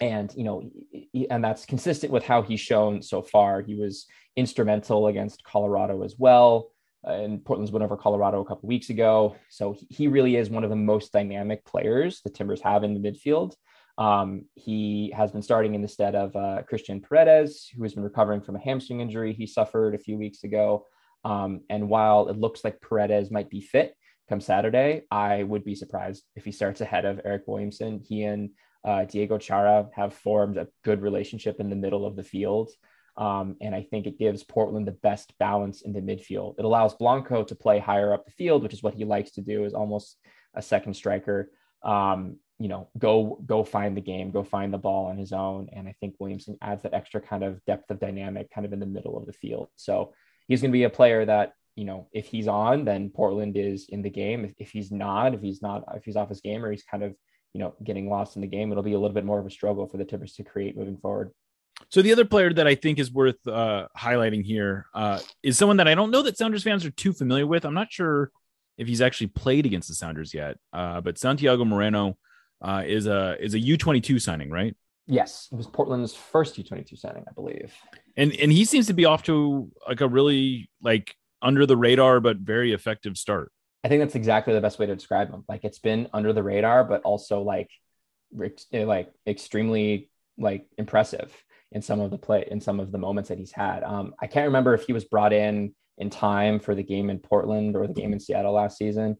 and 0.00 0.32
you 0.34 0.44
know, 0.44 0.70
and 1.30 1.42
that's 1.42 1.66
consistent 1.66 2.12
with 2.12 2.24
how 2.24 2.42
he's 2.42 2.60
shown 2.60 3.02
so 3.02 3.22
far. 3.22 3.62
He 3.62 3.74
was 3.74 4.06
instrumental 4.36 5.08
against 5.08 5.44
Colorado 5.44 6.02
as 6.02 6.14
well, 6.18 6.70
uh, 7.06 7.12
and 7.12 7.44
Portland's 7.44 7.72
win 7.72 7.82
over 7.82 7.96
Colorado 7.96 8.40
a 8.40 8.44
couple 8.44 8.68
weeks 8.68 8.90
ago. 8.90 9.36
So 9.48 9.76
he 9.90 10.08
really 10.08 10.36
is 10.36 10.50
one 10.50 10.64
of 10.64 10.70
the 10.70 10.76
most 10.76 11.12
dynamic 11.12 11.64
players 11.64 12.20
the 12.22 12.30
Timbers 12.30 12.62
have 12.62 12.84
in 12.84 12.94
the 12.94 13.10
midfield. 13.10 13.54
Um, 13.98 14.44
he 14.54 15.12
has 15.16 15.32
been 15.32 15.42
starting 15.42 15.74
in 15.74 15.82
the 15.82 15.88
stead 15.88 16.14
of 16.14 16.34
uh, 16.36 16.62
Cristhian 16.70 17.02
Paredes, 17.02 17.68
who 17.74 17.82
has 17.82 17.94
been 17.94 18.04
recovering 18.04 18.40
from 18.40 18.54
a 18.54 18.60
hamstring 18.60 19.00
injury 19.00 19.32
he 19.32 19.46
suffered 19.46 19.96
a 19.96 19.98
few 19.98 20.16
weeks 20.16 20.44
ago. 20.44 20.86
Um, 21.24 21.62
and 21.68 21.88
while 21.88 22.28
it 22.28 22.38
looks 22.38 22.62
like 22.62 22.80
Paredes 22.80 23.32
might 23.32 23.50
be 23.50 23.60
fit 23.60 23.96
come 24.28 24.40
Saturday, 24.40 25.02
I 25.10 25.42
would 25.42 25.64
be 25.64 25.74
surprised 25.74 26.22
if 26.36 26.44
he 26.44 26.52
starts 26.52 26.80
ahead 26.80 27.06
of 27.06 27.16
Eryk 27.24 27.42
Williamson. 27.48 28.00
He 28.06 28.22
and 28.22 28.50
uh, 28.84 29.04
Diego 29.04 29.38
Chara 29.38 29.88
have 29.94 30.14
formed 30.14 30.56
a 30.56 30.68
good 30.84 31.02
relationship 31.02 31.60
in 31.60 31.70
the 31.70 31.76
middle 31.76 32.06
of 32.06 32.16
the 32.16 32.22
field. 32.22 32.70
Um, 33.16 33.56
and 33.60 33.74
I 33.74 33.82
think 33.82 34.06
it 34.06 34.18
gives 34.18 34.44
Portland 34.44 34.86
the 34.86 34.92
best 34.92 35.36
balance 35.38 35.82
in 35.82 35.92
the 35.92 36.00
midfield. 36.00 36.54
It 36.58 36.64
allows 36.64 36.94
Blanco 36.94 37.42
to 37.42 37.54
play 37.54 37.80
higher 37.80 38.14
up 38.14 38.24
the 38.24 38.30
field, 38.30 38.62
which 38.62 38.72
is 38.72 38.82
what 38.82 38.94
he 38.94 39.04
likes 39.04 39.32
to 39.32 39.42
do, 39.42 39.64
is 39.64 39.74
almost 39.74 40.16
a 40.54 40.62
second 40.62 40.94
striker. 40.94 41.50
Um, 41.82 42.36
you 42.60 42.68
know, 42.68 42.88
go 42.98 43.40
go 43.44 43.64
find 43.64 43.96
the 43.96 44.00
game, 44.00 44.30
go 44.30 44.42
find 44.44 44.72
the 44.72 44.78
ball 44.78 45.06
on 45.06 45.16
his 45.16 45.32
own. 45.32 45.68
And 45.72 45.88
I 45.88 45.94
think 46.00 46.14
Williamson 46.18 46.58
adds 46.62 46.82
that 46.82 46.94
extra 46.94 47.20
kind 47.20 47.42
of 47.42 47.64
depth 47.64 47.90
of 47.90 48.00
dynamic 48.00 48.50
kind 48.50 48.64
of 48.64 48.72
in 48.72 48.80
the 48.80 48.86
middle 48.86 49.16
of 49.16 49.26
the 49.26 49.32
field. 49.32 49.68
So 49.76 50.14
he's 50.46 50.60
going 50.60 50.70
to 50.70 50.78
be 50.78 50.84
a 50.84 50.90
player 50.90 51.24
that, 51.24 51.54
you 51.74 51.84
know, 51.84 52.08
if 52.12 52.26
he's 52.26 52.48
on, 52.48 52.84
then 52.84 53.10
Portland 53.10 53.56
is 53.56 53.86
in 53.88 54.02
the 54.02 54.10
game. 54.10 54.44
If, 54.44 54.54
if 54.58 54.70
he's 54.70 54.90
not, 54.90 55.34
if 55.34 55.40
he's 55.40 55.62
not, 55.62 55.84
if 55.94 56.04
he's 56.04 56.16
off 56.16 56.28
his 56.28 56.40
game 56.40 56.64
or 56.64 56.70
he's 56.70 56.84
kind 56.84 57.02
of, 57.02 57.14
you 57.54 57.60
know, 57.60 57.74
getting 57.82 58.08
lost 58.08 58.36
in 58.36 58.42
the 58.42 58.48
game, 58.48 58.70
it'll 58.70 58.82
be 58.82 58.92
a 58.92 58.98
little 58.98 59.14
bit 59.14 59.24
more 59.24 59.38
of 59.38 59.46
a 59.46 59.50
struggle 59.50 59.86
for 59.86 59.96
the 59.96 60.04
Timbers 60.04 60.34
to 60.34 60.44
create 60.44 60.76
moving 60.76 60.96
forward. 60.98 61.32
So 61.90 62.02
the 62.02 62.12
other 62.12 62.24
player 62.24 62.52
that 62.52 62.66
I 62.66 62.74
think 62.74 62.98
is 62.98 63.12
worth 63.12 63.46
uh, 63.46 63.86
highlighting 63.96 64.44
here 64.44 64.86
uh, 64.94 65.20
is 65.42 65.56
someone 65.56 65.76
that 65.78 65.88
I 65.88 65.94
don't 65.94 66.10
know 66.10 66.22
that 66.22 66.36
Sounders 66.36 66.64
fans 66.64 66.84
are 66.84 66.90
too 66.90 67.12
familiar 67.12 67.46
with. 67.46 67.64
I'm 67.64 67.74
not 67.74 67.92
sure 67.92 68.30
if 68.76 68.88
he's 68.88 69.00
actually 69.00 69.28
played 69.28 69.64
against 69.64 69.88
the 69.88 69.94
Sounders 69.94 70.34
yet, 70.34 70.56
uh, 70.72 71.00
but 71.00 71.18
Santiago 71.18 71.64
Moreno 71.64 72.16
uh, 72.62 72.82
is 72.84 73.06
a 73.06 73.36
is 73.40 73.54
a 73.54 73.60
U22 73.60 74.20
signing, 74.20 74.50
right? 74.50 74.76
Yes, 75.06 75.48
it 75.50 75.56
was 75.56 75.66
Portland's 75.66 76.14
first 76.14 76.56
U22 76.56 76.98
signing, 76.98 77.24
I 77.28 77.32
believe. 77.32 77.72
And 78.16 78.32
and 78.34 78.52
he 78.52 78.64
seems 78.64 78.88
to 78.88 78.92
be 78.92 79.04
off 79.04 79.22
to 79.24 79.70
like 79.86 80.00
a 80.00 80.08
really 80.08 80.70
like 80.82 81.14
under 81.40 81.64
the 81.64 81.76
radar 81.76 82.20
but 82.20 82.38
very 82.38 82.72
effective 82.72 83.16
start. 83.16 83.52
I 83.84 83.88
think 83.88 84.00
that's 84.00 84.14
exactly 84.14 84.54
the 84.54 84.60
best 84.60 84.78
way 84.78 84.86
to 84.86 84.94
describe 84.94 85.30
him. 85.30 85.44
Like 85.48 85.64
it's 85.64 85.78
been 85.78 86.08
under 86.12 86.32
the 86.32 86.42
radar, 86.42 86.84
but 86.84 87.02
also 87.02 87.42
like 87.42 87.70
like 88.72 89.10
extremely 89.26 90.10
like 90.36 90.66
impressive 90.76 91.32
in 91.72 91.82
some 91.82 92.00
of 92.00 92.10
the 92.10 92.18
play 92.18 92.46
in 92.50 92.60
some 92.60 92.80
of 92.80 92.92
the 92.92 92.98
moments 92.98 93.28
that 93.28 93.38
he's 93.38 93.52
had. 93.52 93.82
Um, 93.82 94.14
I 94.20 94.26
can't 94.26 94.46
remember 94.46 94.74
if 94.74 94.86
he 94.86 94.92
was 94.92 95.04
brought 95.04 95.32
in 95.32 95.74
in 95.96 96.10
time 96.10 96.60
for 96.60 96.74
the 96.74 96.82
game 96.82 97.10
in 97.10 97.18
Portland 97.18 97.76
or 97.76 97.86
the 97.86 97.94
game 97.94 98.12
in 98.12 98.20
Seattle 98.20 98.52
last 98.52 98.78
season. 98.78 99.16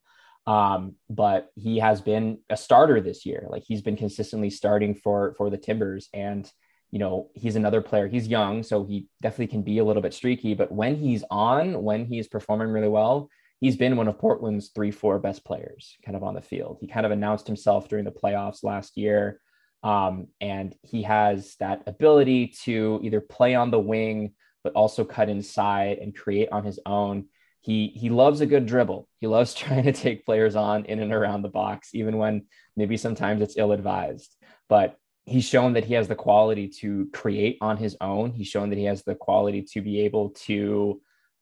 Um, 0.46 0.94
but 1.10 1.50
he 1.56 1.78
has 1.78 2.00
been 2.00 2.38
a 2.48 2.56
starter 2.56 3.00
this 3.00 3.26
year. 3.26 3.46
Like 3.50 3.64
he's 3.66 3.82
been 3.82 3.96
consistently 3.96 4.50
starting 4.50 4.94
for 4.94 5.34
for 5.36 5.50
the 5.50 5.58
Timbers, 5.58 6.08
and 6.14 6.50
you 6.90 6.98
know 6.98 7.28
he's 7.34 7.56
another 7.56 7.82
player. 7.82 8.08
He's 8.08 8.26
young, 8.26 8.62
so 8.62 8.84
he 8.84 9.08
definitely 9.20 9.48
can 9.48 9.62
be 9.62 9.78
a 9.78 9.84
little 9.84 10.02
bit 10.02 10.14
streaky. 10.14 10.54
But 10.54 10.72
when 10.72 10.96
he's 10.96 11.22
on, 11.30 11.82
when 11.82 12.06
he's 12.06 12.28
performing 12.28 12.68
really 12.68 12.88
well, 12.88 13.28
he's 13.60 13.76
been 13.76 13.96
one 13.96 14.08
of 14.08 14.18
Portland's 14.18 14.68
three, 14.68 14.90
four 14.90 15.18
best 15.18 15.44
players, 15.44 15.96
kind 16.04 16.16
of 16.16 16.22
on 16.22 16.34
the 16.34 16.40
field. 16.40 16.78
He 16.80 16.86
kind 16.86 17.06
of 17.06 17.12
announced 17.12 17.46
himself 17.46 17.88
during 17.88 18.04
the 18.04 18.10
playoffs 18.10 18.64
last 18.64 18.96
year, 18.96 19.40
um, 19.82 20.28
and 20.40 20.74
he 20.82 21.02
has 21.02 21.56
that 21.60 21.82
ability 21.86 22.54
to 22.64 23.00
either 23.02 23.20
play 23.20 23.54
on 23.54 23.70
the 23.70 23.78
wing, 23.78 24.32
but 24.64 24.72
also 24.74 25.04
cut 25.04 25.28
inside 25.28 25.98
and 25.98 26.16
create 26.16 26.48
on 26.50 26.64
his 26.64 26.80
own 26.86 27.26
he 27.60 27.88
he 27.94 28.08
loves 28.08 28.40
a 28.40 28.46
good 28.46 28.66
dribble. 28.66 29.08
He 29.20 29.26
loves 29.26 29.54
trying 29.62 29.84
to 29.84 29.92
take 29.92 30.24
players 30.24 30.56
on 30.56 30.84
in 30.86 31.00
and 31.00 31.12
around 31.12 31.42
the 31.42 31.48
box, 31.48 31.94
even 31.94 32.16
when 32.16 32.46
maybe 32.76 32.96
sometimes 32.96 33.42
it's 33.42 33.56
ill 33.56 33.72
advised. 33.72 34.34
But 34.68 34.96
he's 35.24 35.44
shown 35.44 35.74
that 35.74 35.84
he 35.84 35.94
has 35.94 36.08
the 36.08 36.14
quality 36.14 36.68
to 36.80 37.08
create 37.12 37.58
on 37.60 37.76
his 37.76 37.96
own. 38.00 38.32
He's 38.32 38.48
shown 38.48 38.70
that 38.70 38.78
he 38.78 38.84
has 38.84 39.02
the 39.02 39.14
quality 39.14 39.62
to 39.72 39.82
be 39.82 40.00
able 40.00 40.30
to 40.46 41.00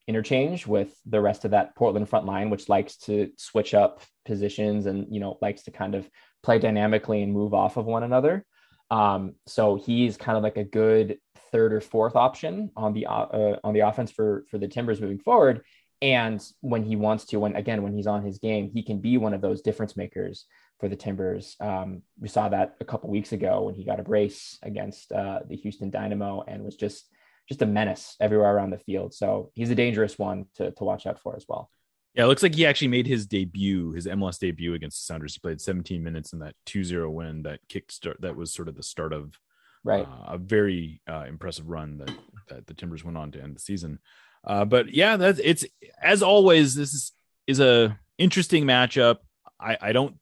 interchange 0.09 0.67
with 0.67 0.97
the 1.07 1.21
rest 1.21 1.45
of 1.45 1.51
that 1.51 1.75
Portland 1.75 2.09
front 2.09 2.27
line, 2.27 2.51
which 2.51 2.69
likes 2.69 2.97
to 2.97 3.31
switch 3.37 3.75
up 3.75 4.03
positions 4.25 4.87
and 4.87 5.07
you 5.11 5.21
know 5.21 5.39
likes 5.41 5.63
to 5.65 5.71
kind 5.71 5.95
of 5.95 6.09
play 6.43 6.59
dynamically 6.59 7.23
and 7.23 7.33
move 7.33 7.55
off 7.55 7.77
of 7.77 7.87
one 7.87 8.03
another. 8.03 8.45
Um, 8.91 9.35
so 9.47 9.77
he's 9.77 10.17
kind 10.17 10.37
of 10.37 10.45
like 10.45 10.57
a 10.57 10.65
good 10.65 11.19
third 11.51 11.73
or 11.73 11.81
fourth 11.81 12.17
option 12.17 12.71
on 12.77 12.93
the 12.93 13.07
uh, 13.07 13.57
on 13.65 13.75
the 13.75 13.81
offense 13.81 14.11
for 14.11 14.45
for 14.51 14.59
the 14.59 14.69
Timbers 14.69 15.01
moving 15.01 15.19
forward. 15.19 15.63
And 16.03 16.45
when 16.61 16.85
he 16.85 16.95
wants 16.95 17.25
to, 17.27 17.41
when 17.41 17.57
again, 17.57 17.83
when 17.83 17.95
he's 17.95 18.07
on 18.07 18.23
his 18.23 18.39
game, 18.39 18.71
he 18.73 18.83
can 18.83 19.01
be 19.01 19.17
one 19.17 19.35
of 19.35 19.41
those 19.41 19.63
difference 19.63 19.97
makers 19.97 20.45
for 20.79 20.89
the 20.89 20.97
Timbers. 20.97 21.57
Um, 21.59 22.03
we 22.21 22.29
saw 22.29 22.49
that 22.51 22.77
a 22.81 22.85
couple 22.85 23.09
weeks 23.11 23.33
ago 23.33 23.63
when 23.63 23.75
he 23.75 23.85
got 23.85 24.01
a 24.01 24.05
brace 24.05 24.59
against 24.63 25.11
uh, 25.11 25.41
the 25.49 25.57
Houston 25.57 25.91
Dynamo 25.91 26.45
and 26.47 26.63
was 26.63 26.77
just 26.77 27.09
just 27.49 27.63
a 27.63 27.67
menace 27.67 28.17
everywhere 28.21 28.55
around 28.55 28.71
the 28.71 28.79
field. 28.79 29.15
So 29.15 29.51
he's 29.55 29.71
a 29.71 29.75
dangerous 29.75 30.19
one 30.19 30.47
to, 30.57 30.73
to 30.73 30.85
watch 30.85 31.07
out 31.07 31.21
for 31.21 31.37
as 31.37 31.45
well. 31.49 31.71
Yeah, 32.15 32.25
it 32.25 32.29
looks 32.29 32.43
like 32.43 32.55
he 32.55 32.65
actually 32.65 32.89
made 32.89 33.07
his 33.07 33.27
debut, 33.27 33.93
his 33.93 34.07
MLS 34.07 34.39
debut 34.39 34.75
against 34.75 35.03
the 35.03 35.13
Sounders. 35.13 35.35
He 35.35 35.41
played 35.41 35.61
17 35.61 36.03
minutes 36.03 36.33
in 36.33 36.39
that 36.39 36.55
2-0 36.67 37.13
win 37.13 37.43
that 37.43 37.61
kick 37.69 37.93
start 37.93 38.21
that 38.23 38.37
was 38.37 38.53
sort 38.53 38.69
of 38.69 38.75
the 38.75 38.83
start 38.83 39.13
of 39.13 39.39
right 39.85 40.07
uh, 40.07 40.33
a 40.33 40.39
very 40.39 41.01
uh, 41.09 41.25
impressive 41.29 41.69
run 41.69 41.99
that 41.99 42.11
that 42.49 42.67
the 42.67 42.75
Timbers 42.75 43.05
went 43.05 43.19
on 43.19 43.31
to 43.33 43.43
end 43.43 43.55
the 43.55 43.61
season. 43.61 43.99
Uh, 44.45 44.65
but 44.65 44.93
yeah, 44.95 45.17
that's 45.17 45.41
it's 45.43 45.65
as 46.03 46.23
always. 46.23 46.75
This 46.75 46.95
is 46.95 47.13
is 47.47 47.61
a 47.61 47.99
interesting 48.17 48.65
matchup. 48.65 49.19
I 49.61 49.77
I 49.81 49.93
don't. 49.93 50.17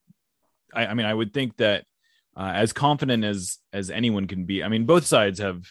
I, 0.74 0.86
I 0.86 0.94
mean, 0.94 1.06
I 1.06 1.14
would 1.14 1.32
think 1.32 1.56
that 1.58 1.84
uh, 2.36 2.52
as 2.54 2.72
confident 2.72 3.24
as 3.24 3.58
as 3.72 3.90
anyone 3.90 4.26
can 4.26 4.44
be. 4.44 4.64
I 4.64 4.68
mean, 4.68 4.86
both 4.86 5.06
sides 5.06 5.38
have 5.38 5.62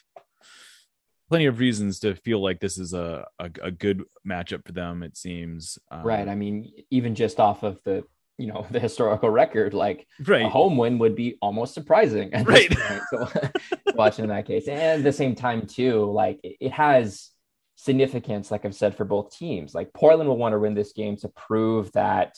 plenty 1.34 1.48
of 1.48 1.58
reasons 1.58 1.98
to 1.98 2.14
feel 2.14 2.40
like 2.44 2.60
this 2.60 2.78
is 2.78 2.94
a 2.94 3.26
a, 3.40 3.50
a 3.64 3.72
good 3.72 4.04
matchup 4.24 4.64
for 4.68 4.72
them. 4.72 5.02
It 5.02 5.18
seems 5.18 5.80
um, 5.90 6.04
right. 6.04 6.28
I 6.30 6.36
mean, 6.36 6.72
even 6.92 7.16
just 7.16 7.40
off 7.40 7.64
of 7.64 7.82
the 7.86 8.04
you 8.38 8.46
know 8.46 8.68
the 8.72 8.80
historical 8.80 9.32
record. 9.32 9.74
Like 9.74 10.06
right. 10.28 10.46
a 10.46 10.50
home 10.50 10.78
win 10.78 11.00
would 11.00 11.16
be 11.16 11.40
almost 11.42 11.74
surprising 11.74 12.30
right. 12.46 12.72
So 13.10 13.28
watching 13.96 14.26
in 14.26 14.30
that 14.30 14.46
case, 14.46 14.68
and 14.68 14.78
at 14.80 15.04
the 15.04 15.12
same 15.12 15.34
time 15.34 15.66
too, 15.66 16.06
like 16.06 16.40
it 16.44 16.72
has 16.72 17.32
significance, 17.78 18.52
like 18.52 18.64
I've 18.64 18.76
said 18.76 18.96
for 18.96 19.04
both 19.04 19.36
teams. 19.36 19.74
Like 19.74 19.92
Portland 19.92 20.30
will 20.30 20.38
want 20.38 20.54
to 20.54 20.60
win 20.60 20.76
this 20.76 20.94
game 20.94 21.18
to 21.18 21.30
prove 21.30 21.92
that 21.94 22.38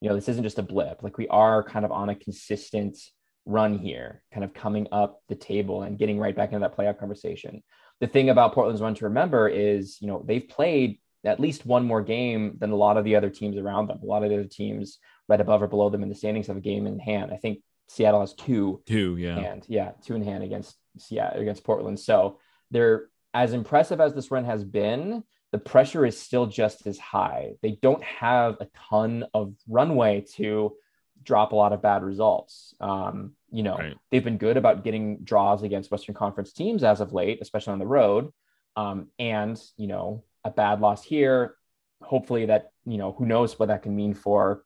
you 0.00 0.08
know 0.08 0.14
this 0.14 0.28
isn't 0.28 0.44
just 0.44 0.60
a 0.60 0.62
blip. 0.62 1.02
Like 1.02 1.18
we 1.18 1.26
are 1.26 1.64
kind 1.64 1.84
of 1.84 1.90
on 1.90 2.10
a 2.10 2.14
consistent 2.14 2.96
run 3.44 3.76
here, 3.76 4.22
kind 4.32 4.44
of 4.44 4.54
coming 4.54 4.86
up 4.92 5.20
the 5.28 5.34
table 5.34 5.82
and 5.82 5.98
getting 5.98 6.20
right 6.20 6.36
back 6.36 6.52
into 6.52 6.60
that 6.60 6.76
playoff 6.76 7.00
conversation. 7.00 7.64
The 8.00 8.06
thing 8.06 8.30
about 8.30 8.52
Portland's 8.52 8.82
run 8.82 8.94
to 8.96 9.06
remember 9.06 9.48
is, 9.48 9.98
you 10.00 10.06
know, 10.06 10.22
they've 10.26 10.46
played 10.46 10.98
at 11.24 11.40
least 11.40 11.66
one 11.66 11.84
more 11.84 12.02
game 12.02 12.56
than 12.58 12.70
a 12.70 12.76
lot 12.76 12.96
of 12.96 13.04
the 13.04 13.16
other 13.16 13.30
teams 13.30 13.56
around 13.56 13.88
them. 13.88 13.98
A 14.02 14.06
lot 14.06 14.22
of 14.22 14.28
the 14.28 14.36
other 14.36 14.48
teams 14.48 14.98
right 15.28 15.40
above 15.40 15.62
or 15.62 15.66
below 15.66 15.88
them 15.88 16.02
in 16.02 16.08
the 16.08 16.14
standings 16.14 16.46
have 16.46 16.56
a 16.56 16.60
game 16.60 16.86
in 16.86 16.98
hand. 16.98 17.32
I 17.32 17.36
think 17.36 17.60
Seattle 17.88 18.20
has 18.20 18.34
two. 18.34 18.82
Two, 18.86 19.16
yeah. 19.16 19.38
And 19.38 19.64
yeah, 19.68 19.92
two 20.04 20.14
in 20.14 20.22
hand 20.22 20.44
against 20.44 20.76
yeah, 21.10 21.30
against 21.34 21.64
Portland. 21.64 21.98
So 21.98 22.38
they're 22.70 23.08
as 23.34 23.52
impressive 23.52 24.00
as 24.00 24.14
this 24.14 24.30
run 24.30 24.44
has 24.44 24.64
been, 24.64 25.22
the 25.52 25.58
pressure 25.58 26.06
is 26.06 26.18
still 26.18 26.46
just 26.46 26.86
as 26.86 26.98
high. 26.98 27.52
They 27.62 27.78
don't 27.82 28.02
have 28.02 28.56
a 28.60 28.68
ton 28.88 29.24
of 29.34 29.54
runway 29.68 30.24
to 30.36 30.74
drop 31.22 31.52
a 31.52 31.56
lot 31.56 31.72
of 31.72 31.82
bad 31.82 32.02
results. 32.02 32.74
Um, 32.80 33.32
you 33.56 33.62
know, 33.62 33.78
right. 33.78 33.96
they've 34.10 34.22
been 34.22 34.36
good 34.36 34.58
about 34.58 34.84
getting 34.84 35.20
draws 35.24 35.62
against 35.62 35.90
Western 35.90 36.14
Conference 36.14 36.52
teams 36.52 36.84
as 36.84 37.00
of 37.00 37.14
late, 37.14 37.38
especially 37.40 37.72
on 37.72 37.78
the 37.78 37.86
road. 37.86 38.30
Um, 38.76 39.08
and, 39.18 39.58
you 39.78 39.86
know, 39.86 40.24
a 40.44 40.50
bad 40.50 40.82
loss 40.82 41.02
here, 41.02 41.54
hopefully 42.02 42.44
that, 42.46 42.72
you 42.84 42.98
know, 42.98 43.12
who 43.12 43.24
knows 43.24 43.58
what 43.58 43.68
that 43.68 43.82
can 43.82 43.96
mean 43.96 44.12
for 44.12 44.62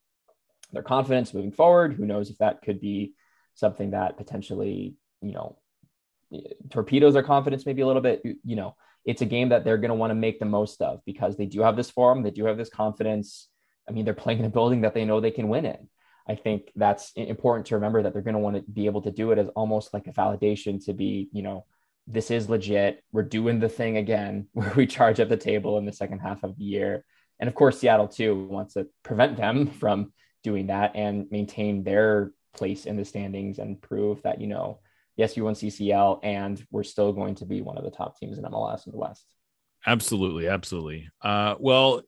their 0.72 0.82
confidence 0.82 1.32
moving 1.32 1.52
forward. 1.52 1.92
Who 1.92 2.04
knows 2.04 2.30
if 2.30 2.38
that 2.38 2.62
could 2.62 2.80
be 2.80 3.14
something 3.54 3.92
that 3.92 4.16
potentially, 4.16 4.96
you 5.22 5.34
know, 5.34 5.56
torpedoes 6.70 7.14
their 7.14 7.22
confidence 7.22 7.66
maybe 7.66 7.82
a 7.82 7.86
little 7.86 8.02
bit. 8.02 8.22
You 8.24 8.56
know, 8.56 8.74
it's 9.04 9.22
a 9.22 9.26
game 9.26 9.50
that 9.50 9.64
they're 9.64 9.78
going 9.78 9.90
to 9.90 9.94
want 9.94 10.10
to 10.10 10.16
make 10.16 10.40
the 10.40 10.46
most 10.46 10.82
of 10.82 10.98
because 11.06 11.36
they 11.36 11.46
do 11.46 11.60
have 11.60 11.76
this 11.76 11.90
form, 11.90 12.24
they 12.24 12.32
do 12.32 12.46
have 12.46 12.58
this 12.58 12.70
confidence. 12.70 13.48
I 13.88 13.92
mean, 13.92 14.04
they're 14.04 14.14
playing 14.14 14.40
in 14.40 14.46
a 14.46 14.50
building 14.50 14.80
that 14.80 14.94
they 14.94 15.04
know 15.04 15.20
they 15.20 15.30
can 15.30 15.48
win 15.48 15.64
in. 15.64 15.88
I 16.30 16.36
think 16.36 16.70
that's 16.76 17.10
important 17.16 17.66
to 17.66 17.74
remember 17.74 18.02
that 18.02 18.12
they're 18.12 18.22
going 18.22 18.34
to 18.34 18.40
want 18.40 18.54
to 18.54 18.62
be 18.62 18.86
able 18.86 19.02
to 19.02 19.10
do 19.10 19.32
it 19.32 19.38
as 19.38 19.48
almost 19.48 19.92
like 19.92 20.06
a 20.06 20.12
validation 20.12 20.84
to 20.84 20.92
be, 20.92 21.28
you 21.32 21.42
know, 21.42 21.66
this 22.06 22.30
is 22.30 22.48
legit. 22.48 23.02
We're 23.10 23.24
doing 23.24 23.58
the 23.58 23.68
thing 23.68 23.96
again 23.96 24.46
where 24.52 24.72
we 24.76 24.86
charge 24.86 25.18
up 25.18 25.28
the 25.28 25.36
table 25.36 25.76
in 25.78 25.86
the 25.86 25.92
second 25.92 26.20
half 26.20 26.44
of 26.44 26.56
the 26.56 26.64
year. 26.64 27.04
And 27.40 27.48
of 27.48 27.56
course, 27.56 27.80
Seattle 27.80 28.06
too 28.06 28.46
wants 28.46 28.74
to 28.74 28.86
prevent 29.02 29.36
them 29.36 29.66
from 29.80 30.12
doing 30.44 30.68
that 30.68 30.92
and 30.94 31.26
maintain 31.32 31.82
their 31.82 32.30
place 32.54 32.86
in 32.86 32.96
the 32.96 33.04
standings 33.04 33.58
and 33.58 33.82
prove 33.82 34.22
that, 34.22 34.40
you 34.40 34.46
know, 34.46 34.78
yes, 35.16 35.36
you 35.36 35.44
won 35.44 35.54
CCL 35.54 36.20
and 36.22 36.64
we're 36.70 36.84
still 36.84 37.12
going 37.12 37.34
to 37.36 37.44
be 37.44 37.60
one 37.60 37.76
of 37.76 37.82
the 37.82 37.90
top 37.90 38.20
teams 38.20 38.38
in 38.38 38.44
MLS 38.44 38.86
in 38.86 38.92
the 38.92 38.98
West. 38.98 39.26
Absolutely. 39.84 40.46
Absolutely. 40.46 41.08
Uh, 41.22 41.56
well, 41.58 42.02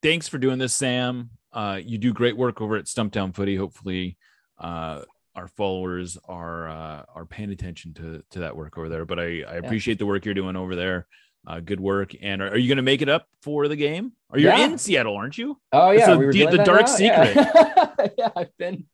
thanks 0.00 0.28
for 0.28 0.38
doing 0.38 0.60
this, 0.60 0.74
Sam. 0.74 1.30
Uh, 1.54 1.80
you 1.82 1.98
do 1.98 2.12
great 2.12 2.36
work 2.36 2.60
over 2.60 2.76
at 2.76 2.86
Stumptown 2.86 3.32
Footy. 3.32 3.54
Hopefully, 3.54 4.16
uh, 4.58 5.02
our 5.36 5.48
followers 5.48 6.18
are 6.28 6.68
uh, 6.68 7.04
are 7.14 7.24
paying 7.24 7.50
attention 7.50 7.94
to 7.94 8.22
to 8.30 8.40
that 8.40 8.56
work 8.56 8.76
over 8.76 8.88
there. 8.88 9.04
But 9.04 9.20
I, 9.20 9.42
I 9.42 9.54
appreciate 9.54 9.94
yeah. 9.94 9.98
the 10.00 10.06
work 10.06 10.24
you're 10.24 10.34
doing 10.34 10.56
over 10.56 10.74
there. 10.74 11.06
Uh, 11.46 11.60
good 11.60 11.80
work. 11.80 12.12
And 12.22 12.40
are, 12.40 12.48
are 12.48 12.56
you 12.56 12.68
going 12.68 12.76
to 12.76 12.82
make 12.82 13.02
it 13.02 13.08
up 13.08 13.28
for 13.42 13.68
the 13.68 13.76
game? 13.76 14.12
Are 14.30 14.38
you 14.38 14.46
yeah. 14.46 14.64
in 14.64 14.78
Seattle? 14.78 15.14
Aren't 15.16 15.38
you? 15.38 15.60
Oh 15.72 15.90
yeah, 15.90 16.06
so 16.06 16.18
we 16.18 16.26
the, 16.26 16.56
the 16.56 16.64
dark 16.64 16.82
now. 16.82 16.86
secret. 16.86 17.36
Yeah. 17.36 18.08
yeah, 18.18 18.30
I've 18.34 18.56
been 18.56 18.86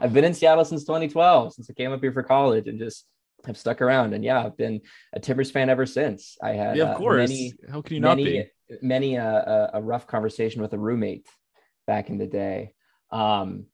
I've 0.00 0.12
been 0.14 0.24
in 0.24 0.32
Seattle 0.32 0.64
since 0.64 0.84
2012, 0.84 1.54
since 1.54 1.68
I 1.68 1.74
came 1.74 1.92
up 1.92 2.00
here 2.00 2.12
for 2.12 2.22
college, 2.22 2.66
and 2.66 2.78
just 2.78 3.06
have 3.44 3.58
stuck 3.58 3.82
around. 3.82 4.14
And 4.14 4.24
yeah, 4.24 4.42
I've 4.44 4.56
been 4.56 4.80
a 5.12 5.20
Timbers 5.20 5.50
fan 5.50 5.68
ever 5.68 5.84
since. 5.84 6.38
I 6.42 6.50
had 6.50 6.76
yeah, 6.76 6.84
of 6.84 6.88
uh, 6.90 6.98
course. 6.98 7.28
Many, 7.28 7.52
How 7.70 7.82
can 7.82 7.94
you 7.94 8.00
not 8.00 8.16
be? 8.16 8.46
Many 8.80 9.18
uh, 9.18 9.68
a 9.74 9.82
rough 9.82 10.06
conversation 10.06 10.62
with 10.62 10.72
a 10.72 10.78
roommate 10.78 11.26
back 11.86 12.10
in 12.10 12.18
the 12.18 12.26
day. 12.26 12.72
Um, 13.10 13.66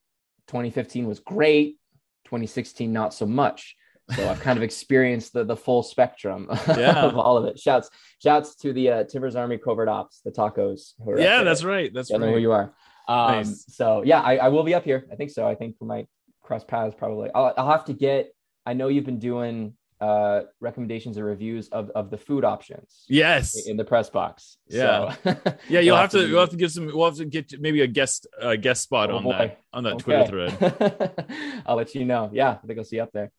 2015 0.49 1.07
was 1.07 1.21
great. 1.21 1.79
2016 2.27 2.93
not 2.93 3.15
so 3.15 3.27
much. 3.27 3.77
So 4.17 4.29
I've 4.29 4.41
kind 4.41 4.57
of 4.57 4.63
experienced 4.63 5.33
the 5.33 5.45
the 5.45 5.57
full 5.57 5.83
spectrum 5.83 6.49
yeah. 6.69 7.03
of 7.03 7.17
all 7.17 7.37
of 7.37 7.45
it. 7.45 7.59
Shouts 7.59 7.89
shouts 8.23 8.57
to 8.57 8.73
the 8.73 8.91
uh, 8.91 9.05
Timbers 9.05 9.37
Army 9.37 9.59
Covert 9.59 9.89
Ops, 9.89 10.21
the 10.25 10.31
tacos. 10.31 10.93
yeah, 11.17 11.43
that's 11.43 11.65
right. 11.65 11.91
That's 11.95 12.11
right. 12.11 12.21
know 12.21 12.33
who 12.33 12.39
you 12.39 12.53
are. 12.53 12.75
Um, 13.09 13.33
nice. 13.37 13.65
So 13.69 14.03
yeah, 14.05 14.21
I, 14.21 14.37
I 14.37 14.49
will 14.49 14.65
be 14.65 14.75
up 14.75 14.85
here. 14.85 15.07
I 15.11 15.17
think 15.17 15.31
so. 15.31 15.47
I 15.47 15.55
think 15.55 15.77
we 15.81 15.87
might 15.87 16.09
cross 16.43 16.65
paths 16.65 16.95
probably. 16.97 17.31
I'll, 17.35 17.55
I'll 17.57 17.71
have 17.71 17.87
to 17.87 17.93
get. 17.93 18.35
I 18.67 18.75
know 18.75 18.89
you've 18.89 19.07
been 19.07 19.19
doing 19.19 19.75
uh, 20.03 20.43
recommendations 20.59 21.17
and 21.17 21.25
reviews 21.25 21.69
of, 21.69 21.91
of 21.91 22.11
the 22.11 22.19
food 22.19 22.45
options. 22.45 23.05
Yes, 23.09 23.69
in 23.69 23.77
the 23.77 23.85
press 23.85 24.11
box. 24.11 24.59
Yeah, 24.69 25.15
so, 25.23 25.37
yeah. 25.69 25.79
You'll 25.79 25.97
have, 25.97 26.11
have 26.11 26.11
to, 26.11 26.23
to 26.23 26.29
you'll 26.29 26.41
have 26.41 26.51
to 26.51 26.57
give 26.57 26.73
some. 26.73 26.87
We'll 26.87 27.07
have 27.07 27.19
to 27.19 27.25
get 27.25 27.61
maybe 27.61 27.83
a 27.83 27.87
guest 27.87 28.27
uh, 28.41 28.57
guest 28.57 28.83
spot 28.83 29.13
oh, 29.13 29.19
on 29.19 29.23
boy. 29.23 29.33
that 29.39 29.61
on 29.73 29.85
that 29.85 29.95
okay. 29.95 30.03
Twitter 30.03 30.51
thread. 30.51 31.63
I'll 31.67 31.77
let 31.77 31.95
you 31.95 32.05
know. 32.05 32.31
Yeah, 32.33 32.59
I 32.63 32.67
think 32.67 32.79
I'll 32.81 32.85
see 32.85 32.97
you 32.97 33.03
up 33.03 33.13
there. 33.13 33.31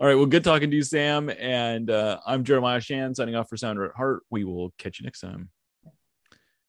All 0.00 0.06
right. 0.06 0.16
Well, 0.16 0.26
good 0.26 0.44
talking 0.44 0.70
to 0.70 0.76
you, 0.76 0.82
Sam. 0.82 1.30
And 1.30 1.88
uh, 1.88 2.18
I'm 2.26 2.42
Jeremiah 2.42 2.78
Oshan 2.78 3.14
signing 3.14 3.36
off 3.36 3.48
for 3.48 3.56
Sounder 3.56 3.84
at 3.84 3.94
Heart. 3.94 4.22
We 4.30 4.44
will 4.44 4.72
catch 4.78 4.98
you 4.98 5.04
next 5.04 5.20
time. 5.20 5.50